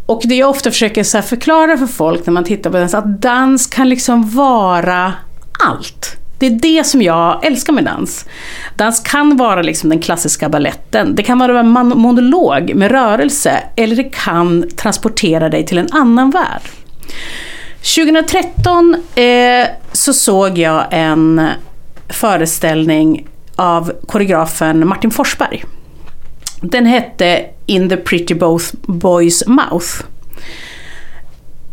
Och 0.05 0.21
det 0.25 0.35
jag 0.35 0.49
ofta 0.49 0.71
försöker 0.71 1.03
så 1.03 1.21
förklara 1.21 1.77
för 1.77 1.87
folk 1.87 2.25
när 2.25 2.33
man 2.33 2.43
tittar 2.43 2.69
på 2.69 2.77
dans, 2.77 2.93
att 2.93 3.21
dans 3.21 3.67
kan 3.67 3.89
liksom 3.89 4.29
vara 4.29 5.13
allt. 5.59 6.17
Det 6.39 6.45
är 6.45 6.49
det 6.49 6.83
som 6.83 7.01
jag 7.01 7.45
älskar 7.45 7.73
med 7.73 7.83
dans. 7.83 8.25
Dans 8.75 8.99
kan 8.99 9.38
vara 9.38 9.61
liksom 9.61 9.89
den 9.89 9.99
klassiska 9.99 10.49
balletten, 10.49 11.15
det 11.15 11.23
kan 11.23 11.39
vara 11.39 11.59
en 11.59 11.69
monolog 11.69 12.75
med 12.75 12.91
rörelse, 12.91 13.63
eller 13.75 13.95
det 13.95 14.03
kan 14.03 14.69
transportera 14.75 15.49
dig 15.49 15.65
till 15.65 15.77
en 15.77 15.91
annan 15.91 16.29
värld. 16.29 16.61
2013 17.95 19.03
eh, 19.15 19.67
så 19.91 20.13
såg 20.13 20.57
jag 20.57 20.85
en 20.91 21.47
föreställning 22.09 23.27
av 23.55 23.91
koreografen 24.07 24.88
Martin 24.88 25.11
Forsberg. 25.11 25.63
Den 26.61 26.85
hette 26.85 27.45
In 27.65 27.89
the 27.89 27.97
pretty 27.97 28.33
boy's 28.33 29.49
mouth. 29.49 29.88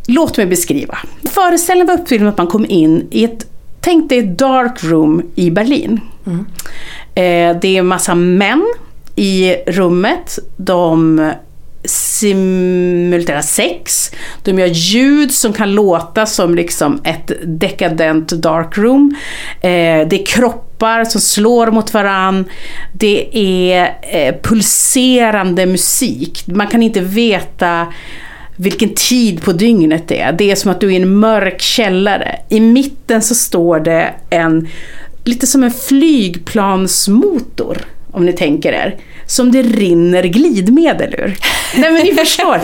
Låt 0.06 0.36
mig 0.36 0.46
beskriva. 0.46 0.98
Föreställningen 1.24 1.86
var 1.86 2.02
uppbyggd 2.02 2.22
med 2.22 2.30
att 2.30 2.38
man 2.38 2.46
kom 2.46 2.66
in 2.68 3.08
i 3.10 3.24
ett 3.24 3.46
Tänk 3.84 4.08
dig 4.08 4.18
ett 4.18 4.38
dark 4.38 4.84
room 4.84 5.22
i 5.34 5.50
Berlin. 5.50 6.00
Mm. 6.26 6.46
Eh, 7.14 7.60
det 7.60 7.68
är 7.68 7.78
en 7.78 7.86
massa 7.86 8.14
män 8.14 8.64
i 9.16 9.54
rummet. 9.66 10.38
De 10.56 11.20
simulterar 11.84 13.40
sex. 13.40 14.10
De 14.42 14.58
gör 14.58 14.66
ljud 14.66 15.32
som 15.32 15.52
kan 15.52 15.74
låta 15.74 16.26
som 16.26 16.54
liksom 16.54 17.00
ett 17.04 17.32
dekadent 17.44 18.28
dark 18.28 18.78
room. 18.78 19.16
Eh, 19.60 20.08
det 20.08 20.22
är 20.22 20.26
kroppar 20.26 21.04
som 21.04 21.20
slår 21.20 21.70
mot 21.70 21.94
varann. 21.94 22.44
Det 22.92 23.38
är 23.38 23.96
eh, 24.02 24.34
pulserande 24.42 25.66
musik. 25.66 26.44
Man 26.46 26.66
kan 26.66 26.82
inte 26.82 27.00
veta 27.00 27.86
vilken 28.56 28.94
tid 28.94 29.42
på 29.42 29.52
dygnet 29.52 30.08
det 30.08 30.20
är. 30.20 30.32
Det 30.32 30.50
är 30.50 30.54
som 30.54 30.70
att 30.70 30.80
du 30.80 30.86
är 30.86 30.92
i 30.92 30.96
en 30.96 31.18
mörk 31.18 31.60
källare. 31.60 32.38
I 32.48 32.60
mitten 32.60 33.22
så 33.22 33.34
står 33.34 33.80
det 33.80 34.14
en, 34.30 34.68
lite 35.24 35.46
som 35.46 35.62
en 35.62 35.70
flygplansmotor, 35.70 37.78
om 38.10 38.26
ni 38.26 38.32
tänker 38.32 38.72
er, 38.72 38.96
som 39.26 39.52
det 39.52 39.62
rinner 39.62 40.22
glidmedel 40.22 41.14
ur. 41.14 41.36
Nej 41.76 41.90
men 41.90 42.02
ni 42.02 42.14
förstår. 42.14 42.60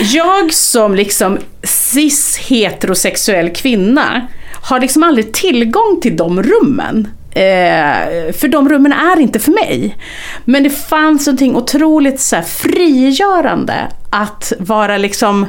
Jag 0.00 0.52
som 0.52 0.94
liksom 0.94 1.38
cis 1.62 2.36
heterosexuell 2.36 3.50
kvinna 3.50 4.26
har 4.62 4.80
liksom 4.80 5.02
aldrig 5.02 5.32
tillgång 5.32 6.00
till 6.02 6.16
de 6.16 6.42
rummen. 6.42 7.08
Eh, 7.36 8.32
för 8.32 8.48
de 8.48 8.68
rummen 8.68 8.92
är 8.92 9.20
inte 9.20 9.38
för 9.38 9.52
mig. 9.52 9.96
Men 10.44 10.62
det 10.62 10.70
fanns 10.70 11.26
någonting 11.26 11.56
otroligt 11.56 12.20
så 12.20 12.36
här, 12.36 12.42
frigörande 12.42 13.88
att 14.10 14.52
vara 14.58 14.98
liksom 14.98 15.46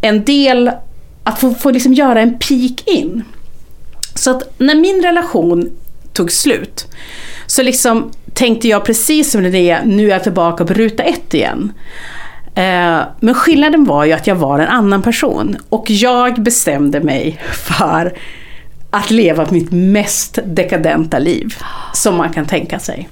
en 0.00 0.24
del, 0.24 0.70
att 1.24 1.40
få, 1.40 1.54
få 1.54 1.70
liksom 1.70 1.94
göra 1.94 2.20
en 2.20 2.38
peak 2.38 2.82
in. 2.86 3.24
Så 4.14 4.30
att 4.30 4.54
när 4.58 4.74
min 4.74 5.02
relation 5.02 5.70
tog 6.12 6.32
slut 6.32 6.86
så 7.46 7.62
liksom 7.62 8.10
tänkte 8.34 8.68
jag 8.68 8.84
precis 8.84 9.30
som 9.30 9.42
det 9.42 9.84
nu 9.84 10.06
är 10.06 10.10
jag 10.10 10.22
tillbaka 10.22 10.64
på 10.64 10.74
ruta 10.74 11.02
ett 11.02 11.34
igen. 11.34 11.72
Eh, 12.54 13.00
men 13.20 13.34
skillnaden 13.34 13.84
var 13.84 14.04
ju 14.04 14.12
att 14.12 14.26
jag 14.26 14.36
var 14.36 14.58
en 14.58 14.68
annan 14.68 15.02
person 15.02 15.56
och 15.68 15.90
jag 15.90 16.42
bestämde 16.42 17.00
mig 17.00 17.40
för 17.52 18.12
att 18.96 19.10
leva 19.10 19.46
mitt 19.50 19.72
mest 19.72 20.38
dekadenta 20.44 21.18
liv 21.18 21.54
som 21.92 22.16
man 22.16 22.32
kan 22.32 22.46
tänka 22.46 22.78
sig. 22.78 23.08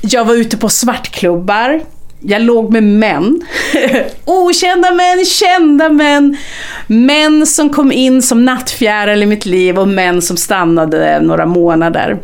Jag 0.00 0.24
var 0.24 0.34
ute 0.34 0.56
på 0.56 0.68
svartklubbar, 0.68 1.80
jag 2.20 2.42
låg 2.42 2.72
med 2.72 2.82
män. 2.82 3.40
Okända 4.24 4.90
män, 4.90 5.24
kända 5.24 5.88
män. 5.88 6.36
Män 6.86 7.46
som 7.46 7.70
kom 7.70 7.92
in 7.92 8.22
som 8.22 8.44
nattfjäril 8.44 9.22
i 9.22 9.26
mitt 9.26 9.46
liv 9.46 9.78
och 9.78 9.88
män 9.88 10.22
som 10.22 10.36
stannade 10.36 11.20
några 11.20 11.46
månader. 11.46 12.18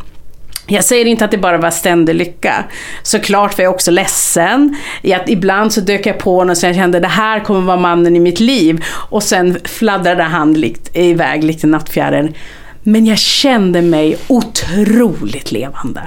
Jag 0.66 0.84
säger 0.84 1.04
inte 1.04 1.24
att 1.24 1.30
det 1.30 1.38
bara 1.38 1.58
var 1.58 1.70
ständig 1.70 2.14
lycka. 2.14 2.64
Såklart 3.02 3.58
var 3.58 3.64
jag 3.64 3.74
också 3.74 3.90
ledsen. 3.90 4.76
Att 5.14 5.28
ibland 5.28 5.72
så 5.72 5.80
dök 5.80 6.06
jag 6.06 6.18
på 6.18 6.34
honom 6.34 6.50
och 6.50 6.64
jag 6.64 6.74
kände 6.74 7.00
det 7.00 7.08
här 7.08 7.40
kommer 7.40 7.60
vara 7.60 7.76
mannen 7.76 8.16
i 8.16 8.20
mitt 8.20 8.40
liv. 8.40 8.84
Och 9.10 9.22
sen 9.22 9.58
fladdrade 9.64 10.22
han 10.22 10.54
likt, 10.54 10.96
iväg 10.96 11.44
likt 11.44 11.64
en 11.64 11.70
nattfjäril. 11.70 12.36
Men 12.82 13.06
jag 13.06 13.18
kände 13.18 13.82
mig 13.82 14.16
otroligt 14.28 15.52
levande. 15.52 16.00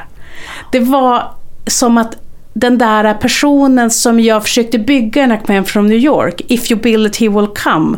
Det 0.71 0.79
var 0.79 1.23
som 1.67 1.97
att 1.97 2.17
den 2.53 2.77
där 2.77 3.13
personen 3.13 3.91
som 3.91 4.19
jag 4.19 4.43
försökte 4.43 4.79
bygga 4.79 5.23
i 5.23 5.27
Nackman 5.27 5.65
from 5.65 5.87
New 5.87 5.97
York, 5.97 6.41
If 6.47 6.71
you 6.71 6.81
build 6.81 7.07
it 7.07 7.17
he 7.17 7.29
will 7.29 7.47
come, 7.47 7.97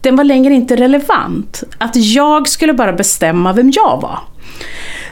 den 0.00 0.16
var 0.16 0.24
längre 0.24 0.54
inte 0.54 0.76
relevant. 0.76 1.62
Att 1.78 1.96
jag 1.96 2.48
skulle 2.48 2.72
bara 2.72 2.92
bestämma 2.92 3.52
vem 3.52 3.72
jag 3.74 4.00
var. 4.00 4.18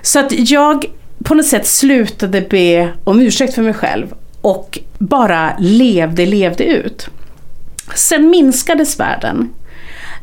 Så 0.03 0.19
att 0.19 0.51
jag 0.51 0.85
på 1.25 1.35
något 1.35 1.47
sätt 1.47 1.67
slutade 1.67 2.41
be 2.41 2.93
om 3.05 3.21
ursäkt 3.21 3.55
för 3.55 3.63
mig 3.63 3.75
själv 3.75 4.15
och 4.41 4.79
bara 4.99 5.57
levde, 5.59 6.27
levde 6.27 6.65
ut. 6.65 7.09
Sen 7.95 8.31
minskades 8.31 9.01
världen 9.01 9.51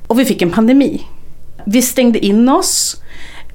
och 0.08 0.20
vi 0.20 0.26
fick 0.26 0.42
en 0.42 0.52
pandemi. 0.52 1.02
Vi 1.66 1.82
stängde 1.82 2.26
in 2.26 2.50
oss 2.50 3.02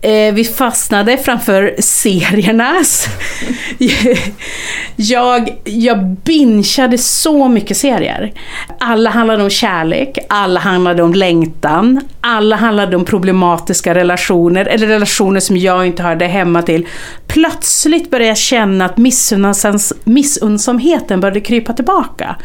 Eh, 0.03 0.35
vi 0.35 0.45
fastnade 0.45 1.17
framför 1.17 1.75
serierna. 1.79 2.77
jag, 4.97 5.61
jag 5.65 6.07
bingeade 6.09 6.99
så 6.99 7.49
mycket 7.49 7.77
serier. 7.77 8.33
Alla 8.79 9.11
handlade 9.11 9.43
om 9.43 9.51
kärlek, 9.51 10.19
alla 10.29 10.61
handlade 10.61 11.03
om 11.03 11.15
längtan, 11.15 12.01
alla 12.21 12.57
handlade 12.57 12.97
om 12.97 13.05
problematiska 13.05 13.95
relationer, 13.95 14.65
eller 14.65 14.87
relationer 14.87 15.41
som 15.41 15.57
jag 15.57 15.87
inte 15.87 16.03
hörde 16.03 16.27
hemma 16.27 16.63
till. 16.63 16.87
Plötsligt 17.27 18.11
började 18.11 18.29
jag 18.29 18.39
känna 18.39 18.85
att 18.85 18.97
missunnsamheten 20.05 21.21
började 21.21 21.41
krypa 21.41 21.73
tillbaka. 21.73 22.37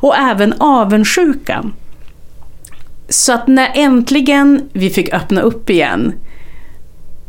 Och 0.00 0.16
även 0.16 0.54
avundsjukan. 0.58 1.74
Så 3.08 3.32
att 3.32 3.46
när 3.48 3.70
äntligen 3.74 4.68
vi 4.72 4.90
fick 4.90 5.14
öppna 5.14 5.40
upp 5.40 5.70
igen 5.70 6.12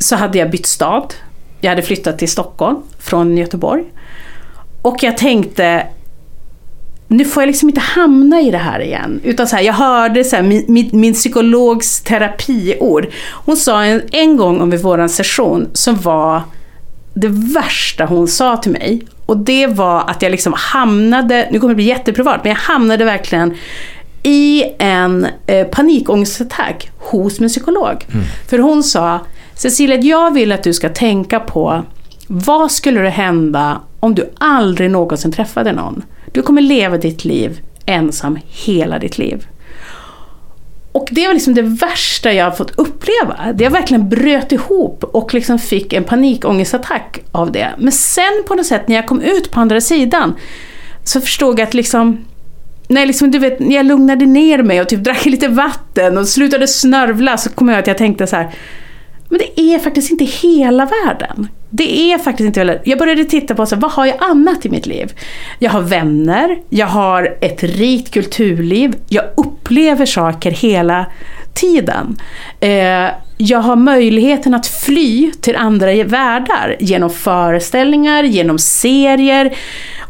så 0.04 0.16
hade 0.16 0.38
jag 0.38 0.52
bytt 0.52 0.66
stad. 0.66 1.14
Jag 1.62 1.70
hade 1.70 1.82
flyttat 1.82 2.20
till 2.20 2.30
Stockholm 2.30 2.78
från 3.00 3.38
Göteborg. 3.38 3.84
Och 4.82 5.04
jag 5.04 5.18
tänkte, 5.18 5.88
nu 7.08 7.26
får 7.26 7.44
jag 7.44 7.48
liksom 7.48 7.70
inte 7.70 7.82
hamna 7.82 8.42
i 8.42 8.52
det 8.52 8.58
här 8.58 8.80
igen. 8.80 9.22
Utan 9.24 9.48
så 9.48 9.56
här, 9.56 9.64
jag 9.64 9.74
hörde 9.74 10.24
så 10.24 10.36
här, 10.36 10.44
min, 10.44 10.66
min, 10.68 10.90
min 10.94 11.14
psykologs 11.14 12.02
terapiord. 12.02 13.08
Hon 13.46 13.58
sa 13.58 13.84
en, 13.84 14.02
en 14.12 14.38
gång 14.38 14.62
om 14.62 14.70
vår 14.70 15.08
session 15.08 15.70
som 15.74 15.96
var 15.96 16.42
det 17.14 17.28
värsta 17.28 18.06
hon 18.06 18.28
sa 18.28 18.58
till 18.58 18.72
mig. 18.72 19.02
Och 19.26 19.38
det 19.38 19.68
var 19.68 20.10
att 20.10 20.22
jag 20.22 20.32
liksom 20.32 20.54
hamnade, 20.58 21.48
nu 21.52 21.60
kommer 21.60 21.72
det 21.72 21.76
bli 21.76 21.86
jätteprivat, 21.86 22.44
men 22.44 22.50
jag 22.50 22.60
hamnade 22.60 23.06
verkligen 23.06 23.58
i 24.24 24.64
en 24.80 25.28
eh, 25.48 25.68
panikångestattack 25.68 26.92
hos 26.98 27.40
min 27.40 27.50
psykolog. 27.50 28.06
Mm. 28.14 28.26
För 28.50 28.60
hon 28.60 28.84
sa, 28.84 29.20
Cecilia, 29.56 29.98
jag 29.98 30.34
vill 30.34 30.52
att 30.52 30.64
du 30.64 30.74
ska 30.74 30.90
tänka 30.90 31.40
på 31.40 31.84
vad 32.28 32.72
skulle 32.72 33.02
det 33.02 33.10
hända 33.10 33.82
om 34.00 34.16
du 34.16 34.30
aldrig 34.38 34.92
någonsin 34.92 35.32
träffade 35.32 35.72
någon? 35.72 36.04
Du 36.32 36.42
kommer 36.42 36.62
leva 36.62 36.98
ditt 36.98 37.26
liv 37.26 37.60
ensam 37.86 38.40
hela 38.46 39.00
ditt 39.00 39.18
liv. 39.18 39.48
Och 40.92 41.08
det 41.12 41.28
var 41.28 41.34
liksom 41.34 41.54
det 41.54 41.62
värsta 41.62 42.34
jag 42.34 42.46
har 42.46 42.52
fått 42.52 42.72
uppleva. 42.72 43.54
Det 43.54 43.64
jag 43.64 43.72
verkligen 43.72 44.10
bröt 44.10 44.52
ihop 44.52 45.04
och 45.04 45.34
liksom 45.34 45.60
fick 45.60 45.94
en 45.94 46.04
panikångestattack 46.04 47.20
av 47.32 47.52
det. 47.52 47.74
Men 47.78 47.92
sen 47.92 48.44
på 48.48 48.56
något 48.56 48.66
sätt 48.66 48.88
när 48.88 48.96
jag 48.96 49.08
kom 49.08 49.22
ut 49.22 49.52
på 49.52 49.60
andra 49.60 49.82
sidan 49.82 50.36
så 51.04 51.22
förstod 51.22 51.60
jag 51.60 51.68
att 51.68 51.74
liksom 51.74 52.26
när, 52.88 53.06
liksom, 53.06 53.32
du 53.32 53.40
vet, 53.40 53.60
när 53.60 53.76
jag 53.76 53.86
lugnade 53.86 54.26
ner 54.26 54.64
mig 54.64 54.82
och 54.82 54.90
typ 54.90 55.04
drack 55.04 55.26
lite 55.26 55.48
vatten 55.48 56.18
och 56.18 56.28
slutade 56.28 56.68
snörvla 56.68 57.38
så 57.38 57.50
kom 57.50 57.70
jag 57.70 57.80
att 57.80 57.88
jag 57.88 57.98
tänkte 57.98 58.28
så 58.28 58.36
här 58.36 58.52
men 59.34 59.40
det 59.40 59.62
är 59.62 59.80
faktiskt 59.80 60.12
inte 60.12 60.24
hela 60.24 60.86
världen. 60.86 61.48
det 61.70 62.14
är 62.14 62.18
faktiskt 62.18 62.48
inte 62.48 62.60
heller. 62.60 62.82
Jag 62.84 63.00
började 63.00 63.26
titta 63.26 63.56
på 63.56 63.66
så, 63.66 63.76
vad 63.76 63.92
har 63.92 64.06
jag 64.06 64.16
annat 64.20 64.66
i 64.66 64.70
mitt 64.70 64.86
liv? 64.86 65.14
Jag 65.60 65.72
har 65.72 65.82
vänner, 65.82 66.60
jag 66.70 66.88
har 66.88 67.38
ett 67.42 67.64
rikt 67.64 68.14
kulturliv, 68.14 68.96
jag 69.10 69.24
upplever 69.38 70.06
saker 70.06 70.52
hela 70.52 71.06
tiden. 71.54 72.18
Eh, 72.60 73.10
jag 73.38 73.60
har 73.60 73.76
möjligheten 73.76 74.54
att 74.54 74.68
fly 74.68 75.32
till 75.42 75.56
andra 75.56 76.04
världar 76.04 76.76
genom 76.80 77.10
föreställningar, 77.10 78.24
genom 78.24 78.60
serier. 78.60 79.58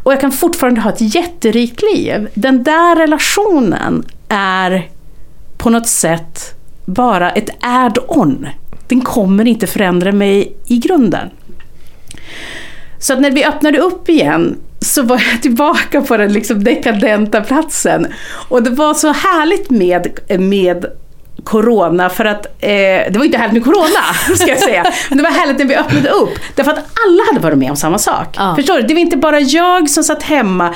Och 0.02 0.12
jag 0.12 0.20
kan 0.20 0.32
fortfarande 0.32 0.80
ha 0.80 0.90
ett 0.90 1.14
jätterikt 1.14 1.82
liv. 1.94 2.28
Den 2.34 2.62
där 2.62 2.96
relationen 2.96 4.04
är 4.28 4.88
på 5.56 5.70
något 5.70 5.88
sätt 5.88 6.54
bara 6.84 7.30
ett 7.30 7.50
add-on. 7.60 8.46
Den 8.88 9.00
kommer 9.00 9.48
inte 9.48 9.66
förändra 9.66 10.12
mig 10.12 10.56
i 10.66 10.78
grunden. 10.78 11.30
Så 12.98 13.20
när 13.20 13.30
vi 13.30 13.44
öppnade 13.44 13.78
upp 13.78 14.08
igen 14.08 14.56
så 14.80 15.02
var 15.02 15.22
jag 15.32 15.42
tillbaka 15.42 16.00
på 16.00 16.16
den 16.16 16.32
liksom 16.32 16.64
dekadenta 16.64 17.40
platsen. 17.40 18.06
Och 18.48 18.62
det 18.62 18.70
var 18.70 18.94
så 18.94 19.12
härligt 19.12 19.70
med, 19.70 20.08
med 20.40 20.86
Corona 21.44 22.10
för 22.10 22.24
att, 22.24 22.46
eh, 22.46 22.70
det 23.10 23.14
var 23.14 23.24
inte 23.24 23.38
härligt 23.38 23.54
med 23.54 23.64
Corona 23.64 24.14
ska 24.36 24.48
jag 24.48 24.58
säga, 24.58 24.92
men 25.08 25.18
det 25.18 25.24
var 25.24 25.30
härligt 25.30 25.58
när 25.58 25.64
vi 25.64 25.76
öppnade 25.76 26.08
upp. 26.08 26.38
Därför 26.54 26.70
att 26.70 26.78
alla 26.78 27.22
hade 27.28 27.40
varit 27.40 27.58
med 27.58 27.70
om 27.70 27.76
samma 27.76 27.98
sak. 27.98 28.28
Ja. 28.36 28.54
Förstår 28.56 28.76
du? 28.76 28.82
Det 28.82 28.94
var 28.94 29.00
inte 29.00 29.16
bara 29.16 29.40
jag 29.40 29.90
som 29.90 30.04
satt 30.04 30.22
hemma 30.22 30.74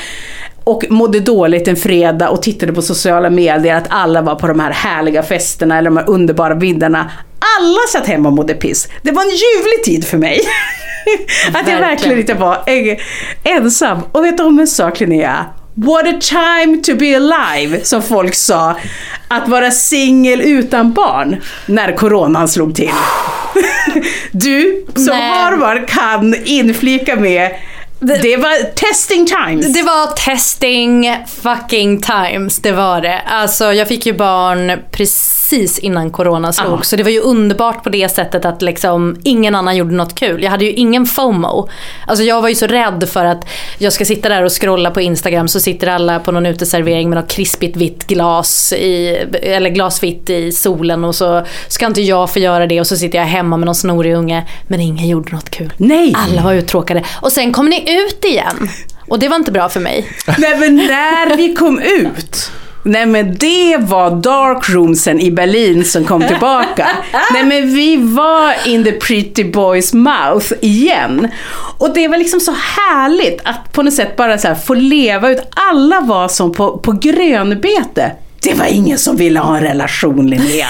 och 0.68 0.84
mådde 0.90 1.20
dåligt 1.20 1.68
en 1.68 1.76
fredag 1.76 2.28
och 2.28 2.42
tittade 2.42 2.72
på 2.72 2.82
sociala 2.82 3.30
medier 3.30 3.76
att 3.76 3.86
alla 3.88 4.22
var 4.22 4.34
på 4.34 4.46
de 4.46 4.60
här 4.60 4.70
härliga 4.70 5.22
festerna 5.22 5.78
eller 5.78 5.90
de 5.90 5.96
här 5.96 6.10
underbara 6.10 6.54
bilderna. 6.54 7.10
Alla 7.58 7.78
satt 7.92 8.06
hemma 8.06 8.28
och 8.28 8.34
mådde 8.34 8.54
piss. 8.54 8.88
Det 9.02 9.12
var 9.12 9.22
en 9.22 9.28
ljuvlig 9.28 9.84
tid 9.84 10.04
för 10.04 10.18
mig. 10.18 10.40
att 11.52 11.68
jag 11.68 11.80
verkligen 11.80 12.18
inte 12.18 12.34
var 12.34 12.64
ensam. 13.44 13.98
Och 14.12 14.24
vet 14.24 14.36
du 14.36 14.42
om 14.42 14.58
en 14.58 14.66
sak 14.66 15.00
Linnea? 15.00 15.46
What 15.74 16.06
a 16.06 16.18
time 16.20 16.76
to 16.82 16.94
be 16.94 17.16
alive, 17.16 17.84
som 17.84 18.02
folk 18.02 18.34
sa. 18.34 18.76
Att 19.28 19.48
vara 19.48 19.70
singel 19.70 20.40
utan 20.40 20.92
barn 20.92 21.36
när 21.66 21.96
coronan 21.96 22.48
slog 22.48 22.74
till. 22.74 22.90
Du 24.32 24.84
som 24.94 25.04
Nej. 25.04 25.30
har 25.30 25.56
barn 25.56 25.86
kan 25.86 26.34
inflika 26.44 27.16
med 27.16 27.50
det 28.01 28.36
var 28.36 28.74
testing 28.74 29.26
times. 29.26 29.72
Det 29.72 29.82
var 29.82 30.07
testing 30.07 31.16
fucking 31.26 32.01
times, 32.01 32.59
det 32.59 32.72
var 32.72 33.01
det. 33.01 33.20
Alltså 33.26 33.72
jag 33.72 33.88
fick 33.88 34.07
ju 34.07 34.12
barn 34.12 34.72
precis 34.90 35.78
innan 35.78 36.11
corona 36.11 36.53
slog. 36.53 36.78
Ja. 36.78 36.82
Så 36.82 36.96
det 36.96 37.03
var 37.03 37.11
ju 37.11 37.20
underbart 37.20 37.84
på 37.84 37.90
det 37.90 38.09
sättet 38.09 38.44
att 38.44 38.62
liksom 38.62 39.16
ingen 39.24 39.55
annan 39.55 39.76
gjorde 39.76 39.94
något 39.94 40.14
kul. 40.14 40.42
Jag 40.42 40.51
hade 40.51 40.64
ju 40.64 40.72
ingen 40.72 41.07
FOMO. 41.07 41.68
Alltså 42.07 42.24
jag 42.24 42.42
var 42.42 42.49
ju 42.49 42.55
så 42.55 42.66
rädd 42.66 43.09
för 43.12 43.24
att 43.24 43.49
jag 43.78 43.92
ska 43.92 44.05
sitta 44.05 44.28
där 44.28 44.42
och 44.42 44.61
scrolla 44.61 44.90
på 44.90 45.01
Instagram 45.01 45.49
så 45.49 45.61
sitter 45.61 45.86
alla 45.86 46.20
på 46.20 46.32
någon 46.32 46.46
uteservering 46.46 47.09
med 47.11 47.18
något 47.18 47.30
krispigt 47.30 47.76
vitt 47.76 48.07
glas 48.07 48.72
i, 48.72 49.24
eller 49.42 49.70
glasvitt 49.70 50.30
i 50.30 50.53
solen 50.53 51.05
och 51.05 51.14
så 51.14 51.46
ska 51.68 51.86
inte 51.86 52.03
jag 52.03 52.32
få 52.32 52.38
göra 52.38 52.66
det 52.66 52.80
och 52.80 52.86
så 52.86 52.96
sitter 52.96 53.18
jag 53.18 53.26
hemma 53.26 53.57
med 53.57 53.66
någon 53.66 53.74
snorig 53.74 54.14
unge. 54.14 54.46
Men 54.66 54.80
ingen 54.80 55.09
gjorde 55.09 55.32
något 55.32 55.51
kul. 55.51 55.72
Nej! 55.76 56.14
Alla 56.16 56.42
var 56.42 56.55
uttråkade. 56.55 57.05
Och 57.20 57.32
sen 57.32 57.53
kom 57.53 57.68
ni 57.68 57.88
ut 57.89 58.24
igen. 58.24 58.68
Och 59.09 59.18
det 59.18 59.28
var 59.28 59.36
inte 59.36 59.53
bra 59.53 59.68
för 59.68 59.80
mig. 59.80 60.12
Nej 60.39 60.59
men 60.59 60.76
när 60.76 61.36
vi 61.36 61.55
kom 61.55 61.80
ut 61.80 62.51
Nej 62.82 63.07
men 63.07 63.34
det 63.34 63.76
var 63.80 64.11
darkroomsen 64.11 65.20
i 65.20 65.30
Berlin 65.30 65.84
som 65.84 66.05
kom 66.05 66.26
tillbaka. 66.26 66.89
Nej 67.32 67.45
men 67.45 67.74
vi 67.74 67.97
var 67.97 68.55
in 68.66 68.84
the 68.84 68.93
pretty 68.93 69.45
boys 69.45 69.93
mouth 69.95 70.53
igen. 70.61 71.28
Och 71.78 71.95
det 71.95 72.09
var 72.09 72.16
liksom 72.16 72.41
så 72.41 72.53
härligt 72.53 73.41
att 73.45 73.72
på 73.72 73.82
något 73.82 73.95
sätt 73.95 74.16
bara 74.16 74.39
så 74.39 74.49
här 74.49 74.55
få 74.55 74.74
leva 74.74 75.30
ut. 75.30 75.41
Alla 75.51 76.01
var 76.01 76.28
som 76.28 76.53
på, 76.53 76.78
på 76.78 76.93
grönbete. 76.93 78.12
Det 78.43 78.55
var 78.55 78.64
ingen 78.66 78.99
som 78.99 79.16
ville 79.16 79.41
ha 79.41 79.57
en 79.57 79.62
relation 79.62 80.26
Linnea. 80.30 80.66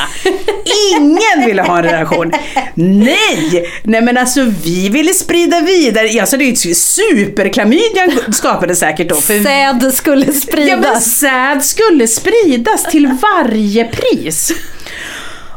Ingen 0.96 1.46
ville 1.46 1.62
ha 1.62 1.78
en 1.78 1.84
relation. 1.84 2.32
Nej! 2.74 3.70
Nej 3.82 4.00
men 4.02 4.16
alltså 4.18 4.40
vi 4.64 4.88
ville 4.88 5.12
sprida 5.14 5.60
vidare. 5.60 6.20
Alltså 6.20 6.36
det 6.36 6.44
är 6.44 6.66
ju 6.66 6.74
superklamydian 6.74 8.10
skapade 8.32 8.76
säkert 8.76 9.08
då. 9.08 9.14
För 9.14 9.42
Säd 9.42 9.94
skulle 9.94 10.24
Ja, 10.24 10.30
men 10.32 10.40
spridas. 10.40 11.04
säd 11.18 11.64
skulle 11.64 12.08
spridas 12.08 12.84
till 12.84 13.06
varje 13.22 13.84
pris. 13.84 14.52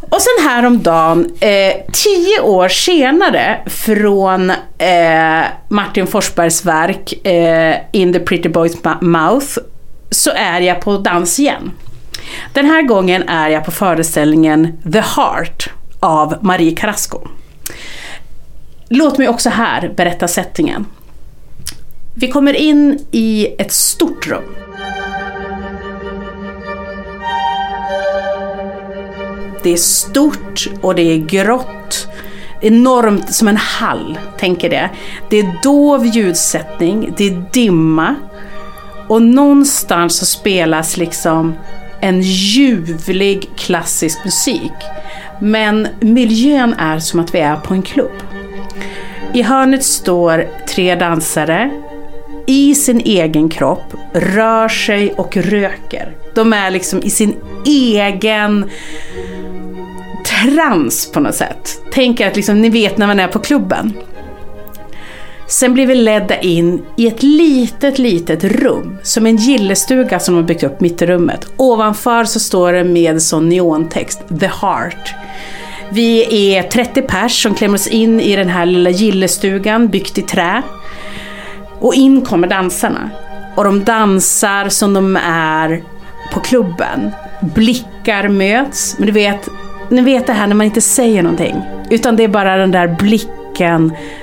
Och 0.10 0.22
sen 0.22 0.50
häromdagen, 0.50 1.32
eh, 1.40 1.74
tio 1.94 2.40
år 2.42 2.70
senare 2.70 3.60
från 3.68 4.50
eh, 4.50 5.42
Martin 5.70 6.08
Forsbergs 6.08 6.66
verk 6.66 7.26
eh, 7.28 7.76
In 7.92 8.14
the 8.14 8.20
pretty 8.20 8.50
boy's 8.50 9.04
mouth, 9.04 9.48
så 10.12 10.32
är 10.36 10.62
jag 10.62 10.82
på 10.82 10.98
dans 10.98 11.40
igen. 11.40 11.72
Den 12.54 12.66
här 12.66 12.82
gången 12.82 13.30
är 13.30 13.50
jag 13.50 13.66
på 13.66 13.72
föreställningen 13.72 14.78
The 14.94 15.00
Heart 15.00 15.70
av 16.00 16.38
Marie 16.42 16.76
Carrasco. 16.76 17.20
Låt 18.90 19.18
mig 19.18 19.30
också 19.30 19.50
här 19.50 19.94
berätta 19.98 20.28
settingen. 20.28 20.86
Vi 22.16 22.28
kommer 22.28 22.54
in 22.54 23.06
i 23.12 23.48
ett 23.58 23.72
stort 23.72 24.28
rum. 24.28 24.44
Det 29.64 29.74
är 29.74 29.78
stort 29.78 30.70
och 30.82 30.96
det 30.96 31.02
är 31.02 31.18
grått. 31.18 32.08
Enormt 32.62 33.34
som 33.34 33.48
en 33.48 33.58
hall, 33.58 34.20
tänker 34.38 34.70
det. 34.70 34.90
Det 35.30 35.40
är 35.40 35.64
dov 35.64 36.06
ljudsättning, 36.06 37.14
det 37.18 37.28
är 37.28 37.44
dimma. 37.52 38.16
Och 39.08 39.22
någonstans 39.22 40.18
så 40.18 40.26
spelas 40.26 40.98
liksom 40.98 41.56
en 42.02 42.22
ljuvlig 42.22 43.50
klassisk 43.58 44.26
musik. 44.26 44.72
Men 45.42 45.88
miljön 46.00 46.74
är 46.74 47.00
som 47.00 47.20
att 47.20 47.36
vi 47.36 47.40
är 47.40 47.56
på 47.56 47.74
en 47.74 47.82
klubb. 47.82 48.12
I 49.34 49.42
hörnet 49.42 49.84
står 49.84 50.50
tre 50.70 50.96
dansare 50.96 51.72
i 52.48 52.76
sin 52.76 53.00
egen 53.00 53.50
kropp, 53.50 53.94
rör 54.14 54.68
sig 54.68 55.14
och 55.14 55.38
röker. 55.38 56.16
De 56.36 56.54
är 56.54 56.72
liksom 56.72 57.04
i 57.04 57.10
sin 57.10 57.36
egen 57.66 58.70
trans 60.26 61.12
på 61.12 61.20
något 61.20 61.36
sätt. 61.36 61.82
Tänk 61.92 62.20
er 62.20 62.28
att 62.28 62.36
liksom, 62.36 62.62
ni 62.62 62.70
vet 62.70 62.98
när 62.98 63.08
man 63.08 63.20
är 63.20 63.28
på 63.28 63.40
klubben. 63.40 63.94
Sen 65.52 65.74
blir 65.74 65.88
vi 65.88 65.96
ledda 65.96 66.40
in 66.40 66.86
i 66.98 67.08
ett 67.08 67.24
litet, 67.24 68.00
litet 68.00 68.44
rum. 68.44 68.98
Som 69.04 69.26
en 69.26 69.36
gillestuga 69.36 70.20
som 70.20 70.36
de 70.36 70.42
har 70.42 70.48
byggt 70.48 70.64
upp 70.64 70.82
mitt 70.82 71.02
i 71.02 71.06
rummet. 71.06 71.52
Ovanför 71.58 72.24
så 72.24 72.40
står 72.40 72.74
det 72.74 72.84
med 72.84 73.22
sån 73.22 73.50
neontext, 73.50 74.22
The 74.40 74.48
Heart. 74.48 75.14
Vi 75.90 76.56
är 76.56 76.64
30 76.64 77.02
pers 77.02 77.44
som 77.44 77.56
klämmer 77.56 77.76
oss 77.76 77.88
in 77.88 78.20
i 78.20 78.36
den 78.36 78.50
här 78.50 78.66
lilla 78.66 78.90
gillestugan 78.90 79.88
byggt 79.88 80.18
i 80.18 80.22
trä. 80.22 80.62
Och 81.80 81.94
in 81.94 82.22
kommer 82.22 82.48
dansarna. 82.48 83.10
Och 83.56 83.64
de 83.64 83.84
dansar 83.84 84.70
som 84.70 84.94
de 84.94 85.16
är 85.26 85.84
på 86.34 86.40
klubben. 86.40 87.12
Blickar 87.42 88.28
möts. 88.28 88.96
Men 88.98 89.06
du 89.06 89.14
vet, 89.14 89.50
ni 89.90 90.02
vet 90.02 90.28
det 90.28 90.34
här 90.34 90.48
när 90.48 90.56
man 90.56 90.66
inte 90.66 90.82
säger 90.82 91.24
någonting. 91.24 91.56
Utan 91.90 92.16
det 92.16 92.24
är 92.24 92.28
bara 92.28 92.58
den 92.58 92.72
där 92.72 92.96
blicken 93.00 93.41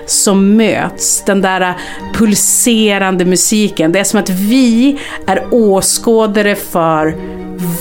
som 0.06 0.56
möts. 0.56 1.24
Den 1.24 1.40
där 1.40 1.74
pulserande 2.14 3.24
musiken. 3.24 3.92
Det 3.92 3.98
är 3.98 4.04
som 4.04 4.20
att 4.20 4.30
vi 4.30 4.98
är 5.26 5.44
åskådare 5.50 6.54
för 6.54 7.16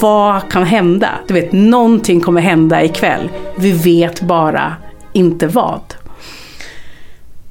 vad 0.01 0.51
kan 0.51 0.63
hända. 0.63 1.09
Du 1.27 1.33
vet, 1.33 1.51
någonting 1.51 2.21
kommer 2.21 2.41
hända 2.41 2.83
ikväll. 2.83 3.29
Vi 3.55 3.71
vet 3.71 4.21
bara 4.21 4.75
inte 5.13 5.47
vad. 5.47 5.86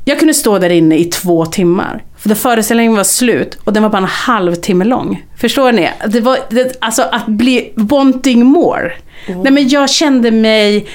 Jag 0.08 0.18
kunde 0.18 0.34
stå 0.34 0.58
där 0.58 0.70
inne 0.70 0.96
i 0.96 1.04
två 1.04 1.46
timmar. 1.46 2.04
För 2.18 2.34
föreställningen 2.34 2.96
var 2.96 3.04
slut 3.04 3.58
och 3.64 3.72
den 3.72 3.82
var 3.82 3.90
bara 3.90 3.98
en 3.98 4.04
halvtimme 4.04 4.84
lång. 4.84 5.24
Förstår 5.36 5.72
ni? 5.72 5.90
Det 6.06 6.20
var, 6.20 6.38
det, 6.50 6.76
alltså 6.80 7.02
att 7.02 7.26
bli 7.26 7.72
wanting 7.76 8.46
more. 8.46 8.92
Nej 9.26 9.52
men 9.52 9.68
jag 9.68 9.90
kände 9.90 10.30
mig, 10.30 10.86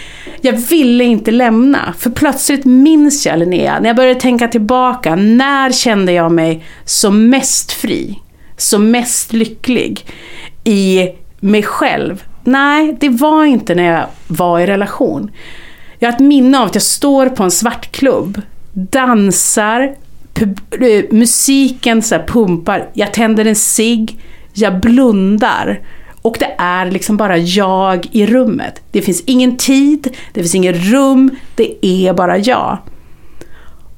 jag 0.41 0.53
ville 0.53 1.03
inte 1.03 1.31
lämna. 1.31 1.93
För 1.97 2.09
plötsligt 2.09 2.65
minns 2.65 3.25
jag 3.25 3.39
Linnea, 3.39 3.79
när 3.79 3.89
jag 3.89 3.95
började 3.95 4.19
tänka 4.19 4.47
tillbaka, 4.47 5.15
när 5.15 5.71
kände 5.71 6.11
jag 6.11 6.31
mig 6.31 6.65
som 6.85 7.29
mest 7.29 7.71
fri? 7.71 8.19
Som 8.57 8.91
mest 8.91 9.33
lycklig? 9.33 10.05
I 10.63 11.09
mig 11.39 11.63
själv? 11.63 12.23
Nej, 12.43 12.97
det 12.99 13.09
var 13.09 13.45
inte 13.45 13.75
när 13.75 13.93
jag 13.93 14.05
var 14.27 14.59
i 14.59 14.65
relation. 14.65 15.31
Jag 15.99 16.07
har 16.07 16.13
ett 16.13 16.19
minne 16.19 16.59
av 16.59 16.65
att 16.65 16.75
jag 16.75 16.83
står 16.83 17.29
på 17.29 17.43
en 17.43 17.51
svartklubb, 17.51 18.41
dansar, 18.73 19.95
eh, 20.81 21.03
musiken 21.11 22.01
så 22.01 22.15
här 22.15 22.27
pumpar, 22.27 22.89
jag 22.93 23.13
tänder 23.13 23.45
en 23.45 23.55
cigg, 23.55 24.19
jag 24.53 24.79
blundar. 24.79 25.79
Och 26.21 26.35
det 26.39 26.55
är 26.57 26.91
liksom 26.91 27.17
bara 27.17 27.37
jag 27.37 28.07
i 28.11 28.25
rummet. 28.25 28.81
Det 28.91 29.01
finns 29.01 29.23
ingen 29.25 29.57
tid, 29.57 30.17
det 30.33 30.39
finns 30.39 30.55
ingen 30.55 30.73
rum, 30.73 31.35
det 31.55 31.85
är 31.85 32.13
bara 32.13 32.37
jag. 32.37 32.77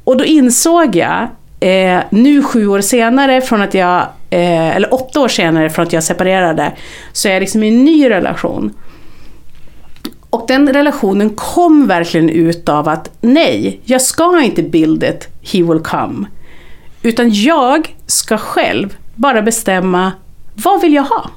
Och 0.03 0.17
då 0.17 0.25
insåg 0.25 0.95
jag, 0.95 1.27
eh, 1.59 1.99
nu 2.09 2.43
sju 2.43 2.67
år 2.67 2.81
senare 2.81 3.41
från 3.41 3.61
att 3.61 3.73
jag, 3.73 4.01
eh, 4.29 4.75
eller 4.75 4.93
åtta 4.93 5.21
år 5.21 5.27
senare 5.27 5.69
från 5.69 5.87
att 5.87 5.93
jag 5.93 6.03
separerade, 6.03 6.71
så 7.11 7.27
är 7.27 7.33
jag 7.33 7.39
liksom 7.41 7.63
i 7.63 7.67
en 7.67 7.85
ny 7.85 8.09
relation. 8.09 8.73
Och 10.33 10.45
den 10.47 10.73
relationen 10.73 11.29
kom 11.29 11.87
verkligen 11.87 12.29
ut 12.29 12.69
av 12.69 12.89
att 12.89 13.09
nej, 13.21 13.79
jag 13.85 14.01
ska 14.01 14.41
inte 14.41 14.63
build 14.63 15.03
it, 15.03 15.27
he 15.41 15.63
will 15.63 15.79
come. 15.79 16.27
Utan 17.01 17.33
jag 17.33 17.95
ska 18.07 18.37
själv 18.37 18.97
bara 19.15 19.41
bestämma, 19.41 20.11
vad 20.55 20.81
vill 20.81 20.93
jag 20.93 21.03
ha? 21.03 21.29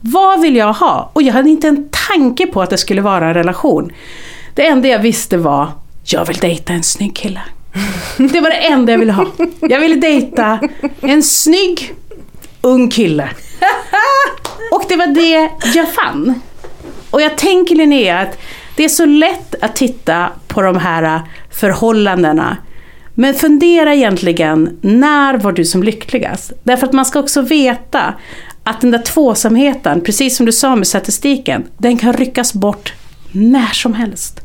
Vad 0.00 0.40
vill 0.40 0.56
jag 0.56 0.72
ha? 0.72 1.10
Och 1.12 1.22
jag 1.22 1.32
hade 1.32 1.50
inte 1.50 1.68
en 1.68 1.88
tanke 2.08 2.46
på 2.46 2.62
att 2.62 2.70
det 2.70 2.78
skulle 2.78 3.00
vara 3.00 3.28
en 3.28 3.34
relation. 3.34 3.92
Det 4.54 4.66
enda 4.66 4.88
jag 4.88 4.98
visste 4.98 5.36
var, 5.36 5.72
jag 6.04 6.24
vill 6.24 6.36
dejta 6.36 6.72
en 6.72 6.82
snygg 6.82 7.16
kille. 7.16 7.40
Det 8.16 8.40
var 8.40 8.50
det 8.50 8.66
enda 8.66 8.92
jag 8.92 8.98
ville 8.98 9.12
ha. 9.12 9.26
Jag 9.60 9.80
ville 9.80 9.96
dejta 9.96 10.58
en 11.00 11.22
snygg, 11.22 11.94
ung 12.60 12.90
kille. 12.90 13.28
Och 14.72 14.84
det 14.88 14.96
var 14.96 15.06
det 15.06 15.50
jag 15.74 15.94
fann. 15.94 16.40
Och 17.10 17.22
jag 17.22 17.38
tänker 17.38 17.74
Linnea 17.74 18.18
att 18.18 18.38
det 18.76 18.84
är 18.84 18.88
så 18.88 19.04
lätt 19.04 19.54
att 19.60 19.76
titta 19.76 20.28
på 20.46 20.62
de 20.62 20.76
här 20.76 21.02
äh, 21.02 21.22
förhållandena. 21.50 22.56
Men 23.14 23.34
fundera 23.34 23.94
egentligen, 23.94 24.78
när 24.80 25.38
var 25.38 25.52
du 25.52 25.64
som 25.64 25.82
lyckligast? 25.82 26.52
Därför 26.62 26.86
att 26.86 26.92
man 26.92 27.04
ska 27.04 27.20
också 27.20 27.42
veta 27.42 28.14
att 28.64 28.80
den 28.80 28.90
där 28.90 29.02
tvåsamheten, 29.02 30.00
precis 30.00 30.36
som 30.36 30.46
du 30.46 30.52
sa 30.52 30.76
med 30.76 30.86
statistiken, 30.86 31.64
den 31.78 31.96
kan 31.98 32.12
ryckas 32.12 32.54
bort 32.54 32.92
när 33.32 33.72
som 33.72 33.94
helst. 33.94 34.40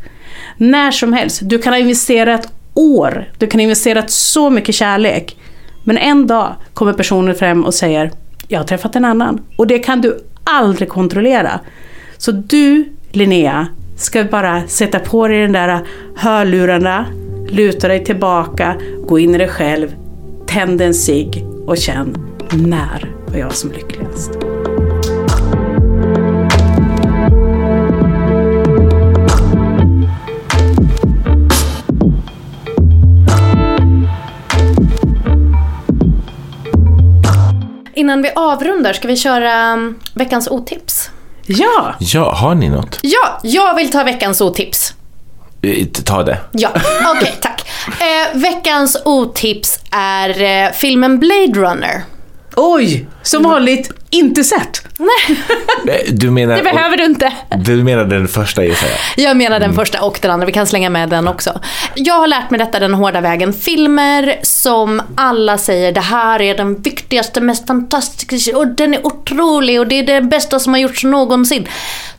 När 0.58 0.92
som 0.92 1.14
helst. 1.14 1.40
Du 1.44 1.60
kan 1.60 1.74
ha 1.74 1.78
investerat 1.78 2.54
år, 2.74 3.32
du 3.38 3.48
kan 3.48 3.60
ha 3.60 3.64
investerat 3.64 4.12
så 4.12 4.50
mycket 4.50 4.76
kärlek. 4.76 5.38
Men 5.84 5.98
en 5.98 6.28
dag 6.28 6.56
kommer 6.74 6.94
personen 6.94 7.36
fram 7.36 7.66
och 7.66 7.74
säger, 7.74 8.12
jag 8.48 8.60
har 8.60 8.66
träffat 8.66 8.96
en 8.96 9.06
annan. 9.06 9.42
Och 9.58 9.68
det 9.68 9.80
kan 9.80 10.02
du 10.02 10.20
aldrig 10.44 10.90
kontrollera. 10.90 11.60
Så 12.26 12.32
du, 12.32 12.86
Linnea, 13.12 13.68
ska 13.96 14.24
bara 14.24 14.68
sätta 14.68 15.00
på 15.00 15.28
dig 15.28 15.40
den 15.40 15.52
där 15.52 15.88
hörlurarna, 16.16 17.06
luta 17.50 17.88
dig 17.88 18.06
tillbaka, 18.06 18.76
gå 19.08 19.20
in 19.20 19.36
i 19.36 19.38
dig 19.38 19.48
själv, 19.48 19.96
tänd 20.48 20.82
en 20.82 20.94
cigg 20.94 21.46
och 21.66 21.78
känn 21.78 22.18
när 22.52 23.12
var 23.28 23.38
jag 23.38 23.54
som 23.54 23.72
lyckligast. 23.72 24.32
Innan 37.94 38.22
vi 38.22 38.32
avrundar, 38.36 38.94
ska 38.94 39.08
vi 39.08 39.16
köra 39.16 39.54
mm, 39.54 39.96
veckans 40.16 40.48
otips? 40.48 41.10
Ja! 41.46 41.94
Ja, 42.00 42.34
har 42.36 42.56
ni 42.56 42.70
något? 42.70 43.00
Ja, 43.02 43.40
jag 43.44 43.76
vill 43.76 43.92
ta 43.92 44.04
veckans 44.04 44.42
otips. 44.42 44.94
Eh, 45.62 45.86
Ta 46.06 46.24
det. 46.24 46.38
Ja, 46.52 46.70
okej, 47.18 47.38
tack. 47.42 47.66
Eh, 47.88 48.38
veckans 48.40 48.98
otips 49.06 49.80
är 49.92 50.42
eh, 50.42 50.72
filmen 50.72 51.20
Blade 51.20 51.52
Runner. 51.56 52.04
Oj! 52.56 53.08
Som 53.24 53.44
vanligt, 53.44 53.92
inte 54.10 54.44
sett. 54.44 54.82
Nej, 54.98 56.06
Du 56.14 56.32
menar, 56.32 56.56
det 56.58 56.64
behöver 56.64 56.98
du 56.98 57.06
inte. 57.06 57.34
du 57.58 57.84
menar 57.84 58.06
den 58.06 58.28
första 58.28 58.64
gissar 58.64 58.88
jag? 58.88 59.26
Jag 59.30 59.38
menar 59.38 59.60
den 59.60 59.74
första 59.74 60.02
och 60.02 60.20
den 60.22 60.32
andra, 60.32 60.46
vi 60.46 60.52
kan 60.52 60.68
slänga 60.68 60.90
med 60.90 61.10
den 61.10 61.28
också. 61.28 61.60
Jag 61.96 62.14
har 62.14 62.28
lärt 62.28 62.50
mig 62.52 62.58
detta 62.58 62.80
den 62.80 62.94
hårda 62.94 63.22
vägen. 63.22 63.54
Filmer 63.54 64.36
som 64.44 65.02
alla 65.16 65.58
säger 65.58 65.92
det 65.92 66.02
här 66.02 66.42
är 66.42 66.58
den 66.58 66.82
viktigaste, 66.82 67.42
mest 67.42 67.68
fantastiska 67.68 68.58
och 68.58 68.68
den 68.68 68.94
är 68.94 69.06
otrolig 69.08 69.80
och 69.80 69.88
det 69.88 70.00
är 70.00 70.04
det 70.04 70.22
bästa 70.22 70.60
som 70.60 70.74
har 70.74 70.80
gjorts 70.80 71.04
någonsin. 71.04 71.68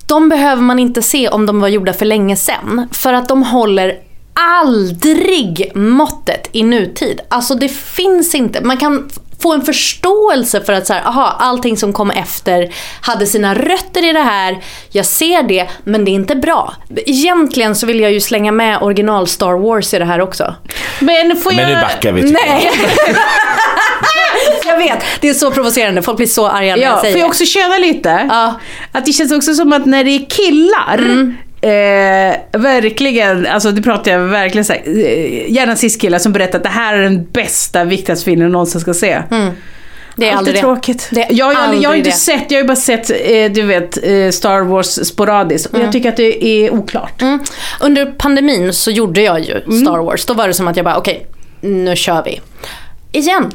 De 0.07 0.29
behöver 0.29 0.63
man 0.63 0.79
inte 0.79 1.03
se 1.03 1.29
om 1.29 1.47
de 1.47 1.61
var 1.61 1.69
gjorda 1.69 1.93
för 1.93 2.05
länge 2.07 2.37
sedan. 2.37 2.89
För 2.93 3.13
att 3.13 3.29
de 3.29 3.43
håller 3.43 3.95
aldrig 4.35 5.73
måttet 5.75 6.49
i 6.53 6.63
nutid. 6.63 7.21
Alltså 7.29 7.55
det 7.55 7.69
finns 7.69 8.35
inte. 8.35 8.61
Man 8.61 8.77
kan 8.77 9.11
få 9.43 9.53
en 9.53 9.63
förståelse 9.63 10.61
för 10.61 10.73
att 10.73 10.87
så 10.87 10.93
här, 10.93 11.03
aha, 11.07 11.37
allting 11.39 11.77
som 11.77 11.93
kom 11.93 12.11
efter 12.11 12.75
hade 13.01 13.27
sina 13.27 13.55
rötter 13.55 14.11
i 14.11 14.13
det 14.13 14.21
här. 14.21 14.59
Jag 14.91 15.07
ser 15.07 15.43
det, 15.43 15.69
men 15.85 16.05
det 16.05 16.11
är 16.11 16.13
inte 16.13 16.37
bra. 16.37 16.75
Egentligen 17.07 17.75
så 17.77 17.87
vill 17.87 18.01
jag 18.01 18.13
ju 18.13 18.21
slänga 18.21 18.53
med 18.53 18.83
original 18.83 19.29
Star 19.29 19.53
Wars 19.53 19.95
i 19.95 19.99
det 19.99 20.05
här 20.05 20.21
också. 20.21 20.55
Men 20.99 21.37
får 21.37 21.53
Men 21.53 21.61
jag... 21.61 21.69
nu 21.69 21.81
backar 21.81 22.13
vi. 22.13 22.23
tycker 22.23 22.47
Nej! 22.47 22.71
jag 24.67 24.79
vet, 24.79 25.05
det 25.21 25.29
är 25.29 25.35
så 25.35 25.51
provocerande. 25.51 26.03
Folk 26.03 26.17
blir 26.17 26.27
så 26.27 26.47
arga 26.49 26.77
när 26.77 26.83
Ja, 26.83 26.89
jag 26.89 26.95
får 26.95 27.03
säger 27.03 27.19
jag 27.19 27.29
också 27.29 27.45
köra 27.45 27.79
lite? 27.79 28.27
Ja. 28.29 28.61
Att 28.93 29.05
det 29.05 29.13
känns 29.13 29.33
också 29.33 29.55
som 29.55 29.73
att 29.73 29.87
när 29.87 30.05
det 30.05 30.11
är 30.11 30.27
killar, 30.31 31.35
eh, 31.65 32.61
verkligen, 32.61 33.47
alltså 33.47 33.71
det 33.71 33.83
pratar 33.83 34.11
jag 34.13 34.19
verkligen 34.19 34.65
så 34.65 34.73
här, 34.73 34.83
eh, 34.87 35.51
gärna 35.53 35.77
cis-killar 35.77 36.19
som 36.19 36.33
berättar 36.33 36.59
att 36.59 36.63
det 36.65 36.69
här 36.71 36.95
är 36.95 37.03
den 37.03 37.25
bästa, 37.25 37.85
viktigaste 37.85 38.25
filmen 38.25 38.53
någonsin 38.53 38.81
ska 38.81 38.95
se. 38.95 39.23
Det 40.17 40.27
är 40.27 40.31
Allt 40.31 40.39
aldrig 40.39 40.57
är 40.57 40.61
det. 40.61 40.67
tråkigt. 40.67 41.09
Det 41.11 41.23
är 41.23 41.27
jag, 41.31 41.55
jag, 41.55 41.83
jag 41.83 41.91
har 41.91 41.97
inte 41.97 42.11
det. 42.11 42.15
sett, 42.17 42.51
jag 42.51 42.59
har 42.59 42.63
ju 42.63 42.67
bara 42.67 42.77
sett, 42.77 43.11
eh, 43.11 43.53
du 43.53 43.63
vet, 43.63 43.99
eh, 44.05 44.31
Star 44.31 44.61
Wars 44.61 44.87
sporadiskt. 45.07 45.75
Och 45.75 45.81
jag 45.81 45.93
tycker 45.93 46.09
att 46.09 46.17
det 46.17 46.45
är 46.45 46.71
oklart. 46.75 47.23
Mm. 47.23 47.39
Under 47.81 48.07
pandemin 48.07 48.73
så 48.73 48.91
gjorde 48.91 49.23
jag 49.23 49.41
ju 49.41 49.61
Star 49.83 50.05
Wars. 50.05 50.25
Då 50.27 50.35
var 50.35 50.49
det 50.49 50.55
som 50.55 50.69
att 50.69 50.77
jag 50.77 50.85
bara, 50.85 50.97
okej, 50.97 51.27
nu 51.61 51.97
kör 51.97 52.23
vi. 52.25 52.41
Igen, 53.13 53.53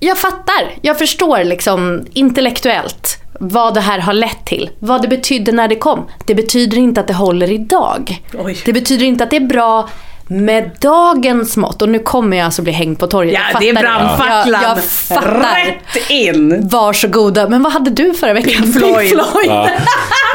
jag 0.00 0.18
fattar. 0.18 0.74
Jag 0.82 0.98
förstår 0.98 1.44
liksom 1.44 2.06
intellektuellt 2.12 3.18
vad 3.40 3.74
det 3.74 3.80
här 3.80 3.98
har 3.98 4.12
lett 4.12 4.44
till. 4.44 4.70
Vad 4.78 5.02
det 5.02 5.08
betydde 5.08 5.52
när 5.52 5.68
det 5.68 5.76
kom. 5.76 6.08
Det 6.26 6.34
betyder 6.34 6.78
inte 6.78 7.00
att 7.00 7.06
det 7.06 7.14
håller 7.14 7.50
idag. 7.52 8.22
Oj. 8.38 8.56
Det 8.64 8.72
betyder 8.72 9.06
inte 9.06 9.24
att 9.24 9.30
det 9.30 9.36
är 9.36 9.46
bra 9.46 9.88
med 10.28 10.70
dagens 10.80 11.56
mått. 11.56 11.82
Och 11.82 11.88
nu 11.88 11.98
kommer 11.98 12.36
jag 12.36 12.44
alltså 12.44 12.62
bli 12.62 12.72
hängd 12.72 12.98
på 12.98 13.06
torget. 13.06 13.34
Ja, 13.52 13.58
det 13.60 13.68
är 13.68 13.74
brandfacklan. 13.74 14.62
Jag, 14.62 14.76
jag 14.76 14.84
fattar. 14.84 15.66
Rätt 15.66 16.10
in! 16.10 16.68
Varsågoda. 16.68 17.48
Men 17.48 17.62
vad 17.62 17.72
hade 17.72 17.90
du 17.90 18.14
förra 18.14 18.32
veckan? 18.32 18.62
Pink 18.62 18.76
Floyd. 18.78 19.12
Ja. 19.46 19.68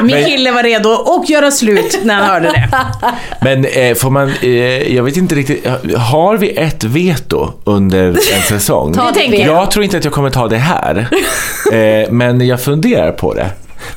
Min 0.02 0.16
Men- 0.16 0.24
kille 0.24 0.52
var 0.52 0.62
redo 0.62 0.90
att 0.92 1.28
göra 1.28 1.50
slut 1.50 1.98
när 2.04 2.14
han 2.14 2.24
hörde 2.24 2.46
det. 2.48 2.68
Men 3.40 3.64
eh, 3.64 3.94
får 3.94 4.10
man, 4.10 4.32
eh, 4.42 4.94
jag 4.94 5.02
vet 5.02 5.16
inte 5.16 5.34
riktigt, 5.34 5.66
har 5.96 6.36
vi 6.36 6.50
ett 6.50 6.84
veto 6.84 7.52
under 7.64 8.08
en 8.08 8.42
säsong? 8.48 8.94
Ta 8.94 9.06
Det 9.06 9.14
tänker 9.14 9.38
jag. 9.38 9.56
Jag 9.56 9.70
tror 9.70 9.84
inte 9.84 9.96
att 9.96 10.04
jag 10.04 10.12
kommer 10.12 10.30
ta 10.30 10.48
det 10.48 10.56
här, 10.58 11.08
eh, 11.72 12.10
men 12.10 12.46
jag 12.46 12.60
funderar 12.62 13.12
på 13.12 13.34
det. 13.34 13.46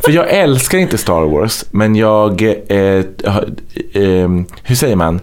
För 0.06 0.12
jag 0.12 0.30
älskar 0.30 0.78
inte 0.78 0.98
Star 0.98 1.22
Wars, 1.22 1.66
men 1.72 1.96
jag, 1.96 2.42
eh, 2.42 3.06
har- 3.32 3.48
eh, 3.94 4.30
hur 4.64 4.76
säger 4.76 4.96
man? 4.96 5.20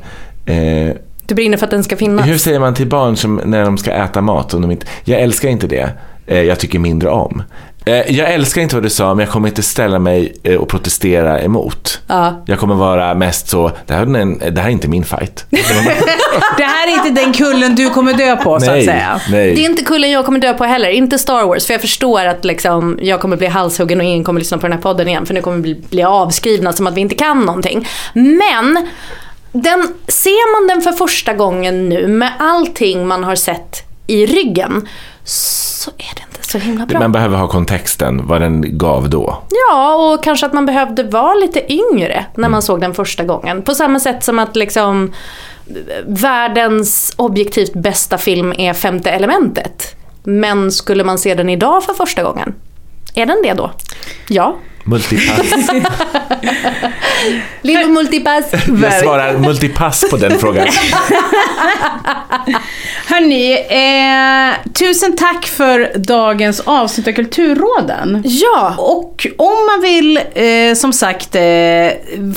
Eh, 0.46 0.94
Du 1.26 1.34
brinner 1.34 1.56
för 1.56 1.66
att 1.66 1.70
den 1.70 1.84
ska 1.84 1.96
finnas. 1.96 2.26
hur 2.26 2.38
säger 2.38 2.58
man 2.60 2.74
till 2.74 2.86
barn 2.86 3.16
som, 3.16 3.40
när 3.44 3.64
de 3.64 3.78
ska 3.78 3.90
äta 3.90 4.20
mat? 4.20 4.54
Om 4.54 4.62
de 4.62 4.70
inte, 4.70 4.86
jag 5.04 5.20
älskar 5.20 5.48
inte 5.48 5.66
det, 5.66 5.90
eh, 6.26 6.42
jag 6.42 6.58
tycker 6.58 6.78
mindre 6.78 7.08
om. 7.10 7.42
Eh, 7.84 7.94
jag 8.16 8.32
älskar 8.32 8.60
inte 8.62 8.74
vad 8.76 8.82
du 8.82 8.90
sa, 8.90 9.14
men 9.14 9.24
jag 9.24 9.32
kommer 9.32 9.48
inte 9.48 9.62
ställa 9.62 9.98
mig 9.98 10.32
eh, 10.42 10.54
och 10.56 10.68
protestera 10.68 11.40
emot. 11.40 12.00
Ja. 12.06 12.42
Jag 12.46 12.58
kommer 12.58 12.74
vara 12.74 13.14
mest 13.14 13.48
så, 13.48 13.70
det 13.86 13.94
här 13.94 14.02
är, 14.02 14.16
en, 14.20 14.38
det 14.38 14.60
här 14.60 14.68
är 14.68 14.72
inte 14.72 14.88
min 14.88 15.04
fight. 15.04 15.44
Det 16.56 16.64
här 16.64 16.88
är 16.88 17.06
inte 17.06 17.20
den 17.22 17.32
kullen 17.32 17.74
du 17.74 17.90
kommer 17.90 18.12
dö 18.14 18.36
på 18.36 18.60
så 18.60 18.66
att 18.66 18.72
nej, 18.76 18.84
säga. 18.84 19.20
nej. 19.30 19.54
Det 19.54 19.60
är 19.64 19.70
inte 19.70 19.84
kullen 19.84 20.10
jag 20.10 20.24
kommer 20.24 20.38
dö 20.38 20.54
på 20.54 20.64
heller, 20.64 20.88
inte 20.88 21.18
Star 21.18 21.46
Wars. 21.46 21.66
För 21.66 21.74
jag 21.74 21.80
förstår 21.80 22.24
att 22.26 22.44
liksom, 22.44 22.98
jag 23.02 23.20
kommer 23.20 23.36
bli 23.36 23.46
halshuggen 23.46 23.98
och 24.00 24.04
ingen 24.06 24.24
kommer 24.24 24.40
lyssna 24.40 24.58
på 24.58 24.66
den 24.66 24.72
här 24.72 24.80
podden 24.82 25.08
igen. 25.08 25.26
För 25.26 25.34
nu 25.34 25.40
kommer 25.42 25.56
vi 25.56 25.62
bli, 25.62 25.82
bli 25.90 26.02
avskrivna 26.02 26.72
som 26.72 26.86
att 26.86 26.94
vi 26.94 27.00
inte 27.00 27.14
kan 27.14 27.40
någonting. 27.40 27.88
Men, 28.14 28.88
den, 29.52 29.94
ser 30.08 30.60
man 30.60 30.68
den 30.68 30.82
för 30.82 30.92
första 30.92 31.34
gången 31.34 31.88
nu 31.88 32.06
med 32.06 32.32
allting 32.38 33.06
man 33.06 33.24
har 33.24 33.34
sett 33.34 33.82
i 34.06 34.26
ryggen. 34.26 34.88
Så 35.24 35.90
är 35.90 36.14
det 36.14 36.22
inte 36.28 36.48
så 36.48 36.58
himla 36.58 36.86
bra. 36.86 36.98
Man 36.98 37.12
behöver 37.12 37.36
ha 37.36 37.48
kontexten, 37.48 38.26
vad 38.26 38.40
den 38.40 38.78
gav 38.78 39.10
då. 39.10 39.42
Ja, 39.50 39.94
och 39.94 40.24
kanske 40.24 40.46
att 40.46 40.52
man 40.52 40.66
behövde 40.66 41.02
vara 41.02 41.34
lite 41.34 41.72
yngre 41.72 42.24
när 42.34 42.48
man 42.48 42.62
såg 42.62 42.80
den 42.80 42.94
första 42.94 43.24
gången. 43.24 43.62
På 43.62 43.74
samma 43.74 44.00
sätt 44.00 44.24
som 44.24 44.38
att 44.38 44.56
liksom 44.56 45.12
världens 46.06 47.14
objektivt 47.16 47.72
bästa 47.72 48.18
film 48.18 48.52
är 48.58 48.74
Femte 48.74 49.10
elementet. 49.10 49.94
Men 50.24 50.72
skulle 50.72 51.04
man 51.04 51.18
se 51.18 51.34
den 51.34 51.48
idag 51.48 51.82
för 51.84 51.94
första 51.94 52.22
gången? 52.22 52.54
Är 53.14 53.26
den 53.26 53.42
det 53.42 53.52
då? 53.52 53.70
Ja. 54.28 54.56
Multipass. 54.84 55.46
Lillo 57.62 57.88
Multipass. 57.88 58.44
Jag 58.82 58.92
svarar 58.92 59.38
multipass 59.38 60.04
på 60.10 60.16
den 60.16 60.38
frågan. 60.38 60.66
Hörni, 63.08 63.52
eh, 63.52 64.72
tusen 64.72 65.16
tack 65.16 65.46
för 65.46 65.92
dagens 65.98 66.60
avsnitt 66.60 67.08
av 67.08 67.12
Kulturråden. 67.12 68.22
Ja. 68.24 68.74
Och 68.78 69.26
om 69.38 69.66
man 69.66 69.80
vill, 69.82 70.20
eh, 70.34 70.74
som 70.74 70.92
sagt, 70.92 71.34
eh, 71.34 71.42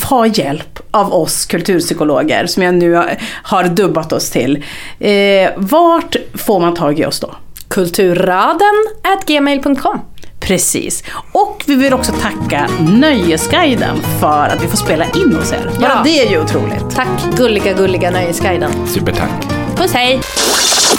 ha 0.09 0.27
hjälp 0.27 0.79
av 0.91 1.13
oss 1.13 1.45
kulturpsykologer, 1.45 2.45
som 2.45 2.63
jag 2.63 2.75
nu 2.75 2.93
har, 2.93 3.17
har 3.43 3.63
dubbat 3.63 4.13
oss 4.13 4.29
till. 4.29 4.63
Eh, 4.99 5.49
vart 5.55 6.15
får 6.33 6.59
man 6.59 6.73
tag 6.73 6.99
i 6.99 7.05
oss 7.05 7.19
då? 7.19 7.35
Kulturraden 7.67 8.85
at 9.03 9.25
gmail.com. 9.25 9.99
Precis. 10.47 11.03
Och 11.31 11.63
vi 11.65 11.75
vill 11.75 11.93
också 11.93 12.11
tacka 12.11 12.69
Nöjesguiden 12.79 13.97
för 14.19 14.47
att 14.47 14.63
vi 14.63 14.67
får 14.67 14.77
spela 14.77 15.05
in 15.05 15.35
hos 15.39 15.51
er. 15.51 15.69
Bara 15.79 15.89
Ja. 15.89 16.01
det 16.03 16.19
är 16.27 16.29
ju 16.31 16.41
otroligt. 16.43 16.95
Tack 16.95 17.07
gulliga, 17.37 17.73
gulliga 17.73 18.11
Nöjesguiden. 18.11 18.71
Supertack. 18.87 19.29
Puss 19.77 19.91
hej! 19.93 20.21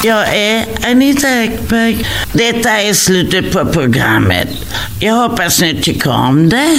Jag 0.02 0.36
är 0.36 0.64
Anita 0.84 1.28
Ekberg. 1.28 2.06
Detta 2.32 2.70
är 2.70 2.94
slutet 2.94 3.52
på 3.52 3.66
programmet. 3.66 4.48
Jag 5.00 5.14
hoppas 5.14 5.60
ni 5.60 5.82
tycker 5.82 6.10
om 6.10 6.48
det. 6.48 6.78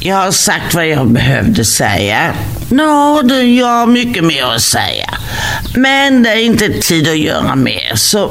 Jag 0.00 0.16
har 0.16 0.30
sagt 0.30 0.74
vad 0.74 0.86
jag 0.88 1.06
behövde 1.06 1.64
säga. 1.64 2.32
Nå, 2.68 3.22
no, 3.22 3.34
jag 3.34 3.66
har 3.66 3.86
mycket 3.86 4.24
mer 4.24 4.44
att 4.44 4.62
säga. 4.62 5.10
Men 5.74 6.22
det 6.22 6.30
är 6.30 6.44
inte 6.44 6.68
tid 6.68 7.08
att 7.08 7.18
göra 7.18 7.54
mer, 7.54 7.92
så 7.94 8.30